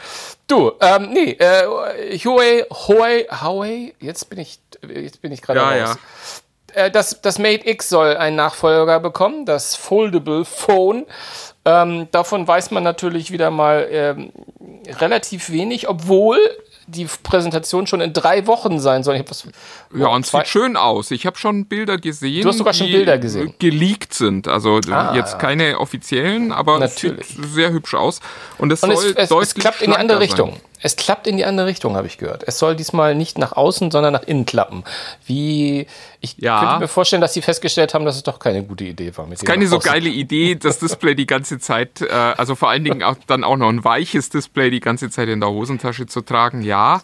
Du, 0.46 0.72
ähm, 0.80 1.10
nee, 1.12 1.32
äh, 1.32 1.64
Huawei, 1.64 2.64
Huawei, 2.70 3.26
Huawei, 3.30 3.94
jetzt 4.00 4.28
bin 4.28 4.38
ich, 4.38 4.60
jetzt 4.82 5.22
bin 5.22 5.32
ich 5.32 5.40
gerade 5.42 5.60
Ja, 5.60 5.86
raus. 5.86 5.96
Äh, 6.74 6.90
das, 6.90 7.20
das 7.20 7.38
Mate 7.38 7.68
X 7.68 7.88
soll 7.88 8.16
einen 8.16 8.36
Nachfolger 8.36 9.00
bekommen, 9.00 9.46
das 9.46 9.76
Foldable 9.76 10.44
Phone. 10.44 11.06
Ähm, 11.64 12.08
davon 12.10 12.48
weiß 12.48 12.70
man 12.70 12.82
natürlich 12.82 13.30
wieder 13.32 13.50
mal 13.50 13.86
ähm, 13.90 14.32
relativ 14.98 15.50
wenig, 15.50 15.88
obwohl 15.88 16.38
die 16.86 17.06
Präsentation 17.22 17.86
schon 17.86 18.00
in 18.00 18.12
drei 18.12 18.46
Wochen 18.46 18.80
sein 18.80 19.04
soll. 19.04 19.22
Was, 19.28 19.46
Ja, 19.94 20.08
und 20.08 20.26
zwei- 20.26 20.38
sieht 20.40 20.48
schön 20.48 20.76
aus. 20.76 21.10
Ich 21.12 21.24
habe 21.26 21.38
schon 21.38 21.66
Bilder 21.66 21.98
gesehen. 21.98 22.42
Du 22.42 22.48
hast 22.48 22.58
sogar 22.58 22.72
schon 22.72 22.86
die 22.88 22.94
Bilder 22.94 23.18
gesehen. 23.18 23.54
Geleakt 23.58 24.12
sind. 24.14 24.48
Also 24.48 24.80
Ah, 24.90 25.14
jetzt 25.14 25.38
keine 25.38 25.78
offiziellen, 25.78 26.50
aber 26.50 26.78
Natürlich. 26.80 27.20
es 27.20 27.36
sieht 27.36 27.44
sehr 27.44 27.70
hübsch 27.72 27.94
aus. 27.94 28.20
Und 28.58 28.72
es 28.72 28.82
Und 28.82 28.96
soll 28.96 29.12
es, 29.16 29.30
es, 29.30 29.30
es 29.30 29.54
klappt 29.54 29.82
in 29.82 29.90
die 29.92 29.96
andere 29.96 30.24
schlanker 30.26 30.52
sein. 30.52 30.60
Es 30.82 30.96
klappt 30.96 31.26
in 31.26 31.36
die 31.36 31.44
andere 31.44 31.66
Richtung, 31.66 31.96
habe 31.96 32.06
ich 32.06 32.16
gehört. 32.18 32.42
Es 32.46 32.58
soll 32.58 32.74
diesmal 32.74 33.14
nicht 33.14 33.36
nach 33.38 33.52
außen, 33.52 33.90
sondern 33.90 34.12
nach 34.12 34.22
innen 34.22 34.46
klappen. 34.46 34.84
Wie 35.26 35.86
ich 36.20 36.36
Ja. 36.38 36.60
könnte 36.60 36.78
mir 36.80 36.88
vorstellen, 36.88 37.20
dass 37.22 37.34
sie 37.34 37.42
festgestellt 37.42 37.92
haben, 37.94 38.04
dass 38.04 38.16
es 38.16 38.22
doch 38.22 38.38
keine 38.38 38.62
gute 38.62 38.84
Idee 38.84 39.16
war. 39.16 39.26
Mit 39.26 39.44
Keine 39.44 39.66
so 39.66 39.76
außen. 39.76 39.90
geile 39.90 40.08
Idee, 40.08 40.54
das 40.54 40.78
Display 40.78 41.14
die 41.14 41.26
ganze 41.26 41.58
Zeit, 41.58 42.00
äh, 42.00 42.08
also 42.10 42.54
vor 42.54 42.70
allen 42.70 42.84
Dingen 42.84 43.02
auch 43.02 43.16
dann 43.26 43.44
auch 43.44 43.56
noch 43.56 43.68
ein 43.68 43.84
weiches 43.84 44.30
Display 44.30 44.70
die 44.70 44.80
ganze 44.80 45.10
Zeit 45.10 45.28
in 45.28 45.40
der 45.40 45.50
Hosentasche 45.50 46.06
zu 46.06 46.22
tragen. 46.22 46.62
Ja, 46.62 47.02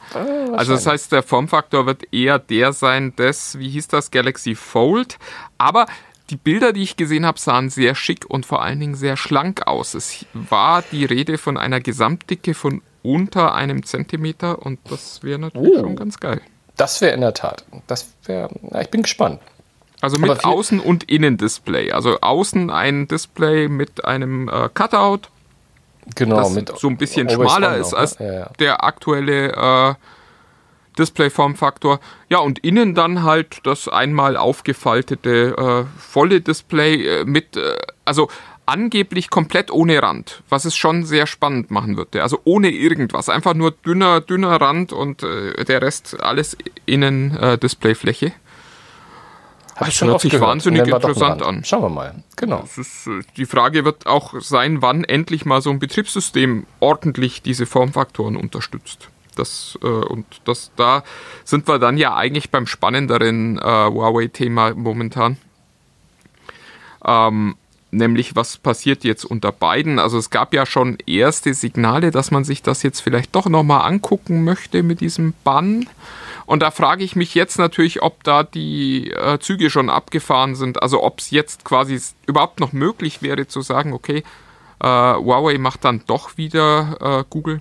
also 0.54 0.72
das 0.72 0.86
heißt, 0.86 1.12
der 1.12 1.22
Formfaktor 1.22 1.86
wird 1.86 2.12
eher 2.12 2.38
der 2.38 2.72
sein 2.72 3.14
des, 3.16 3.58
wie 3.58 3.68
hieß 3.68 3.88
das, 3.88 4.10
Galaxy 4.10 4.54
Fold. 4.54 5.18
Aber 5.58 5.86
die 6.30 6.36
Bilder, 6.36 6.72
die 6.72 6.82
ich 6.82 6.96
gesehen 6.96 7.24
habe, 7.24 7.38
sahen 7.38 7.70
sehr 7.70 7.94
schick 7.94 8.24
und 8.28 8.46
vor 8.46 8.62
allen 8.62 8.80
Dingen 8.80 8.94
sehr 8.96 9.16
schlank 9.16 9.66
aus. 9.66 9.94
Es 9.94 10.24
war 10.32 10.82
die 10.90 11.04
Rede 11.04 11.38
von 11.38 11.56
einer 11.56 11.80
Gesamtdicke 11.80 12.54
von 12.54 12.82
unter 13.06 13.54
einem 13.54 13.84
Zentimeter 13.84 14.64
und 14.64 14.78
das 14.90 15.22
wäre 15.22 15.38
natürlich 15.38 15.72
Oh. 15.76 15.80
schon 15.80 15.96
ganz 15.96 16.18
geil. 16.18 16.40
Das 16.76 17.00
wäre 17.00 17.12
in 17.14 17.20
der 17.22 17.32
Tat. 17.34 17.64
Das 17.86 18.08
wäre. 18.26 18.50
Ich 18.80 18.90
bin 18.90 19.02
gespannt. 19.02 19.40
Also 20.02 20.18
mit 20.18 20.30
Außen- 20.44 20.80
und 20.80 21.04
Innendisplay. 21.04 21.92
Also 21.92 22.20
außen 22.20 22.70
ein 22.70 23.08
Display 23.08 23.68
mit 23.68 24.04
einem 24.04 24.48
äh, 24.48 24.68
Cutout, 24.74 25.28
Genau. 26.14 26.36
das 26.36 26.50
mit 26.50 26.78
so 26.78 26.88
ein 26.88 26.98
bisschen 26.98 27.28
schmaler 27.30 27.78
ist 27.78 27.94
als 27.94 28.18
ja, 28.18 28.32
ja. 28.32 28.50
der 28.60 28.84
aktuelle 28.84 29.52
äh, 29.52 29.94
Displayformfaktor. 30.98 32.00
Ja, 32.28 32.38
und 32.38 32.58
innen 32.60 32.94
dann 32.94 33.22
halt 33.22 33.60
das 33.64 33.88
einmal 33.88 34.36
aufgefaltete 34.36 35.56
äh, 35.56 36.00
volle 36.00 36.40
Display 36.40 37.20
äh, 37.20 37.24
mit, 37.24 37.56
äh, 37.56 37.76
also 38.04 38.28
angeblich 38.66 39.30
komplett 39.30 39.70
ohne 39.70 40.02
Rand, 40.02 40.42
was 40.48 40.64
es 40.64 40.76
schon 40.76 41.04
sehr 41.04 41.26
spannend 41.26 41.70
machen 41.70 41.96
würde. 41.96 42.22
Also 42.22 42.40
ohne 42.44 42.70
irgendwas, 42.70 43.28
einfach 43.28 43.54
nur 43.54 43.70
dünner, 43.70 44.20
dünner 44.20 44.60
Rand 44.60 44.92
und 44.92 45.22
äh, 45.22 45.64
der 45.64 45.82
Rest 45.82 46.20
alles 46.20 46.56
innen 46.84 47.36
äh, 47.36 47.56
Displayfläche. 47.56 48.32
Hab 49.76 49.86
Das 49.86 50.00
hört 50.00 50.20
sich 50.20 50.32
gehört. 50.32 50.48
wahnsinnig 50.48 50.86
interessant 50.88 51.42
an. 51.42 51.62
Schauen 51.62 51.82
wir 51.82 51.88
mal. 51.90 52.24
Genau. 52.36 52.64
Ist, 52.76 53.06
äh, 53.06 53.20
die 53.36 53.46
Frage 53.46 53.84
wird 53.84 54.06
auch 54.06 54.34
sein, 54.40 54.82
wann 54.82 55.04
endlich 55.04 55.44
mal 55.44 55.60
so 55.60 55.70
ein 55.70 55.78
Betriebssystem 55.78 56.66
ordentlich 56.80 57.42
diese 57.42 57.66
Formfaktoren 57.66 58.36
unterstützt. 58.36 59.08
Das, 59.36 59.78
äh, 59.82 59.86
und 59.86 60.24
das, 60.44 60.70
da 60.76 61.04
sind 61.44 61.68
wir 61.68 61.78
dann 61.78 61.98
ja 61.98 62.16
eigentlich 62.16 62.50
beim 62.50 62.66
spannenderen 62.66 63.58
äh, 63.58 63.60
Huawei-Thema 63.62 64.74
momentan. 64.74 65.36
Ähm, 67.04 67.56
nämlich 67.96 68.36
was 68.36 68.56
passiert 68.58 69.04
jetzt 69.04 69.24
unter 69.24 69.52
beiden. 69.52 69.98
Also 69.98 70.18
es 70.18 70.30
gab 70.30 70.54
ja 70.54 70.66
schon 70.66 70.98
erste 71.06 71.54
Signale, 71.54 72.10
dass 72.10 72.30
man 72.30 72.44
sich 72.44 72.62
das 72.62 72.82
jetzt 72.82 73.00
vielleicht 73.00 73.34
doch 73.34 73.48
nochmal 73.48 73.86
angucken 73.86 74.44
möchte 74.44 74.82
mit 74.82 75.00
diesem 75.00 75.34
Bann. 75.44 75.88
Und 76.46 76.62
da 76.62 76.70
frage 76.70 77.02
ich 77.02 77.16
mich 77.16 77.34
jetzt 77.34 77.58
natürlich, 77.58 78.02
ob 78.02 78.22
da 78.22 78.44
die 78.44 79.10
äh, 79.10 79.38
Züge 79.40 79.68
schon 79.68 79.90
abgefahren 79.90 80.54
sind. 80.54 80.80
Also 80.82 81.02
ob 81.02 81.18
es 81.18 81.30
jetzt 81.30 81.64
quasi 81.64 82.00
überhaupt 82.26 82.60
noch 82.60 82.72
möglich 82.72 83.20
wäre 83.20 83.48
zu 83.48 83.62
sagen, 83.62 83.92
okay, 83.92 84.22
äh, 84.80 84.86
Huawei 84.86 85.58
macht 85.58 85.84
dann 85.84 86.02
doch 86.06 86.36
wieder 86.36 87.20
äh, 87.20 87.24
Google. 87.28 87.60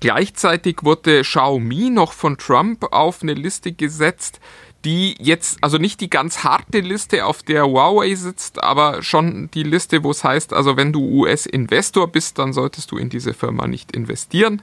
Gleichzeitig 0.00 0.78
wurde 0.82 1.22
Xiaomi 1.22 1.90
noch 1.90 2.12
von 2.12 2.38
Trump 2.38 2.92
auf 2.92 3.22
eine 3.22 3.34
Liste 3.34 3.72
gesetzt, 3.72 4.40
die 4.88 5.16
jetzt, 5.18 5.58
also 5.60 5.76
nicht 5.76 6.00
die 6.00 6.08
ganz 6.08 6.44
harte 6.44 6.80
Liste, 6.80 7.26
auf 7.26 7.42
der 7.42 7.66
Huawei 7.66 8.14
sitzt, 8.14 8.64
aber 8.64 9.02
schon 9.02 9.50
die 9.52 9.62
Liste, 9.62 10.02
wo 10.02 10.12
es 10.12 10.24
heißt, 10.24 10.54
also 10.54 10.78
wenn 10.78 10.94
du 10.94 11.00
US-Investor 11.00 12.08
bist, 12.08 12.38
dann 12.38 12.54
solltest 12.54 12.90
du 12.90 12.96
in 12.96 13.10
diese 13.10 13.34
Firma 13.34 13.66
nicht 13.66 13.92
investieren. 13.92 14.62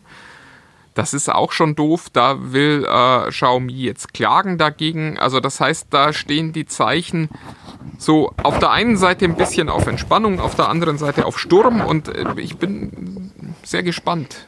Das 0.95 1.13
ist 1.13 1.31
auch 1.31 1.51
schon 1.51 1.75
doof. 1.75 2.07
Da 2.11 2.51
will 2.53 2.87
äh, 2.89 3.29
Xiaomi 3.29 3.73
jetzt 3.73 4.15
klagen 4.15 4.57
dagegen. 4.57 5.19
Also 5.19 5.39
das 5.39 5.59
heißt, 5.59 5.89
da 5.91 6.11
stehen 6.11 6.53
die 6.53 6.65
Zeichen 6.65 7.29
so 7.99 8.33
auf 8.41 8.57
der 8.57 8.71
einen 8.71 8.97
Seite 8.97 9.25
ein 9.25 9.35
bisschen 9.35 9.69
auf 9.69 9.85
Entspannung, 9.85 10.39
auf 10.39 10.55
der 10.55 10.69
anderen 10.69 10.97
Seite 10.97 11.27
auf 11.27 11.37
Sturm. 11.37 11.81
Und 11.81 12.07
äh, 12.07 12.33
ich 12.37 12.57
bin 12.57 13.31
sehr 13.61 13.83
gespannt, 13.83 14.47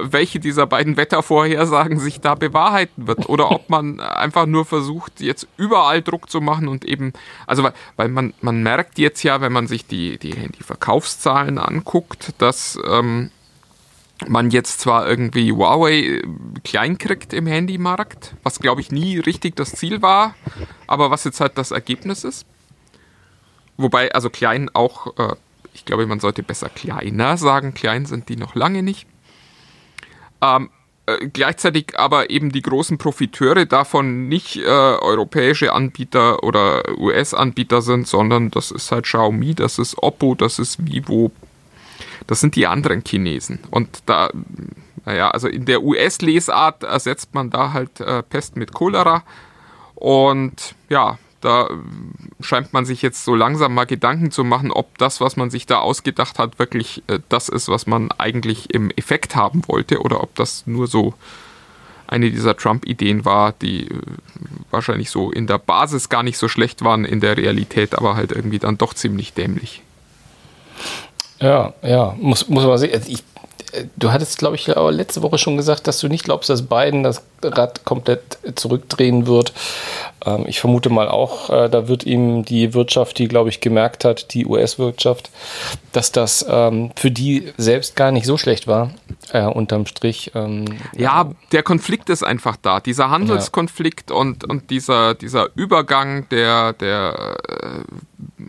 welche 0.00 0.40
dieser 0.40 0.66
beiden 0.66 0.96
Wettervorhersagen 0.96 1.98
sich 1.98 2.20
da 2.20 2.34
bewahrheiten 2.34 3.06
wird 3.06 3.28
oder 3.28 3.50
ob 3.50 3.68
man 3.68 4.00
einfach 4.00 4.46
nur 4.46 4.64
versucht, 4.64 5.20
jetzt 5.20 5.46
überall 5.56 6.02
Druck 6.02 6.30
zu 6.30 6.40
machen 6.40 6.68
und 6.68 6.84
eben, 6.84 7.12
also 7.46 7.62
weil, 7.62 7.72
weil 7.96 8.08
man, 8.08 8.34
man 8.40 8.62
merkt 8.62 8.98
jetzt 8.98 9.22
ja, 9.22 9.40
wenn 9.40 9.52
man 9.52 9.66
sich 9.66 9.86
die, 9.86 10.18
die, 10.18 10.30
die 10.30 10.62
Verkaufszahlen 10.62 11.58
anguckt, 11.58 12.34
dass 12.38 12.78
ähm, 12.88 13.30
man 14.28 14.50
jetzt 14.50 14.80
zwar 14.80 15.08
irgendwie 15.08 15.52
Huawei 15.52 16.22
klein 16.64 16.98
kriegt 16.98 17.32
im 17.32 17.46
Handymarkt, 17.46 18.34
was 18.42 18.60
glaube 18.60 18.80
ich 18.80 18.92
nie 18.92 19.18
richtig 19.18 19.56
das 19.56 19.72
Ziel 19.72 20.02
war, 20.02 20.34
aber 20.86 21.10
was 21.10 21.24
jetzt 21.24 21.40
halt 21.40 21.58
das 21.58 21.70
Ergebnis 21.70 22.24
ist. 22.24 22.46
Wobei, 23.76 24.12
also 24.12 24.30
klein 24.30 24.70
auch, 24.74 25.18
äh, 25.18 25.34
ich 25.74 25.84
glaube, 25.84 26.06
man 26.06 26.20
sollte 26.20 26.42
besser 26.42 26.68
kleiner 26.68 27.36
sagen, 27.36 27.74
klein 27.74 28.06
sind 28.06 28.28
die 28.28 28.36
noch 28.36 28.54
lange 28.54 28.82
nicht. 28.82 29.08
Ähm, 30.42 30.70
äh, 31.06 31.26
gleichzeitig 31.28 31.98
aber 31.98 32.30
eben 32.30 32.52
die 32.52 32.62
großen 32.62 32.98
Profiteure 32.98 33.66
davon 33.66 34.28
nicht 34.28 34.56
äh, 34.56 34.66
europäische 34.66 35.72
Anbieter 35.72 36.42
oder 36.42 36.82
US-Anbieter 36.98 37.82
sind, 37.82 38.06
sondern 38.06 38.50
das 38.50 38.70
ist 38.70 38.92
halt 38.92 39.04
Xiaomi, 39.04 39.54
das 39.54 39.78
ist 39.78 39.98
Oppo, 39.98 40.34
das 40.34 40.58
ist 40.58 40.86
Vivo, 40.86 41.32
das 42.26 42.40
sind 42.40 42.54
die 42.54 42.66
anderen 42.66 43.02
Chinesen. 43.04 43.60
Und 43.70 44.02
da, 44.06 44.30
naja, 45.04 45.30
also 45.30 45.48
in 45.48 45.64
der 45.64 45.82
US-Lesart 45.82 46.84
ersetzt 46.84 47.34
man 47.34 47.50
da 47.50 47.72
halt 47.72 48.00
äh, 48.00 48.22
Pest 48.22 48.56
mit 48.56 48.72
Cholera. 48.72 49.24
Und 49.96 50.74
ja, 50.88 51.18
da 51.42 51.68
scheint 52.40 52.72
man 52.72 52.84
sich 52.84 53.02
jetzt 53.02 53.24
so 53.24 53.34
langsam 53.34 53.74
mal 53.74 53.84
Gedanken 53.84 54.30
zu 54.30 54.44
machen, 54.44 54.70
ob 54.70 54.96
das, 54.98 55.20
was 55.20 55.36
man 55.36 55.50
sich 55.50 55.66
da 55.66 55.80
ausgedacht 55.80 56.38
hat, 56.38 56.58
wirklich 56.58 57.02
äh, 57.08 57.18
das 57.28 57.48
ist, 57.48 57.68
was 57.68 57.86
man 57.86 58.10
eigentlich 58.12 58.72
im 58.72 58.90
Effekt 58.92 59.36
haben 59.36 59.62
wollte 59.66 60.00
oder 60.00 60.22
ob 60.22 60.34
das 60.36 60.66
nur 60.66 60.86
so 60.86 61.14
eine 62.06 62.30
dieser 62.30 62.56
Trump-Ideen 62.56 63.24
war, 63.24 63.52
die 63.52 63.88
äh, 63.88 64.00
wahrscheinlich 64.70 65.10
so 65.10 65.30
in 65.30 65.46
der 65.46 65.58
Basis 65.58 66.08
gar 66.08 66.22
nicht 66.22 66.38
so 66.38 66.46
schlecht 66.48 66.84
waren, 66.84 67.04
in 67.04 67.20
der 67.20 67.36
Realität 67.36 67.96
aber 67.96 68.14
halt 68.14 68.32
irgendwie 68.32 68.58
dann 68.58 68.78
doch 68.78 68.94
ziemlich 68.94 69.34
dämlich. 69.34 69.82
Ja, 71.40 71.74
ja, 71.82 72.14
muss, 72.20 72.48
muss 72.48 72.64
man 72.64 72.78
sehen. 72.78 72.92
Also 72.94 73.10
ich 73.10 73.24
Du 73.96 74.12
hattest, 74.12 74.38
glaube 74.38 74.56
ich, 74.56 74.66
letzte 74.66 75.22
Woche 75.22 75.38
schon 75.38 75.56
gesagt, 75.56 75.86
dass 75.86 75.98
du 76.00 76.08
nicht 76.08 76.24
glaubst, 76.24 76.50
dass 76.50 76.62
Biden 76.62 77.02
das 77.02 77.22
Rad 77.42 77.84
komplett 77.84 78.38
zurückdrehen 78.54 79.26
wird. 79.26 79.52
Ähm, 80.24 80.44
ich 80.46 80.60
vermute 80.60 80.90
mal 80.90 81.08
auch, 81.08 81.50
äh, 81.50 81.68
da 81.68 81.88
wird 81.88 82.04
ihm 82.04 82.44
die 82.44 82.74
Wirtschaft, 82.74 83.18
die, 83.18 83.28
glaube 83.28 83.48
ich, 83.48 83.60
gemerkt 83.60 84.04
hat, 84.04 84.34
die 84.34 84.46
US-Wirtschaft, 84.46 85.30
dass 85.92 86.12
das 86.12 86.44
ähm, 86.48 86.92
für 86.96 87.10
die 87.10 87.52
selbst 87.56 87.96
gar 87.96 88.12
nicht 88.12 88.26
so 88.26 88.36
schlecht 88.36 88.66
war, 88.66 88.90
äh, 89.32 89.44
unterm 89.44 89.86
Strich. 89.86 90.32
Ähm, 90.34 90.66
ja, 90.96 91.30
der 91.52 91.62
Konflikt 91.62 92.10
ist 92.10 92.22
einfach 92.22 92.56
da. 92.56 92.80
Dieser 92.80 93.10
Handelskonflikt 93.10 94.10
ja. 94.10 94.16
und, 94.16 94.44
und 94.44 94.70
dieser, 94.70 95.14
dieser 95.14 95.48
Übergang 95.54 96.28
der, 96.28 96.72
der 96.74 97.36
äh, 97.48 98.42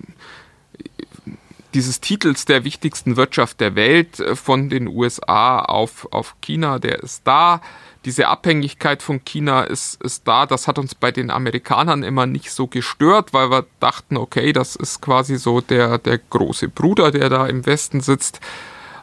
dieses 1.73 2.01
Titels 2.01 2.45
der 2.45 2.63
wichtigsten 2.63 3.15
Wirtschaft 3.17 3.59
der 3.59 3.75
Welt 3.75 4.19
äh, 4.19 4.35
von 4.35 4.69
den 4.69 4.87
USA 4.87 5.59
auf, 5.59 6.07
auf 6.11 6.35
China, 6.41 6.79
der 6.79 6.99
ist 6.99 7.21
da. 7.25 7.61
Diese 8.05 8.27
Abhängigkeit 8.27 9.01
von 9.01 9.23
China 9.23 9.63
ist, 9.63 10.01
ist 10.03 10.27
da. 10.27 10.45
Das 10.45 10.67
hat 10.67 10.77
uns 10.77 10.93
bei 10.93 11.11
den 11.11 11.31
Amerikanern 11.31 12.03
immer 12.03 12.25
nicht 12.25 12.51
so 12.51 12.67
gestört, 12.67 13.33
weil 13.33 13.49
wir 13.49 13.65
dachten, 13.79 14.17
okay, 14.17 14.51
das 14.51 14.75
ist 14.75 15.01
quasi 15.01 15.37
so 15.37 15.61
der, 15.61 15.97
der 15.99 16.17
große 16.17 16.67
Bruder, 16.67 17.11
der 17.11 17.29
da 17.29 17.47
im 17.47 17.65
Westen 17.65 18.01
sitzt. 18.01 18.41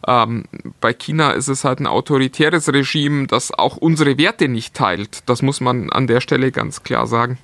Ähm, 0.07 0.45
bei 0.81 0.93
China 0.93 1.31
ist 1.31 1.49
es 1.49 1.65
halt 1.65 1.81
ein 1.81 1.87
autoritäres 1.87 2.73
Regime, 2.73 3.27
das 3.27 3.53
auch 3.53 3.77
unsere 3.77 4.19
Werte 4.19 4.49
nicht 4.49 4.75
teilt. 4.75 5.23
Das 5.27 5.41
muss 5.41 5.61
man 5.61 5.91
an 5.91 6.07
der 6.07 6.21
Stelle 6.21 6.53
ganz 6.53 6.83
klar 6.83 7.07
sagen. 7.07 7.39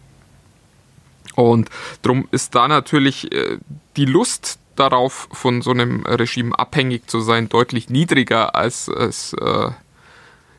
Und 1.34 1.68
darum 2.02 2.28
ist 2.32 2.54
da 2.54 2.68
natürlich 2.68 3.32
äh, 3.32 3.58
die 3.96 4.06
Lust 4.06 4.58
darauf, 4.76 5.28
von 5.32 5.62
so 5.62 5.70
einem 5.70 6.04
Regime 6.06 6.58
abhängig 6.58 7.08
zu 7.08 7.20
sein, 7.20 7.48
deutlich 7.48 7.90
niedriger, 7.90 8.54
als 8.54 8.88
es 8.88 9.32
äh, 9.34 9.70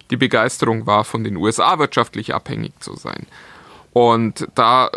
die 0.10 0.18
Begeisterung 0.18 0.86
war, 0.86 1.04
von 1.04 1.24
den 1.24 1.38
USA 1.38 1.80
wirtschaftlich 1.80 2.34
abhängig 2.34 2.74
zu 2.80 2.96
sein. 2.96 3.26
Und 3.94 4.48
da 4.56 4.92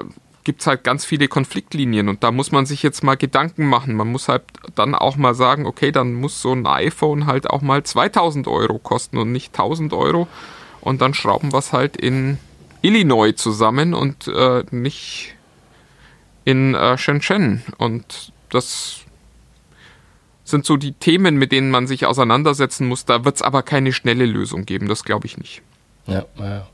gibt 0.45 0.63
es 0.63 0.67
halt 0.67 0.85
ganz 0.85 1.05
viele 1.05 1.29
Konfliktlinien 1.29 2.09
und 2.09 2.25
da 2.25 2.31
muss 2.31 2.51
man 2.51 2.67
sich 2.67 2.83
jetzt 2.83 3.05
mal 3.05 3.17
Gedanken 3.17 3.67
machen. 3.67 3.95
Man 3.95 4.09
muss 4.09 4.29
halt 4.29 4.43
dann 4.75 4.95
auch 4.95 5.17
mal 5.17 5.35
sagen, 5.35 5.67
okay, 5.67 5.93
dann 5.93 6.15
muss 6.15 6.41
so 6.41 6.53
ein 6.53 6.67
iPhone 6.67 7.27
halt 7.27 7.49
auch 7.49 7.61
mal 7.63 7.83
2000 7.83 8.49
Euro 8.49 8.79
kosten 8.79 9.19
und 9.19 9.33
nicht 9.33 9.55
1000 9.55 9.93
Euro. 9.93 10.29
Und 10.81 11.03
dann 11.03 11.13
schrauben 11.13 11.53
wir 11.53 11.59
es 11.59 11.73
halt 11.73 11.97
in 11.97 12.39
Illinois 12.83 13.33
zusammen 13.37 13.93
und 13.93 14.29
äh, 14.29 14.65
nicht 14.71 15.35
in 16.45 16.75
äh, 16.75 16.97
Shenzhen. 16.97 17.63
Und 17.77 18.33
das 18.49 19.01
sind 20.51 20.67
so 20.67 20.77
die 20.77 20.93
Themen, 20.93 21.37
mit 21.37 21.53
denen 21.53 21.71
man 21.71 21.87
sich 21.87 22.07
auseinandersetzen 22.07 22.87
muss. 22.87 23.05
Da 23.05 23.25
wird 23.25 23.37
es 23.37 23.43
aber 23.43 23.63
keine 23.63 23.93
schnelle 23.93 24.27
Lösung 24.27 24.67
geben, 24.67 24.89
das 24.89 25.05
glaube 25.05 25.27
ich 25.27 25.39
nicht. 25.39 25.63
Ja, 26.07 26.25
ja. 26.39 26.67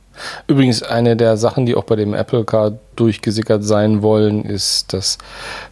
Übrigens, 0.47 0.83
eine 0.83 1.17
der 1.17 1.37
Sachen, 1.37 1.67
die 1.67 1.75
auch 1.75 1.85
bei 1.85 1.97
dem 1.97 2.15
Apple 2.15 2.45
Car 2.45 2.73
durchgesickert 2.97 3.65
sein 3.65 4.03
wollen, 4.03 4.45
ist, 4.45 4.93
dass 4.93 5.19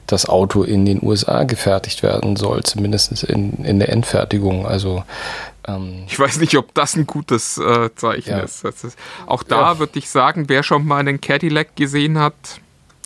das 0.07 0.28
Auto 0.28 0.62
in 0.62 0.84
den 0.84 1.02
USA 1.02 1.44
gefertigt 1.44 2.02
werden 2.02 2.36
soll, 2.36 2.62
zumindest 2.62 3.24
in, 3.24 3.64
in 3.64 3.78
der 3.78 3.88
Endfertigung. 3.88 4.66
Also 4.66 5.02
ähm, 5.66 6.05
ich 6.07 6.18
weiß 6.18 6.38
nicht, 6.38 6.57
ob 6.57 6.74
das 6.74 6.96
ein 6.96 7.07
gutes 7.07 7.59
äh, 7.59 7.90
Zeichen 7.94 8.30
ja. 8.30 8.40
ist. 8.40 8.64
ist. 8.64 8.98
Auch 9.26 9.42
da 9.42 9.72
ja. 9.72 9.78
würde 9.78 9.98
ich 9.98 10.11
sagen, 10.11 10.48
wer 10.48 10.62
schon 10.62 10.86
mal 10.86 10.98
einen 10.98 11.20
Cadillac 11.20 11.76
gesehen 11.76 12.18
hat 12.18 12.34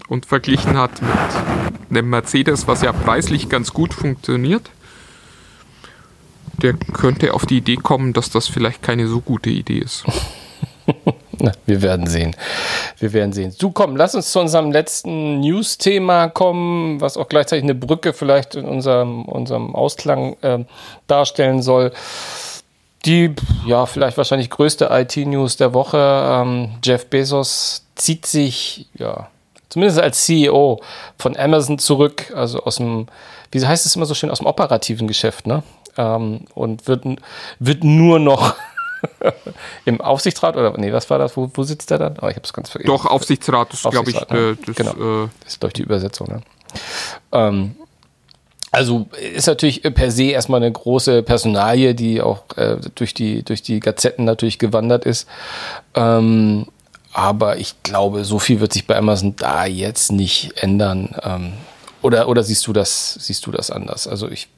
und 0.08 0.26
verglichen 0.26 0.76
hat 0.76 0.90
mit 1.00 1.98
einem 1.98 2.10
Mercedes, 2.10 2.66
was 2.66 2.82
ja 2.82 2.92
preislich 2.92 3.48
ganz 3.48 3.72
gut 3.72 3.94
funktioniert, 3.94 4.70
der 6.62 6.74
könnte 6.74 7.34
auf 7.34 7.46
die 7.46 7.58
Idee 7.58 7.76
kommen, 7.76 8.12
dass 8.12 8.30
das 8.30 8.48
vielleicht 8.48 8.82
keine 8.82 9.06
so 9.08 9.20
gute 9.20 9.50
Idee 9.50 9.78
ist. 9.78 10.04
Na, 11.40 11.52
wir 11.66 11.82
werden 11.82 12.06
sehen. 12.06 12.34
Wir 12.98 13.12
werden 13.12 13.32
sehen. 13.32 13.54
Du 13.58 13.70
komm, 13.70 13.96
lass 13.96 14.14
uns 14.14 14.32
zu 14.32 14.40
unserem 14.40 14.72
letzten 14.72 15.40
News-Thema 15.40 16.28
kommen, 16.28 17.00
was 17.00 17.16
auch 17.16 17.28
gleichzeitig 17.28 17.62
eine 17.62 17.74
Brücke 17.74 18.12
vielleicht 18.12 18.56
in 18.56 18.64
unserem, 18.64 19.24
unserem 19.24 19.74
Ausklang 19.74 20.36
äh, 20.42 20.64
darstellen 21.06 21.62
soll. 21.62 21.92
Die, 23.04 23.32
ja, 23.66 23.86
vielleicht 23.86 24.16
wahrscheinlich 24.16 24.50
größte 24.50 24.88
IT-News 24.90 25.56
der 25.56 25.72
Woche. 25.74 25.98
Ähm, 25.98 26.70
Jeff 26.82 27.06
Bezos 27.06 27.84
zieht 27.94 28.26
sich, 28.26 28.88
ja, 28.94 29.28
zumindest 29.68 30.00
als 30.00 30.24
CEO 30.24 30.80
von 31.18 31.36
Amazon 31.36 31.78
zurück, 31.78 32.32
also 32.34 32.60
aus 32.64 32.76
dem, 32.76 33.06
wie 33.52 33.64
heißt 33.64 33.86
es 33.86 33.94
immer 33.94 34.06
so 34.06 34.14
schön, 34.14 34.30
aus 34.30 34.38
dem 34.38 34.46
operativen 34.46 35.06
Geschäft, 35.06 35.46
ne? 35.46 35.62
Ähm, 35.98 36.46
und 36.54 36.88
wird, 36.88 37.04
wird 37.58 37.84
nur 37.84 38.18
noch 38.18 38.54
im 39.84 40.00
Aufsichtsrat 40.00 40.56
oder 40.56 40.72
nee, 40.78 40.92
was 40.92 41.10
war 41.10 41.18
das? 41.18 41.36
Wo, 41.36 41.50
wo 41.52 41.62
sitzt 41.64 41.90
der 41.90 41.98
dann? 41.98 42.16
Oh, 42.22 42.28
ich 42.28 42.36
habe 42.36 42.44
es 42.44 42.52
ganz 42.54 42.70
vergessen. 42.70 42.88
Doch, 42.88 43.04
Aufsichtsrat 43.04 43.74
ist, 43.74 43.82
glaube 43.90 44.10
ich, 44.10 44.28
ne? 44.30 44.56
das, 44.64 44.76
genau. 44.76 45.24
Äh, 45.24 45.28
das 45.44 45.52
ist, 45.52 45.60
glaube 45.60 45.70
ich, 45.70 45.74
die 45.74 45.82
Übersetzung. 45.82 46.28
Ne? 46.28 46.40
Ähm, 47.32 47.76
Also 48.70 49.06
ist 49.34 49.46
natürlich 49.46 49.82
per 49.82 50.10
se 50.10 50.24
erstmal 50.24 50.62
eine 50.62 50.70
große 50.70 51.22
Personalie, 51.22 51.94
die 51.94 52.20
auch 52.20 52.44
äh, 52.56 52.76
durch, 52.94 53.14
die, 53.14 53.42
durch 53.42 53.62
die 53.62 53.80
Gazetten 53.80 54.24
natürlich 54.24 54.58
gewandert 54.58 55.04
ist. 55.04 55.28
Ähm, 55.94 56.66
aber 57.12 57.56
ich 57.56 57.82
glaube, 57.82 58.24
so 58.24 58.38
viel 58.38 58.60
wird 58.60 58.72
sich 58.72 58.86
bei 58.86 58.96
Amazon 58.96 59.34
da 59.36 59.64
jetzt 59.64 60.12
nicht 60.12 60.62
ändern. 60.62 61.16
Ähm, 61.22 61.52
oder, 62.02 62.28
oder 62.28 62.42
siehst 62.42 62.66
du 62.66 62.72
das, 62.72 63.14
siehst 63.20 63.46
du 63.46 63.50
das 63.50 63.70
anders? 63.70 64.06
Also 64.06 64.30
ich, 64.30 64.48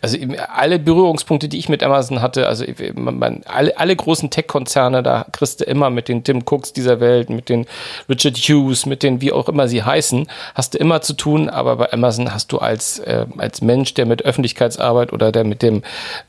also 0.00 0.18
alle 0.52 0.78
Berührungspunkte, 0.78 1.48
die 1.48 1.58
ich 1.58 1.68
mit 1.68 1.82
Amazon 1.82 2.20
hatte, 2.22 2.46
also 2.46 2.64
man, 2.94 3.42
alle, 3.46 3.76
alle 3.78 3.94
großen 3.94 4.30
Tech-Konzerne, 4.30 5.02
da 5.02 5.26
kriegst 5.32 5.60
du 5.60 5.64
immer 5.64 5.90
mit 5.90 6.08
den 6.08 6.24
Tim 6.24 6.42
Cooks 6.44 6.72
dieser 6.72 7.00
Welt, 7.00 7.30
mit 7.30 7.48
den 7.48 7.66
Richard 8.08 8.36
Hughes, 8.36 8.86
mit 8.86 9.02
den 9.02 9.20
wie 9.20 9.32
auch 9.32 9.48
immer 9.48 9.68
sie 9.68 9.82
heißen, 9.82 10.26
hast 10.54 10.74
du 10.74 10.78
immer 10.78 11.00
zu 11.00 11.14
tun, 11.14 11.48
aber 11.48 11.76
bei 11.76 11.92
Amazon 11.92 12.32
hast 12.32 12.52
du 12.52 12.58
als, 12.58 12.98
äh, 12.98 13.26
als 13.36 13.60
Mensch, 13.60 13.94
der 13.94 14.06
mit 14.06 14.24
Öffentlichkeitsarbeit 14.24 15.12
oder 15.12 15.30
der 15.30 15.44
mit 15.44 15.62
dem, 15.62 15.82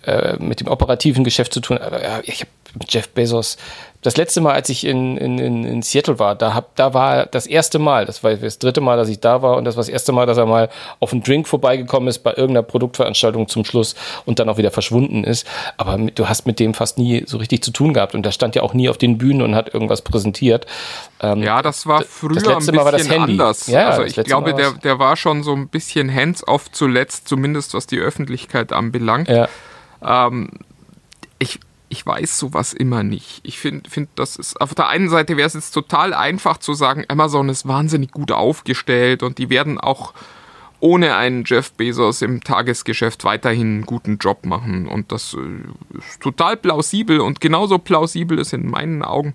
äh, 0.06 0.38
mit 0.38 0.60
dem 0.60 0.68
operativen 0.68 1.24
Geschäft 1.24 1.54
zu 1.54 1.62
tun, 1.62 1.78
äh, 1.78 2.22
ich 2.24 2.42
habe 2.42 2.52
Jeff 2.88 3.10
Bezos 3.10 3.58
das 4.02 4.16
letzte 4.16 4.40
Mal, 4.40 4.54
als 4.54 4.70
ich 4.70 4.86
in, 4.86 5.18
in, 5.18 5.66
in 5.66 5.82
Seattle 5.82 6.20
war, 6.20 6.34
da, 6.34 6.54
hab, 6.54 6.74
da 6.78 6.94
war 6.94 7.26
das 7.26 7.46
erste 7.46 7.80
Mal, 7.80 8.06
das 8.06 8.24
war 8.24 8.34
das 8.34 8.58
dritte 8.58 8.80
Mal, 8.80 8.96
dass 8.96 9.10
ich 9.10 9.20
da 9.20 9.42
war 9.42 9.58
und 9.58 9.66
das 9.66 9.76
war 9.76 9.82
das 9.82 9.90
erste 9.90 10.14
Mal, 10.14 10.26
dass 10.26 10.38
er 10.38 10.46
mal 10.46 10.70
auf 11.02 11.12
einen 11.12 11.22
Drink 11.22 11.50
vorbeigekommen 11.50 12.08
ist 12.08 12.20
bei 12.20 12.30
irgendeiner 12.30 12.64
Produktveranstaltung 12.64 13.50
zum 13.50 13.66
Schluss 13.66 13.96
und 14.26 14.40
dann 14.40 14.48
auch 14.48 14.58
wieder 14.58 14.72
verschwunden 14.72 15.26
ist. 15.26 15.46
Aber 15.76 15.98
mit, 15.98 16.18
du 16.18 16.30
hast 16.30 16.48
mit 16.48 16.62
dem 16.62 16.74
fast 16.74 16.98
nie 16.98 17.26
so 17.28 17.38
richtig 17.38 17.62
zu 17.62 17.72
tun 17.72 17.94
gehabt 17.94 18.16
und 18.16 18.26
der 18.26 18.32
stand 18.32 18.56
ja 18.56 18.62
auch 18.62 18.74
nie 18.74 18.88
auf 18.88 18.98
den 18.98 19.18
Bühnen 19.18 19.42
und 19.42 19.54
hat 19.54 19.74
irgendwas 19.74 20.02
präsentiert. 20.02 20.66
Ähm, 21.20 21.44
ja, 21.44 21.62
das 21.62 21.86
war 21.86 22.04
früher 22.04 22.36
das 22.36 22.46
letzte 22.46 22.72
ein 22.72 22.76
Mal 22.76 22.86
war 22.86 22.92
das 22.94 23.10
Handy. 23.10 23.34
anders. 23.34 23.68
Ja, 23.68 23.90
also 23.90 24.04
ich 24.04 24.16
glaube, 24.16 24.54
der, 24.54 24.72
der 24.72 24.98
war 25.00 25.18
schon 25.18 25.44
so 25.44 25.54
ein 25.54 25.68
bisschen 25.68 26.14
hands-off 26.14 26.72
zuletzt, 26.72 27.28
zumindest 27.28 27.74
was 27.74 27.86
die 27.86 28.00
Öffentlichkeit 28.00 28.72
anbelangt. 28.72 29.28
Ja. 29.28 29.50
Ähm, 30.02 30.52
ich, 31.38 31.60
ich 31.90 32.06
weiß 32.06 32.38
sowas 32.38 32.74
immer 32.74 33.04
nicht. 33.04 33.42
Ich 33.44 33.60
finde, 33.60 33.90
find, 33.90 34.10
das 34.16 34.36
ist, 34.36 34.62
auf 34.62 34.76
der 34.76 34.88
einen 34.88 35.10
Seite 35.10 35.38
wäre 35.38 35.48
es 35.48 35.56
jetzt 35.56 35.72
total 35.72 36.14
einfach 36.14 36.58
zu 36.58 36.74
sagen, 36.74 37.04
Amazon 37.08 37.50
ist 37.50 37.68
wahnsinnig 37.68 38.12
gut 38.12 38.32
aufgestellt 38.32 39.24
und 39.24 39.40
die 39.40 39.50
werden 39.50 39.80
auch 39.80 40.14
ohne 40.80 41.16
einen 41.16 41.44
Jeff 41.46 41.74
Bezos 41.74 42.22
im 42.22 42.44
Tagesgeschäft 42.44 43.26
weiterhin 43.26 43.68
einen 43.68 43.86
guten 43.86 44.18
Job 44.18 44.46
machen. 44.46 44.88
Und 44.88 45.12
das 45.12 45.34
äh, 45.34 45.98
ist 45.98 46.22
total 46.22 46.56
plausibel 46.58 47.20
und 47.20 47.42
genauso 47.42 47.80
plausibel 47.80 48.40
ist 48.40 48.54
in 48.54 48.70
meinen 48.70 49.04
Augen 49.04 49.34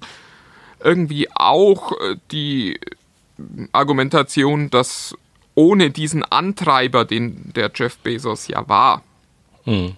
irgendwie 0.80 1.28
auch 1.34 1.92
äh, 1.92 2.16
die 2.30 2.78
Argumentation, 3.72 4.70
dass 4.70 5.16
ohne 5.54 5.90
diesen 5.90 6.22
Antreiber, 6.24 7.04
den 7.04 7.52
der 7.54 7.70
Jeff 7.74 7.98
Bezos 7.98 8.48
ja 8.48 8.68
war, 8.68 9.02
hm. 9.64 9.94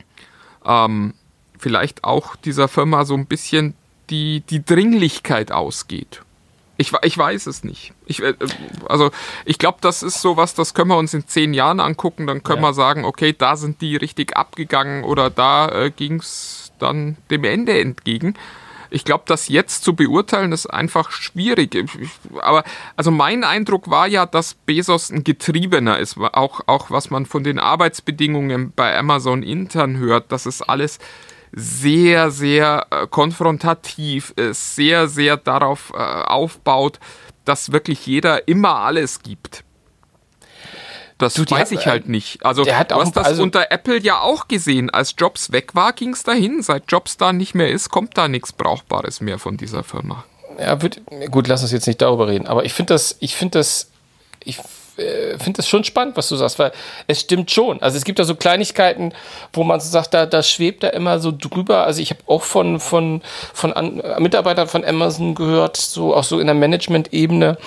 ähm, 0.64 1.14
vielleicht 1.58 2.04
auch 2.04 2.36
dieser 2.36 2.68
Firma 2.68 3.04
so 3.04 3.14
ein 3.14 3.26
bisschen 3.26 3.74
die, 4.10 4.40
die 4.40 4.64
Dringlichkeit 4.64 5.52
ausgeht. 5.52 6.22
Ich, 6.78 6.92
ich 7.02 7.16
weiß 7.16 7.46
es 7.46 7.64
nicht. 7.64 7.92
Ich, 8.04 8.22
äh, 8.22 8.34
also 8.88 9.10
ich 9.44 9.58
glaube, 9.58 9.78
das 9.80 10.02
ist 10.02 10.20
sowas, 10.20 10.54
das 10.54 10.74
können 10.74 10.90
wir 10.90 10.98
uns 10.98 11.14
in 11.14 11.26
zehn 11.26 11.54
Jahren 11.54 11.80
angucken. 11.80 12.26
Dann 12.26 12.42
können 12.42 12.62
ja. 12.62 12.68
wir 12.68 12.74
sagen, 12.74 13.04
okay, 13.04 13.34
da 13.36 13.56
sind 13.56 13.80
die 13.80 13.96
richtig 13.96 14.36
abgegangen 14.36 15.04
oder 15.04 15.30
da 15.30 15.68
äh, 15.68 15.90
ging 15.90 16.20
es 16.20 16.72
dann 16.78 17.16
dem 17.30 17.44
Ende 17.44 17.80
entgegen. 17.80 18.34
Ich 18.90 19.04
glaube, 19.04 19.24
das 19.26 19.48
jetzt 19.48 19.82
zu 19.84 19.94
beurteilen, 19.94 20.52
ist 20.52 20.66
einfach 20.66 21.10
schwierig. 21.10 21.76
Aber 22.40 22.62
also 22.94 23.10
mein 23.10 23.42
Eindruck 23.42 23.90
war 23.90 24.06
ja, 24.06 24.26
dass 24.26 24.54
Bezos 24.54 25.10
ein 25.10 25.24
Getriebener 25.24 25.98
ist. 25.98 26.16
Auch, 26.18 26.60
auch 26.66 26.90
was 26.90 27.10
man 27.10 27.26
von 27.26 27.42
den 27.42 27.58
Arbeitsbedingungen 27.58 28.72
bei 28.76 28.96
Amazon 28.96 29.42
intern 29.42 29.96
hört, 29.96 30.30
das 30.30 30.46
ist 30.46 30.62
alles 30.62 30.98
sehr, 31.58 32.30
sehr 32.30 32.86
äh, 32.90 33.06
konfrontativ 33.06 34.30
ist, 34.36 34.76
sehr, 34.76 35.08
sehr 35.08 35.38
darauf 35.38 35.90
äh, 35.94 35.96
aufbaut, 35.96 37.00
dass 37.46 37.72
wirklich 37.72 38.06
jeder 38.06 38.46
immer 38.46 38.76
alles 38.76 39.22
gibt. 39.22 39.64
Das 41.16 41.32
du, 41.32 41.44
weiß 41.48 41.72
ich 41.72 41.86
halt 41.86 42.08
nicht. 42.10 42.44
Also 42.44 42.64
du 42.64 42.76
hast 42.76 43.16
das 43.16 43.26
also 43.26 43.42
unter 43.42 43.72
Apple 43.72 43.98
ja 44.02 44.20
auch 44.20 44.48
gesehen. 44.48 44.90
Als 44.90 45.14
Jobs 45.16 45.50
weg 45.50 45.74
war, 45.74 45.94
ging 45.94 46.12
es 46.12 46.24
dahin. 46.24 46.60
Seit 46.60 46.92
Jobs 46.92 47.16
da 47.16 47.32
nicht 47.32 47.54
mehr 47.54 47.70
ist, 47.70 47.88
kommt 47.88 48.18
da 48.18 48.28
nichts 48.28 48.52
Brauchbares 48.52 49.22
mehr 49.22 49.38
von 49.38 49.56
dieser 49.56 49.82
Firma. 49.82 50.24
Ja, 50.58 50.74
gut, 50.74 51.48
lass 51.48 51.62
uns 51.62 51.72
jetzt 51.72 51.86
nicht 51.86 52.02
darüber 52.02 52.28
reden. 52.28 52.46
Aber 52.46 52.66
ich 52.66 52.74
finde 52.74 52.92
das, 52.92 53.16
ich 53.20 53.34
finde 53.34 53.58
das, 53.60 53.90
ich 54.44 54.58
äh, 54.98 55.38
finde 55.38 55.60
es 55.60 55.68
schon 55.68 55.84
spannend, 55.84 56.16
was 56.16 56.28
du 56.28 56.36
sagst, 56.36 56.58
weil 56.58 56.72
es 57.06 57.20
stimmt 57.20 57.50
schon. 57.50 57.80
Also 57.82 57.96
es 57.96 58.04
gibt 58.04 58.18
da 58.18 58.24
so 58.24 58.34
Kleinigkeiten, 58.34 59.12
wo 59.52 59.64
man 59.64 59.80
so 59.80 59.88
sagt, 59.90 60.14
da, 60.14 60.26
da 60.26 60.42
schwebt 60.42 60.84
er 60.84 60.94
immer 60.94 61.18
so 61.18 61.32
drüber. 61.36 61.84
Also 61.84 62.00
ich 62.02 62.10
habe 62.10 62.20
auch 62.26 62.42
von, 62.42 62.80
von, 62.80 63.22
von 63.52 63.72
an, 63.72 64.02
Mitarbeitern 64.18 64.68
von 64.68 64.84
Amazon 64.84 65.34
gehört, 65.34 65.76
so 65.76 66.14
auch 66.14 66.24
so 66.24 66.40
in 66.40 66.46
der 66.46 66.54
Management-Ebene, 66.54 67.58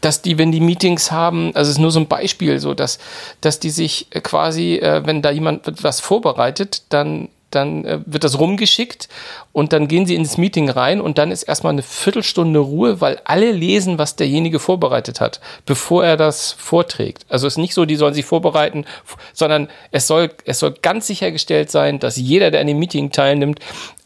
dass 0.00 0.20
die, 0.20 0.36
wenn 0.38 0.52
die 0.52 0.60
Meetings 0.60 1.10
haben, 1.10 1.52
also 1.54 1.70
es 1.70 1.76
ist 1.76 1.80
nur 1.80 1.90
so 1.90 2.00
ein 2.00 2.08
Beispiel, 2.08 2.58
so 2.58 2.74
dass, 2.74 2.98
dass 3.40 3.58
die 3.58 3.70
sich 3.70 4.08
quasi, 4.22 4.76
äh, 4.76 5.02
wenn 5.06 5.22
da 5.22 5.30
jemand 5.30 5.82
was 5.82 6.00
vorbereitet, 6.00 6.82
dann 6.90 7.28
dann 7.54 7.84
äh, 7.84 8.00
wird 8.06 8.24
das 8.24 8.38
rumgeschickt 8.38 9.08
und 9.52 9.72
dann 9.72 9.88
gehen 9.88 10.06
sie 10.06 10.14
ins 10.14 10.38
Meeting 10.38 10.68
rein 10.68 11.00
und 11.00 11.18
dann 11.18 11.30
ist 11.30 11.44
erstmal 11.44 11.72
eine 11.72 11.82
Viertelstunde 11.82 12.58
Ruhe, 12.58 13.00
weil 13.00 13.20
alle 13.24 13.52
lesen, 13.52 13.98
was 13.98 14.16
derjenige 14.16 14.58
vorbereitet 14.58 15.20
hat, 15.20 15.40
bevor 15.66 16.04
er 16.04 16.16
das 16.16 16.52
vorträgt. 16.52 17.26
Also 17.28 17.46
es 17.46 17.54
ist 17.54 17.58
nicht 17.58 17.74
so, 17.74 17.84
die 17.84 17.96
sollen 17.96 18.14
sich 18.14 18.24
vorbereiten, 18.24 18.84
sondern 19.32 19.68
es 19.90 20.06
soll, 20.06 20.30
es 20.44 20.58
soll 20.58 20.74
ganz 20.82 21.06
sichergestellt 21.06 21.70
sein, 21.70 21.98
dass 21.98 22.16
jeder, 22.16 22.50
der 22.50 22.60
an 22.60 22.66
dem 22.66 22.78
Meeting 22.78 23.10
teilnimmt, 23.10 23.60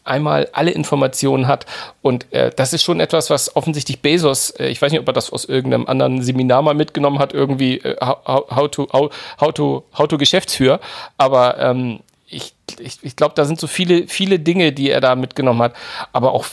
einmal 0.09 0.49
alle 0.53 0.71
Informationen 0.71 1.47
hat. 1.47 1.65
Und 2.01 2.31
äh, 2.33 2.51
das 2.55 2.73
ist 2.73 2.83
schon 2.83 2.99
etwas, 2.99 3.29
was 3.29 3.55
offensichtlich 3.55 4.01
Bezos, 4.01 4.49
äh, 4.51 4.67
ich 4.67 4.81
weiß 4.81 4.91
nicht, 4.91 5.01
ob 5.01 5.07
er 5.07 5.13
das 5.13 5.31
aus 5.31 5.45
irgendeinem 5.45 5.87
anderen 5.87 6.21
Seminar 6.21 6.61
mal 6.61 6.73
mitgenommen 6.73 7.19
hat, 7.19 7.33
irgendwie 7.33 7.77
äh, 7.77 7.95
how, 8.01 8.69
to, 8.69 8.87
how, 8.91 9.11
how, 9.39 9.53
to, 9.53 9.83
how 9.97 10.07
to 10.07 10.17
Geschäftsführer, 10.17 10.79
aber 11.17 11.59
ähm, 11.59 11.99
ich, 12.29 12.53
ich, 12.79 12.99
ich 13.01 13.15
glaube, 13.15 13.33
da 13.35 13.45
sind 13.45 13.59
so 13.59 13.67
viele, 13.67 14.07
viele 14.07 14.39
Dinge, 14.39 14.71
die 14.71 14.89
er 14.89 15.01
da 15.01 15.15
mitgenommen 15.15 15.61
hat, 15.61 15.75
aber 16.13 16.33
auch 16.33 16.45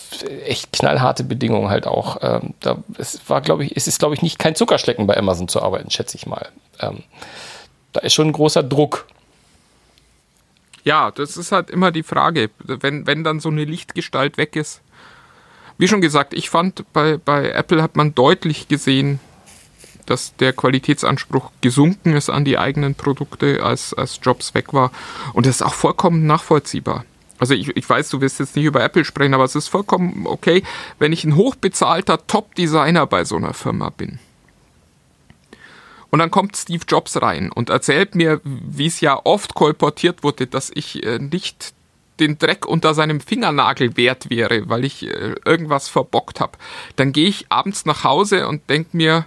echt 0.45 0.73
knallharte 0.73 1.25
Bedingungen 1.25 1.69
halt 1.69 1.87
auch. 1.87 2.19
Ähm, 2.23 2.55
da, 2.61 2.79
es 2.99 3.21
war, 3.29 3.41
glaube 3.41 3.65
ich, 3.65 3.77
es 3.77 3.87
ist, 3.87 3.99
glaube 3.99 4.15
ich, 4.15 4.23
nicht 4.23 4.39
kein 4.39 4.55
Zuckerschlecken 4.55 5.07
bei 5.07 5.17
Amazon 5.17 5.49
zu 5.49 5.63
arbeiten, 5.63 5.91
schätze 5.91 6.17
ich 6.17 6.27
mal. 6.27 6.49
Ähm, 6.81 7.03
da 7.93 8.01
ist 8.01 8.15
schon 8.15 8.29
ein 8.29 8.33
großer 8.33 8.63
Druck. 8.63 9.07
Ja, 10.85 11.11
das 11.11 11.37
ist 11.37 11.53
halt 11.53 11.71
immer 11.71 11.91
die 11.91 12.03
Frage, 12.03 12.51
wenn, 12.59 13.07
wenn 13.07 13.25
dann 13.25 13.41
so 13.41 13.49
eine 13.49 13.65
Lichtgestalt 13.65 14.39
weg 14.39 14.57
ist. 14.57 14.81
Wie 15.79 15.89
schon 15.89 16.01
gesagt, 16.01 16.33
ich 16.33 16.49
fand, 16.49 16.91
bei, 16.93 17.19
bei 17.19 17.51
Apple 17.51 17.83
hat 17.83 17.97
man 17.97 18.15
deutlich 18.15 18.69
gesehen, 18.69 19.21
dass 20.07 20.35
der 20.37 20.53
Qualitätsanspruch 20.53 21.51
gesunken 21.61 22.15
ist 22.15 22.31
an 22.31 22.45
die 22.45 22.59
eigenen 22.59 22.95
Produkte, 22.95 23.63
als, 23.63 23.93
als 23.95 24.21
Jobs 24.23 24.55
weg 24.55 24.73
war. 24.73 24.91
Und 25.33 25.47
das 25.47 25.57
ist 25.57 25.63
auch 25.63 25.75
vollkommen 25.75 26.27
nachvollziehbar. 26.27 27.05
Also 27.39 27.55
ich, 27.55 27.77
ich 27.77 27.89
weiß, 27.89 28.09
du 28.09 28.21
wirst 28.21 28.41
jetzt 28.41 28.57
nicht 28.57 28.65
über 28.65 28.83
Apple 28.83 29.05
sprechen, 29.05 29.35
aber 29.35 29.45
es 29.45 29.55
ist 29.55 29.69
vollkommen 29.69 30.27
okay, 30.27 30.63
wenn 30.99 31.13
ich 31.13 31.25
ein 31.25 31.37
hochbezahlter 31.37 32.27
Top-Designer 32.27 33.07
bei 33.07 33.25
so 33.25 33.37
einer 33.37 33.53
Firma 33.53 33.91
bin. 33.91 34.19
Und 36.11 36.21
dann 36.21 36.31
kommt 36.31 36.57
Steve 36.57 36.85
Jobs 36.89 37.21
rein 37.21 37.53
und 37.53 37.69
erzählt 37.69 38.15
mir, 38.15 38.41
wie 38.45 38.87
es 38.87 39.01
ja 39.01 39.21
oft 39.25 39.55
kolportiert 39.55 40.23
wurde, 40.23 40.47
dass 40.47 40.71
ich 40.75 41.05
äh, 41.05 41.19
nicht 41.19 41.75
den 42.21 42.39
Dreck 42.39 42.67
unter 42.67 42.95
seinem 42.95 43.21
Fingernagel 43.21 43.97
wert 43.97 44.31
wäre, 44.31 44.69
weil 44.69 44.85
ich 44.85 45.07
äh, 45.07 45.35
irgendwas 45.45 45.89
verbockt 45.89 46.41
habe. 46.41 46.53
Dann 46.97 47.13
gehe 47.13 47.29
ich 47.29 47.47
abends 47.51 47.85
nach 47.85 48.05
Hause 48.05 48.49
und 48.49 48.69
denke 48.71 48.97
mir, 48.97 49.27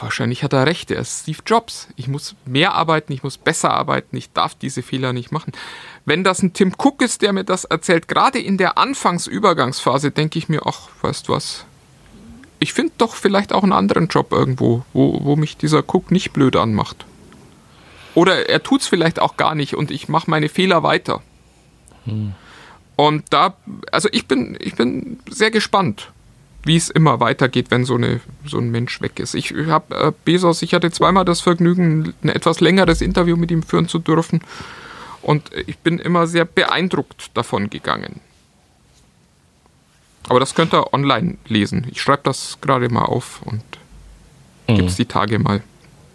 wahrscheinlich 0.00 0.42
hat 0.42 0.52
er 0.52 0.66
recht, 0.66 0.90
er 0.90 1.00
ist 1.00 1.22
Steve 1.22 1.38
Jobs. 1.46 1.88
Ich 1.96 2.08
muss 2.08 2.34
mehr 2.44 2.74
arbeiten, 2.74 3.12
ich 3.12 3.22
muss 3.22 3.38
besser 3.38 3.70
arbeiten, 3.70 4.16
ich 4.16 4.32
darf 4.32 4.54
diese 4.54 4.82
Fehler 4.82 5.12
nicht 5.12 5.32
machen. 5.32 5.52
Wenn 6.04 6.24
das 6.24 6.42
ein 6.42 6.52
Tim 6.52 6.74
Cook 6.76 7.02
ist, 7.02 7.22
der 7.22 7.32
mir 7.32 7.44
das 7.44 7.64
erzählt, 7.64 8.08
gerade 8.08 8.40
in 8.40 8.58
der 8.58 8.78
Anfangsübergangsphase, 8.78 10.10
denke 10.10 10.38
ich 10.38 10.48
mir, 10.48 10.62
ach, 10.66 10.88
weißt 11.02 11.28
du 11.28 11.32
was, 11.32 11.64
ich 12.58 12.72
finde 12.72 12.92
doch 12.98 13.14
vielleicht 13.14 13.52
auch 13.52 13.62
einen 13.62 13.72
anderen 13.72 14.08
Job 14.08 14.32
irgendwo, 14.32 14.84
wo, 14.92 15.24
wo 15.24 15.36
mich 15.36 15.56
dieser 15.56 15.80
Cook 15.80 16.10
nicht 16.10 16.32
blöd 16.32 16.56
anmacht. 16.56 17.06
Oder 18.14 18.48
er 18.48 18.62
tut 18.62 18.82
es 18.82 18.86
vielleicht 18.86 19.20
auch 19.20 19.36
gar 19.36 19.54
nicht 19.54 19.74
und 19.74 19.90
ich 19.90 20.08
mache 20.08 20.30
meine 20.30 20.48
Fehler 20.48 20.82
weiter. 20.82 21.22
Hm. 22.04 22.34
Und 22.96 23.24
da, 23.30 23.56
also 23.90 24.08
ich 24.12 24.26
bin, 24.26 24.56
ich 24.60 24.74
bin 24.74 25.18
sehr 25.28 25.50
gespannt 25.50 26.12
wie 26.64 26.76
es 26.76 26.90
immer 26.90 27.20
weitergeht, 27.20 27.70
wenn 27.70 27.84
so, 27.84 27.94
eine, 27.94 28.20
so 28.46 28.58
ein 28.58 28.70
Mensch 28.70 29.00
weg 29.00 29.18
ist. 29.18 29.34
Ich 29.34 29.52
habe 29.66 29.94
äh, 29.94 30.12
Bezos, 30.24 30.62
ich 30.62 30.74
hatte 30.74 30.90
zweimal 30.90 31.24
das 31.24 31.40
Vergnügen, 31.40 32.14
ein 32.22 32.28
etwas 32.28 32.60
längeres 32.60 33.00
Interview 33.00 33.36
mit 33.36 33.50
ihm 33.50 33.62
führen 33.62 33.88
zu 33.88 33.98
dürfen. 33.98 34.42
Und 35.22 35.50
ich 35.66 35.78
bin 35.78 35.98
immer 35.98 36.26
sehr 36.26 36.44
beeindruckt 36.44 37.30
davon 37.34 37.70
gegangen. 37.70 38.20
Aber 40.28 40.40
das 40.40 40.54
könnt 40.54 40.72
ihr 40.72 40.92
online 40.92 41.36
lesen. 41.46 41.86
Ich 41.90 42.00
schreibe 42.00 42.22
das 42.24 42.58
gerade 42.60 42.88
mal 42.88 43.04
auf 43.04 43.42
und 43.44 43.62
mhm. 44.68 44.76
gibt 44.76 44.90
es 44.90 44.96
die 44.96 45.06
Tage 45.06 45.38
mal 45.38 45.62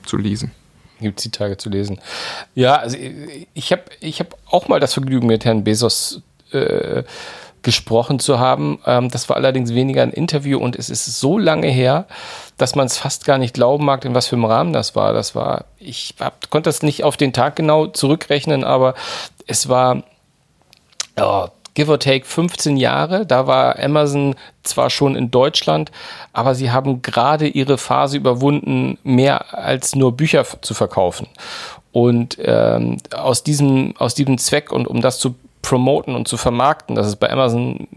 zu 0.05 0.17
lesen. 0.17 0.51
Gibt 0.99 1.19
es 1.19 1.23
die 1.23 1.31
Tage 1.31 1.57
zu 1.57 1.69
lesen. 1.69 1.99
Ja, 2.55 2.77
also 2.77 2.97
ich 3.53 3.71
habe 3.71 3.83
ich 3.99 4.19
hab 4.19 4.35
auch 4.47 4.67
mal 4.67 4.79
das 4.79 4.93
Vergnügen 4.93 5.27
mit 5.27 5.45
Herrn 5.45 5.63
Bezos 5.63 6.21
äh, 6.51 7.03
gesprochen 7.61 8.19
zu 8.19 8.39
haben. 8.39 8.79
Ähm, 8.85 9.09
das 9.09 9.29
war 9.29 9.35
allerdings 9.35 9.73
weniger 9.73 10.03
ein 10.03 10.11
Interview 10.11 10.59
und 10.59 10.75
es 10.75 10.89
ist 10.89 11.05
so 11.19 11.37
lange 11.37 11.67
her, 11.67 12.05
dass 12.57 12.75
man 12.75 12.87
es 12.87 12.97
fast 12.97 13.25
gar 13.25 13.37
nicht 13.37 13.53
glauben 13.53 13.85
mag, 13.85 14.05
in 14.05 14.15
was 14.15 14.27
für 14.27 14.35
einem 14.35 14.45
Rahmen 14.45 14.73
das 14.73 14.95
war. 14.95 15.13
Das 15.13 15.35
war, 15.35 15.65
ich 15.79 16.15
hab, 16.19 16.49
konnte 16.49 16.69
das 16.69 16.81
nicht 16.83 17.03
auf 17.03 17.17
den 17.17 17.33
Tag 17.33 17.55
genau 17.55 17.87
zurückrechnen, 17.87 18.63
aber 18.63 18.93
es 19.47 19.69
war 19.69 20.03
oh, 21.19 21.47
give 21.77 21.91
or 21.91 21.99
take 21.99 22.25
15 22.25 22.75
Jahre. 22.75 23.25
Da 23.25 23.45
war 23.45 23.77
Amazon 23.79 24.35
zwar 24.63 24.89
schon 24.89 25.15
in 25.15 25.29
Deutschland, 25.29 25.91
aber 26.33 26.55
sie 26.55 26.71
haben 26.71 27.01
gerade 27.01 27.47
ihre 27.47 27.77
Phase 27.77 28.17
überwunden, 28.17 28.97
mehr 29.03 29.53
als 29.53 29.95
nur 29.95 30.17
Bücher 30.17 30.45
zu 30.61 30.73
verkaufen. 30.73 31.27
Und 31.91 32.37
ähm, 32.41 32.97
aus, 33.15 33.43
diesem, 33.43 33.95
aus 33.97 34.15
diesem 34.15 34.37
Zweck 34.39 34.71
und 34.71 34.87
um 34.87 35.01
das 35.01 35.19
zu 35.19 35.35
promoten 35.61 36.15
und 36.15 36.27
zu 36.27 36.37
vermarkten, 36.37 36.95
dass 36.95 37.07
es 37.07 37.15
bei 37.15 37.29
Amazon 37.29 37.87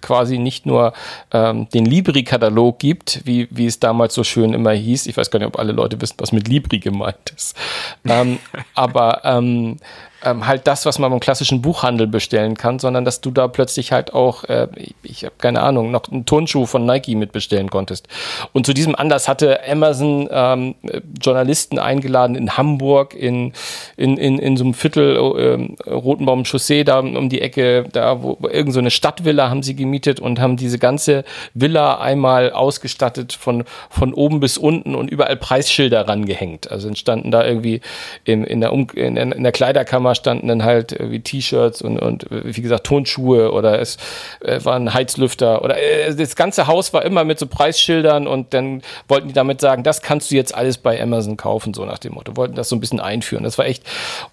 quasi 0.00 0.38
nicht 0.38 0.66
nur 0.66 0.92
ähm, 1.32 1.68
den 1.70 1.84
Libri-Katalog 1.84 2.78
gibt, 2.78 3.20
wie, 3.24 3.48
wie 3.50 3.66
es 3.66 3.78
damals 3.78 4.14
so 4.14 4.24
schön 4.24 4.52
immer 4.52 4.72
hieß. 4.72 5.06
Ich 5.06 5.16
weiß 5.16 5.30
gar 5.30 5.38
nicht, 5.38 5.48
ob 5.48 5.58
alle 5.58 5.72
Leute 5.72 6.00
wissen, 6.00 6.16
was 6.18 6.32
mit 6.32 6.48
Libri 6.48 6.78
gemeint 6.78 7.32
ist. 7.36 7.56
ähm, 8.04 8.38
aber 8.74 9.24
ähm, 9.24 9.76
ähm, 10.24 10.46
halt 10.46 10.66
das, 10.66 10.86
was 10.86 10.98
man 10.98 11.10
beim 11.10 11.20
klassischen 11.20 11.62
Buchhandel 11.62 12.06
bestellen 12.06 12.56
kann, 12.56 12.78
sondern 12.78 13.04
dass 13.04 13.20
du 13.20 13.30
da 13.30 13.48
plötzlich 13.48 13.92
halt 13.92 14.12
auch, 14.12 14.44
äh, 14.44 14.68
ich, 14.76 14.94
ich 15.02 15.24
habe 15.24 15.34
keine 15.38 15.62
Ahnung, 15.62 15.90
noch 15.90 16.02
einen 16.10 16.26
Turnschuh 16.26 16.66
von 16.66 16.84
Nike 16.84 17.14
mitbestellen 17.14 17.70
konntest. 17.70 18.08
Und 18.52 18.66
zu 18.66 18.74
diesem 18.74 18.94
Anlass 18.94 19.28
hatte 19.28 19.60
Amazon 19.66 20.28
ähm, 20.30 20.74
Journalisten 21.20 21.78
eingeladen 21.78 22.36
in 22.36 22.56
Hamburg, 22.56 23.14
in, 23.14 23.52
in, 23.96 24.16
in, 24.16 24.38
in 24.38 24.56
so 24.56 24.64
einem 24.64 24.74
Viertel 24.74 25.16
äh, 25.16 25.90
Rotenbaum 25.90 26.44
Chaussee, 26.44 26.84
da 26.84 27.00
um 27.00 27.28
die 27.28 27.40
Ecke, 27.40 27.84
da 27.92 28.22
wo, 28.22 28.36
wo 28.40 28.48
irgend 28.48 28.74
so 28.74 28.80
eine 28.80 28.90
Stadtvilla 28.90 29.48
haben 29.48 29.62
sie 29.62 29.74
gemietet 29.74 30.20
und 30.20 30.40
haben 30.40 30.56
diese 30.56 30.78
ganze 30.78 31.24
Villa 31.54 31.98
einmal 31.98 32.52
ausgestattet 32.52 33.32
von, 33.32 33.64
von 33.88 34.12
oben 34.12 34.40
bis 34.40 34.58
unten 34.58 34.94
und 34.94 35.10
überall 35.10 35.36
Preisschilder 35.36 36.06
rangehängt. 36.08 36.70
Also 36.70 36.88
entstanden 36.88 37.30
da 37.30 37.44
irgendwie 37.44 37.80
in, 38.24 38.44
in, 38.44 38.60
der, 38.60 38.72
um 38.72 38.86
in, 38.94 39.16
in 39.16 39.42
der 39.42 39.52
Kleiderkammer 39.52 40.09
Zimmer 40.10 40.14
standen 40.14 40.48
dann 40.48 40.64
halt 40.64 40.96
wie 40.98 41.20
T-Shirts 41.20 41.82
und, 41.82 41.98
und 41.98 42.26
wie 42.30 42.60
gesagt 42.60 42.84
Tonschuhe 42.86 43.52
oder 43.52 43.80
es 43.80 43.96
äh, 44.40 44.64
waren 44.64 44.92
Heizlüfter 44.92 45.62
oder 45.62 45.80
äh, 45.80 46.14
das 46.14 46.36
ganze 46.36 46.66
Haus 46.66 46.92
war 46.92 47.04
immer 47.04 47.24
mit 47.24 47.38
so 47.38 47.46
Preisschildern 47.46 48.26
und 48.26 48.52
dann 48.54 48.82
wollten 49.08 49.28
die 49.28 49.34
damit 49.34 49.60
sagen, 49.60 49.82
das 49.82 50.02
kannst 50.02 50.30
du 50.30 50.34
jetzt 50.34 50.54
alles 50.54 50.78
bei 50.78 51.00
Amazon 51.00 51.36
kaufen, 51.36 51.74
so 51.74 51.84
nach 51.84 51.98
dem 51.98 52.14
Motto. 52.14 52.36
Wollten 52.36 52.54
das 52.54 52.68
so 52.68 52.76
ein 52.76 52.80
bisschen 52.80 53.00
einführen. 53.00 53.44
Das 53.44 53.58
war 53.58 53.66
echt. 53.66 53.84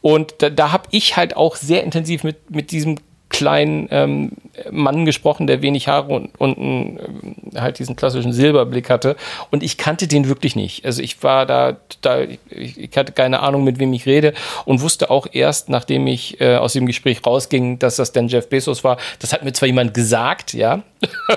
Und 0.02 0.36
da, 0.40 0.50
da 0.50 0.72
habe 0.72 0.86
ich 0.92 1.18
halt 1.18 1.36
auch 1.36 1.56
sehr 1.56 1.84
intensiv 1.84 2.24
mit, 2.24 2.50
mit 2.50 2.72
diesem 2.72 2.98
kleinen 3.38 3.88
ähm, 3.92 4.32
Mann 4.72 5.06
gesprochen, 5.06 5.46
der 5.46 5.62
wenig 5.62 5.88
Haare 5.88 6.12
und, 6.12 6.30
und 6.40 6.58
ähm, 6.58 7.36
halt 7.56 7.78
diesen 7.78 7.96
klassischen 7.96 8.34
Silberblick 8.34 8.90
hatte. 8.90 9.16
Und 9.52 9.62
ich 9.62 9.78
kannte 9.78 10.08
den 10.08 10.28
wirklich 10.28 10.56
nicht. 10.56 10.84
Also 10.86 11.04
ich 11.04 11.22
war 11.22 11.46
da, 11.46 11.78
da 12.02 12.22
ich, 12.22 12.40
ich 12.50 12.98
hatte 12.98 13.12
keine 13.12 13.42
Ahnung, 13.42 13.64
mit 13.64 13.78
wem 13.78 13.94
ich 13.94 14.08
rede 14.08 14.34
und 14.66 14.82
wusste 14.82 15.12
auch 15.12 15.28
erst, 15.32 15.70
nachdem 15.70 16.08
ich 16.08 16.42
äh, 16.42 16.56
aus 16.56 16.74
dem 16.74 16.88
Gespräch 16.88 17.24
rausging, 17.24 17.78
dass 17.78 17.98
das 17.98 18.12
denn 18.12 18.28
Jeff 18.28 18.50
Bezos 18.50 18.84
war. 18.84 18.98
Das 19.20 19.34
hat 19.34 19.44
mir 19.44 19.54
zwar 19.54 19.68
jemand 19.68 19.94
gesagt, 19.94 20.56
ja, 20.56 20.82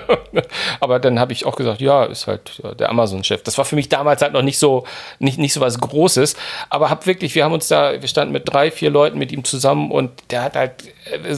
aber 0.80 1.00
dann 1.00 1.20
habe 1.20 1.34
ich 1.34 1.44
auch 1.44 1.56
gesagt, 1.56 1.82
ja, 1.82 2.04
ist 2.04 2.26
halt 2.26 2.62
ja, 2.62 2.74
der 2.74 2.88
Amazon-Chef. 2.88 3.42
Das 3.42 3.58
war 3.58 3.66
für 3.66 3.76
mich 3.76 3.90
damals 3.90 4.22
halt 4.22 4.32
noch 4.32 4.40
nicht 4.40 4.58
so, 4.58 4.84
nicht, 5.18 5.38
nicht 5.38 5.52
so 5.52 5.60
was 5.60 5.78
Großes, 5.78 6.34
aber 6.70 6.88
hab 6.88 7.06
wirklich, 7.06 7.34
wir 7.34 7.44
haben 7.44 7.52
uns 7.52 7.68
da, 7.68 8.00
wir 8.00 8.08
standen 8.08 8.32
mit 8.32 8.50
drei, 8.50 8.70
vier 8.70 8.88
Leuten 8.88 9.18
mit 9.18 9.32
ihm 9.32 9.44
zusammen 9.44 9.90
und 9.90 10.10
der 10.30 10.44
hat 10.44 10.56
halt, 10.56 10.72
äh, 11.12 11.36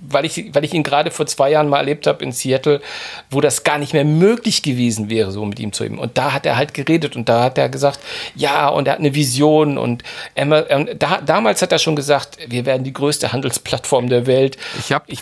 weil 0.00 0.24
ich, 0.24 0.54
weil 0.54 0.64
ich 0.64 0.74
ihn 0.74 0.82
gerade 0.82 1.10
vor 1.10 1.26
zwei 1.26 1.50
Jahren 1.50 1.68
mal 1.68 1.78
erlebt 1.78 2.06
habe 2.06 2.24
in 2.24 2.32
Seattle, 2.32 2.80
wo 3.30 3.40
das 3.40 3.64
gar 3.64 3.78
nicht 3.78 3.92
mehr 3.92 4.04
möglich 4.04 4.62
gewesen 4.62 5.10
wäre, 5.10 5.30
so 5.30 5.44
mit 5.44 5.60
ihm 5.60 5.72
zu 5.72 5.82
reden. 5.82 5.98
Und 5.98 6.16
da 6.16 6.32
hat 6.32 6.46
er 6.46 6.56
halt 6.56 6.74
geredet 6.74 7.16
und 7.16 7.28
da 7.28 7.44
hat 7.44 7.58
er 7.58 7.68
gesagt, 7.68 8.00
ja, 8.34 8.68
und 8.68 8.88
er 8.88 8.94
hat 8.94 9.00
eine 9.00 9.14
Vision 9.14 9.78
und 9.78 10.02
Emma, 10.34 10.64
ähm, 10.68 10.88
da, 10.98 11.20
damals 11.20 11.62
hat 11.62 11.72
er 11.72 11.78
schon 11.78 11.96
gesagt, 11.96 12.38
wir 12.48 12.66
werden 12.66 12.84
die 12.84 12.92
größte 12.92 13.32
Handelsplattform 13.32 14.08
der 14.08 14.26
Welt. 14.26 14.56
Ich 14.78 14.92
habe 14.92 15.04
ich 15.08 15.20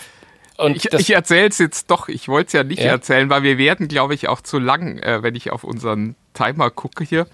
und 0.58 0.76
ich, 0.76 0.92
ich 0.92 1.14
erzähle 1.14 1.48
es 1.48 1.58
jetzt 1.58 1.88
doch, 1.88 2.08
ich 2.08 2.26
wollte 2.26 2.48
es 2.48 2.52
ja 2.52 2.64
nicht 2.64 2.82
ja. 2.82 2.90
erzählen, 2.90 3.30
weil 3.30 3.44
wir 3.44 3.58
werden, 3.58 3.86
glaube 3.86 4.14
ich, 4.14 4.28
auch 4.28 4.40
zu 4.40 4.58
lang, 4.58 4.98
äh, 4.98 5.22
wenn 5.22 5.36
ich 5.36 5.52
auf 5.52 5.62
unseren 5.62 6.16
Timer 6.34 6.70
gucke 6.70 7.04
hier. 7.04 7.24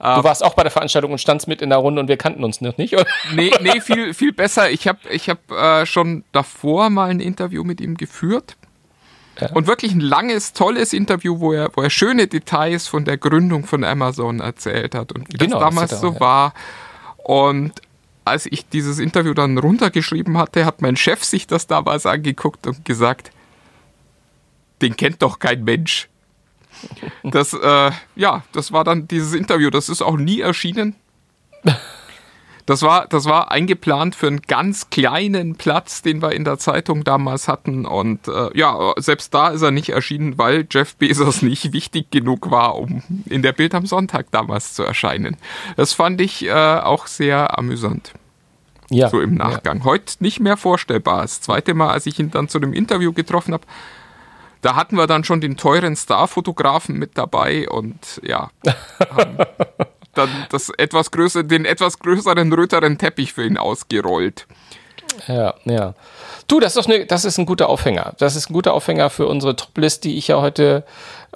Du 0.00 0.04
ähm, 0.04 0.24
warst 0.24 0.42
auch 0.42 0.54
bei 0.54 0.64
der 0.64 0.72
Veranstaltung 0.72 1.12
und 1.12 1.18
standst 1.18 1.46
mit 1.46 1.62
in 1.62 1.70
der 1.70 1.78
Runde 1.78 2.00
und 2.00 2.08
wir 2.08 2.16
kannten 2.16 2.42
uns 2.42 2.60
noch 2.60 2.76
nicht, 2.76 2.94
oder? 2.94 3.06
Nee, 3.32 3.52
nee 3.60 3.80
viel, 3.80 4.14
viel 4.14 4.32
besser. 4.32 4.68
Ich 4.68 4.88
habe 4.88 4.98
ich 5.10 5.30
hab, 5.30 5.48
äh, 5.52 5.86
schon 5.86 6.24
davor 6.32 6.90
mal 6.90 7.08
ein 7.08 7.20
Interview 7.20 7.62
mit 7.62 7.80
ihm 7.80 7.96
geführt. 7.96 8.56
Ja. 9.40 9.50
Und 9.52 9.68
wirklich 9.68 9.92
ein 9.92 10.00
langes, 10.00 10.52
tolles 10.52 10.92
Interview, 10.92 11.38
wo 11.38 11.52
er, 11.52 11.70
wo 11.76 11.82
er 11.82 11.90
schöne 11.90 12.26
Details 12.26 12.88
von 12.88 13.04
der 13.04 13.16
Gründung 13.16 13.64
von 13.64 13.84
Amazon 13.84 14.40
erzählt 14.40 14.96
hat 14.96 15.12
und 15.12 15.28
wie 15.32 15.36
genau, 15.36 15.60
das 15.60 15.68
damals 15.68 15.90
das 15.90 16.00
so 16.00 16.14
ja. 16.14 16.20
war. 16.20 16.54
Und 17.18 17.72
als 18.26 18.46
ich 18.46 18.68
dieses 18.68 18.98
Interview 18.98 19.34
dann 19.34 19.56
runtergeschrieben 19.56 20.36
hatte, 20.36 20.64
hat 20.64 20.82
mein 20.82 20.96
Chef 20.96 21.22
sich 21.22 21.46
das 21.46 21.68
damals 21.68 22.06
angeguckt 22.06 22.66
und 22.66 22.84
gesagt, 22.84 23.30
den 24.82 24.96
kennt 24.96 25.22
doch 25.22 25.38
kein 25.38 25.64
Mensch. 25.64 26.08
Das, 27.22 27.54
äh, 27.54 27.90
ja, 28.14 28.44
das 28.52 28.70
war 28.70 28.84
dann 28.84 29.08
dieses 29.08 29.32
Interview. 29.32 29.70
Das 29.70 29.88
ist 29.88 30.02
auch 30.02 30.16
nie 30.16 30.40
erschienen. 30.40 30.94
Das 32.66 32.82
war, 32.82 33.06
das 33.06 33.26
war 33.26 33.52
eingeplant 33.52 34.16
für 34.16 34.26
einen 34.26 34.42
ganz 34.42 34.90
kleinen 34.90 35.54
Platz, 35.54 36.02
den 36.02 36.20
wir 36.20 36.32
in 36.32 36.44
der 36.44 36.58
Zeitung 36.58 37.04
damals 37.04 37.46
hatten. 37.46 37.86
Und 37.86 38.26
äh, 38.26 38.50
ja, 38.58 38.92
selbst 38.96 39.32
da 39.32 39.48
ist 39.48 39.62
er 39.62 39.70
nicht 39.70 39.90
erschienen, 39.90 40.36
weil 40.36 40.66
Jeff 40.68 40.96
Bezos 40.96 41.42
nicht 41.42 41.72
wichtig 41.72 42.10
genug 42.10 42.50
war, 42.50 42.74
um 42.76 43.04
in 43.26 43.42
der 43.42 43.52
Bild 43.52 43.74
am 43.74 43.86
Sonntag 43.86 44.32
damals 44.32 44.74
zu 44.74 44.82
erscheinen. 44.82 45.36
Das 45.76 45.92
fand 45.92 46.20
ich 46.20 46.44
äh, 46.44 46.52
auch 46.52 47.06
sehr 47.06 47.56
amüsant. 47.56 48.12
Ja. 48.90 49.10
So 49.10 49.20
im 49.20 49.34
Nachgang. 49.34 49.78
Ja. 49.78 49.84
Heute 49.84 50.14
nicht 50.20 50.40
mehr 50.40 50.56
vorstellbar. 50.56 51.22
Das 51.22 51.40
zweite 51.40 51.72
Mal, 51.74 51.90
als 51.90 52.06
ich 52.06 52.18
ihn 52.18 52.32
dann 52.32 52.48
zu 52.48 52.58
dem 52.58 52.72
Interview 52.72 53.12
getroffen 53.12 53.54
habe, 53.54 53.64
da 54.62 54.74
hatten 54.74 54.96
wir 54.96 55.06
dann 55.06 55.22
schon 55.22 55.40
den 55.40 55.56
teuren 55.56 55.94
Starfotografen 55.94 56.96
mit 56.96 57.16
dabei 57.16 57.68
und 57.68 58.20
ja, 58.24 58.50
haben 59.10 59.38
dann 60.16 60.30
das 60.50 60.70
etwas 60.76 61.10
größere, 61.10 61.44
den 61.44 61.64
etwas 61.64 61.98
größeren, 61.98 62.52
röteren 62.52 62.98
Teppich 62.98 63.32
für 63.32 63.44
ihn 63.44 63.58
ausgerollt. 63.58 64.46
Ja, 65.28 65.54
ja. 65.64 65.94
Du, 66.46 66.60
das 66.60 66.76
ist, 66.76 66.86
eine, 66.86 67.06
das 67.06 67.24
ist 67.24 67.38
ein 67.38 67.46
guter 67.46 67.68
Aufhänger. 67.68 68.14
Das 68.18 68.36
ist 68.36 68.50
ein 68.50 68.52
guter 68.52 68.74
Aufhänger 68.74 69.10
für 69.10 69.26
unsere 69.26 69.56
Toplist, 69.56 70.04
die 70.04 70.16
ich 70.16 70.28
ja 70.28 70.40
heute 70.40 70.84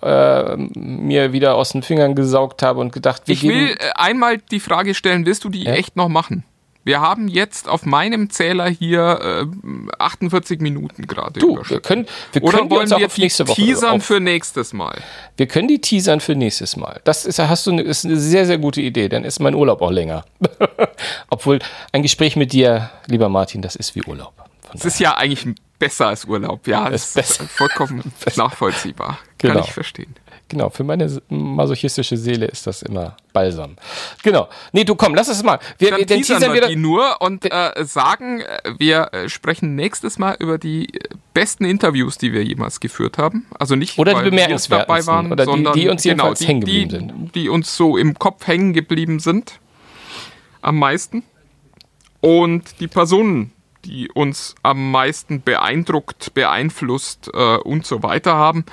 äh, 0.03 0.57
mir 0.57 1.33
wieder 1.33 1.55
aus 1.55 1.70
den 1.70 1.83
Fingern 1.83 2.14
gesaugt 2.14 2.62
habe 2.62 2.81
und 2.81 2.93
gedacht, 2.93 3.22
wir 3.26 3.35
Ich 3.35 3.43
will 3.43 3.70
äh, 3.70 3.91
einmal 3.95 4.39
die 4.39 4.61
Frage 4.61 4.95
stellen, 4.95 5.26
willst 5.26 5.45
du 5.45 5.49
die 5.49 5.64
ja? 5.64 5.72
echt 5.72 5.97
noch 5.97 6.09
machen? 6.09 6.45
Wir 6.91 7.01
haben 7.01 7.28
jetzt 7.28 7.68
auf 7.68 7.86
meinem 7.86 8.30
Zähler 8.30 8.68
hier 8.68 9.47
äh, 9.62 9.93
48 10.01 10.61
Minuten 10.61 11.07
gerade. 11.07 11.38
Du, 11.38 11.62
wir 11.68 11.78
können, 11.78 12.09
wir 12.32 12.41
können 12.41 12.64
Oder 12.64 12.68
wollen 12.68 12.91
wir 12.91 13.07
die 13.07 13.20
nächste 13.20 13.47
Woche 13.47 13.62
teasern 13.62 13.99
auf, 13.99 14.05
für 14.05 14.18
nächstes 14.18 14.72
Mal? 14.72 14.99
Wir 15.36 15.47
können 15.47 15.68
die 15.68 15.80
teasern 15.80 16.18
für 16.18 16.34
nächstes 16.34 16.74
Mal. 16.74 17.01
Das 17.05 17.26
ist, 17.26 17.38
hast 17.38 17.64
du, 17.68 17.78
ist 17.78 18.05
eine 18.05 18.16
sehr, 18.16 18.45
sehr 18.45 18.59
gute 18.59 18.80
Idee. 18.80 19.09
Dann 19.09 19.22
ist 19.22 19.38
mein 19.38 19.55
Urlaub 19.55 19.82
auch 19.82 19.93
länger. 19.93 20.24
Obwohl 21.30 21.61
ein 21.93 22.03
Gespräch 22.03 22.34
mit 22.34 22.53
dir, 22.53 22.91
lieber 23.07 23.28
Martin, 23.28 23.62
das 23.62 23.76
ist 23.76 23.95
wie 23.95 24.03
Urlaub. 24.03 24.32
Es 24.74 24.84
ist 24.84 24.99
ja 24.99 25.16
eigentlich 25.16 25.47
besser 25.78 26.09
als 26.09 26.24
Urlaub. 26.24 26.66
Ja, 26.66 26.91
das 26.91 27.14
ist, 27.14 27.41
ist 27.41 27.51
vollkommen 27.53 28.12
nachvollziehbar. 28.36 29.20
Genau. 29.38 29.55
Kann 29.55 29.62
ich 29.62 29.72
verstehen. 29.72 30.12
Genau, 30.51 30.68
für 30.68 30.82
meine 30.82 31.09
masochistische 31.28 32.16
Seele 32.16 32.46
ist 32.46 32.66
das 32.66 32.82
immer 32.82 33.16
Balsam. 33.32 33.76
Genau. 34.24 34.48
Nee, 34.72 34.82
du 34.82 34.96
komm, 34.96 35.14
lass 35.14 35.28
es 35.28 35.44
mal. 35.44 35.61
Wir, 35.78 35.92
dann, 35.92 36.01
dann 36.01 36.22
teasern, 36.22 36.53
wir 36.53 36.66
die 36.66 36.74
nur 36.74 37.22
und 37.22 37.44
äh, 37.44 37.72
sagen, 37.84 38.40
äh, 38.40 38.72
wir 38.76 39.11
äh, 39.12 39.28
sprechen 39.28 39.76
nächstes 39.76 40.18
Mal 40.18 40.36
über 40.40 40.59
die 40.59 40.88
besten 41.34 41.64
Interviews, 41.64 42.18
die 42.18 42.32
wir 42.32 42.42
jemals 42.42 42.80
geführt 42.80 43.16
haben. 43.16 43.46
Also 43.61 43.76
nicht, 43.76 43.96
oder 43.96 44.12
die 44.14 44.28
bemerkenswerten 44.28 44.88
dabei 44.88 45.07
waren, 45.07 45.30
oder 45.30 45.44
sondern 45.44 45.72
die, 45.72 45.82
die 45.82 45.88
uns 45.88 46.03
genau, 46.03 46.34
die, 46.34 46.44
hängen 46.44 46.61
geblieben 46.62 46.90
sind. 46.90 47.34
Die 47.36 47.48
uns 47.48 47.76
so 47.76 47.96
im 47.96 48.18
Kopf 48.18 48.48
hängen 48.48 48.72
geblieben 48.72 49.20
sind. 49.20 49.61
Am 50.62 50.80
meisten. 50.80 51.22
Und 52.20 52.80
die 52.80 52.88
Personen, 52.88 53.53
die 53.84 54.11
uns 54.11 54.57
am 54.64 54.90
meisten 54.90 55.42
beeindruckt, 55.42 56.34
beeinflusst 56.34 57.30
äh, 57.32 57.57
und 57.59 57.86
so 57.86 58.03
weiter 58.03 58.34
haben. 58.34 58.64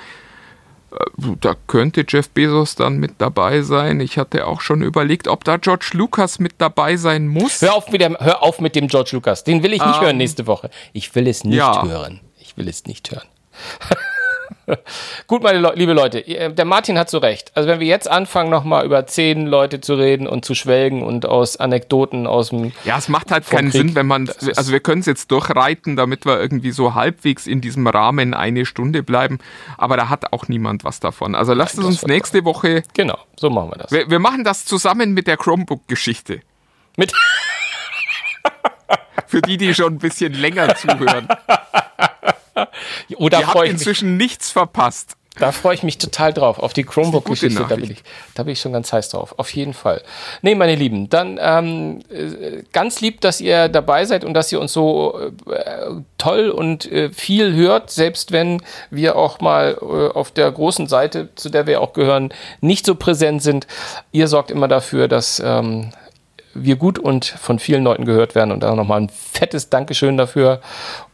Da 1.40 1.54
könnte 1.66 2.04
Jeff 2.08 2.30
Bezos 2.30 2.74
dann 2.74 2.96
mit 2.96 3.14
dabei 3.18 3.60
sein. 3.62 4.00
Ich 4.00 4.16
hatte 4.16 4.46
auch 4.46 4.60
schon 4.60 4.82
überlegt, 4.82 5.28
ob 5.28 5.44
da 5.44 5.58
George 5.58 5.90
Lucas 5.92 6.38
mit 6.38 6.54
dabei 6.58 6.96
sein 6.96 7.28
muss. 7.28 7.60
Hör 7.60 7.74
auf 7.74 7.90
mit 7.90 8.00
dem, 8.00 8.16
hör 8.18 8.42
auf 8.42 8.60
mit 8.60 8.74
dem 8.74 8.88
George 8.88 9.10
Lucas. 9.12 9.44
Den 9.44 9.62
will 9.62 9.74
ich 9.74 9.84
nicht 9.84 9.96
ähm, 9.96 10.02
hören 10.02 10.16
nächste 10.16 10.46
Woche. 10.46 10.70
Ich 10.92 11.14
will 11.14 11.28
es 11.28 11.44
nicht 11.44 11.56
ja. 11.56 11.84
hören. 11.84 12.20
Ich 12.38 12.56
will 12.56 12.68
es 12.68 12.84
nicht 12.86 13.10
hören. 13.10 13.28
Gut, 15.26 15.42
meine 15.42 15.58
Le 15.58 15.72
liebe 15.74 15.92
Leute, 15.92 16.22
der 16.22 16.64
Martin 16.64 16.98
hat 16.98 17.10
so 17.10 17.18
recht. 17.18 17.52
Also 17.54 17.68
wenn 17.68 17.80
wir 17.80 17.86
jetzt 17.86 18.10
anfangen, 18.10 18.50
nochmal 18.50 18.84
über 18.84 19.06
zehn 19.06 19.46
Leute 19.46 19.80
zu 19.80 19.94
reden 19.94 20.26
und 20.26 20.44
zu 20.44 20.54
schwelgen 20.54 21.02
und 21.02 21.26
aus 21.26 21.56
Anekdoten 21.56 22.26
aus 22.26 22.50
dem 22.50 22.72
Ja, 22.84 22.98
es 22.98 23.08
macht 23.08 23.30
halt 23.30 23.48
keinen 23.48 23.70
Krieg, 23.70 23.80
Sinn, 23.80 23.94
wenn 23.94 24.06
man, 24.06 24.30
also 24.56 24.72
wir 24.72 24.80
können 24.80 25.00
es 25.00 25.06
jetzt 25.06 25.30
durchreiten, 25.30 25.96
damit 25.96 26.26
wir 26.26 26.38
irgendwie 26.40 26.70
so 26.70 26.94
halbwegs 26.94 27.46
in 27.46 27.60
diesem 27.60 27.86
Rahmen 27.86 28.34
eine 28.34 28.66
Stunde 28.66 29.02
bleiben, 29.02 29.38
aber 29.76 29.96
da 29.96 30.08
hat 30.08 30.32
auch 30.32 30.48
niemand 30.48 30.84
was 30.84 31.00
davon. 31.00 31.34
Also 31.34 31.54
lasst 31.54 31.78
es 31.78 31.84
uns 31.84 32.06
nächste 32.06 32.44
Woche... 32.44 32.82
Genau, 32.94 33.18
so 33.36 33.50
machen 33.50 33.70
wir 33.70 33.78
das. 33.78 33.90
Wir, 33.90 34.10
wir 34.10 34.18
machen 34.18 34.44
das 34.44 34.64
zusammen 34.64 35.12
mit 35.12 35.26
der 35.26 35.36
Chromebook-Geschichte. 35.36 36.40
Mit... 36.96 37.12
Für 39.26 39.42
die, 39.42 39.58
die 39.58 39.74
schon 39.74 39.94
ein 39.94 39.98
bisschen 39.98 40.32
länger 40.32 40.74
zuhören. 40.74 41.28
Oder 43.16 43.40
Ihr 43.40 43.46
habt 43.46 43.66
inzwischen 43.66 44.16
nichts 44.16 44.50
verpasst. 44.50 45.18
Da 45.38 45.52
freue 45.52 45.74
ich 45.74 45.82
mich 45.82 45.98
total 45.98 46.32
drauf, 46.32 46.58
auf 46.58 46.72
die 46.72 46.84
Chromebook-Geschichte. 46.84 47.64
Da, 47.68 47.76
bin 47.76 47.90
ich, 47.90 48.02
da 48.34 48.42
bin 48.42 48.52
ich 48.52 48.60
schon 48.60 48.72
ganz 48.72 48.92
heiß 48.92 49.10
drauf, 49.10 49.34
auf 49.38 49.50
jeden 49.54 49.74
Fall. 49.74 50.02
Nee, 50.42 50.54
meine 50.54 50.74
Lieben, 50.74 51.08
dann 51.08 51.38
ähm, 51.40 52.00
äh, 52.10 52.62
ganz 52.72 53.00
lieb, 53.00 53.20
dass 53.20 53.40
ihr 53.40 53.68
dabei 53.68 54.04
seid 54.04 54.24
und 54.24 54.34
dass 54.34 54.50
ihr 54.50 54.60
uns 54.60 54.72
so 54.72 55.32
äh, 55.50 55.90
toll 56.18 56.50
und 56.50 56.90
äh, 56.90 57.10
viel 57.10 57.54
hört, 57.54 57.90
selbst 57.90 58.32
wenn 58.32 58.62
wir 58.90 59.16
auch 59.16 59.40
mal 59.40 59.78
äh, 59.80 59.84
auf 60.16 60.30
der 60.32 60.50
großen 60.50 60.88
Seite, 60.88 61.28
zu 61.36 61.50
der 61.50 61.66
wir 61.66 61.80
auch 61.80 61.92
gehören, 61.92 62.32
nicht 62.60 62.84
so 62.84 62.94
präsent 62.94 63.42
sind. 63.42 63.66
Ihr 64.12 64.28
sorgt 64.28 64.50
immer 64.50 64.66
dafür, 64.66 65.06
dass 65.06 65.40
ähm, 65.44 65.92
wir 66.54 66.76
gut 66.76 66.98
und 66.98 67.24
von 67.24 67.58
vielen 67.58 67.84
Leuten 67.84 68.04
gehört 68.04 68.34
werden. 68.34 68.50
Und 68.50 68.60
da 68.60 68.74
nochmal 68.74 69.02
ein 69.02 69.08
fettes 69.08 69.70
Dankeschön 69.70 70.16
dafür. 70.16 70.60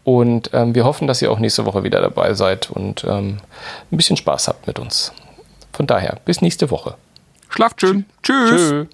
Und 0.04 0.50
ähm, 0.52 0.74
wir 0.74 0.84
hoffen, 0.84 1.06
dass 1.06 1.22
ihr 1.22 1.32
auch 1.32 1.38
nächste 1.38 1.64
Woche 1.64 1.82
wieder 1.82 2.00
dabei 2.00 2.34
seid 2.34 2.70
und 2.70 3.04
ähm, 3.04 3.38
ein 3.90 3.96
bisschen 3.96 4.16
Spaß 4.16 4.48
habt 4.48 4.66
mit 4.66 4.78
uns. 4.78 5.12
Von 5.72 5.86
daher, 5.86 6.18
bis 6.24 6.42
nächste 6.42 6.70
Woche. 6.70 6.94
Schlaft 7.48 7.80
schön. 7.80 8.04
Tschüss. 8.22 8.50
Tschüss. 8.50 8.86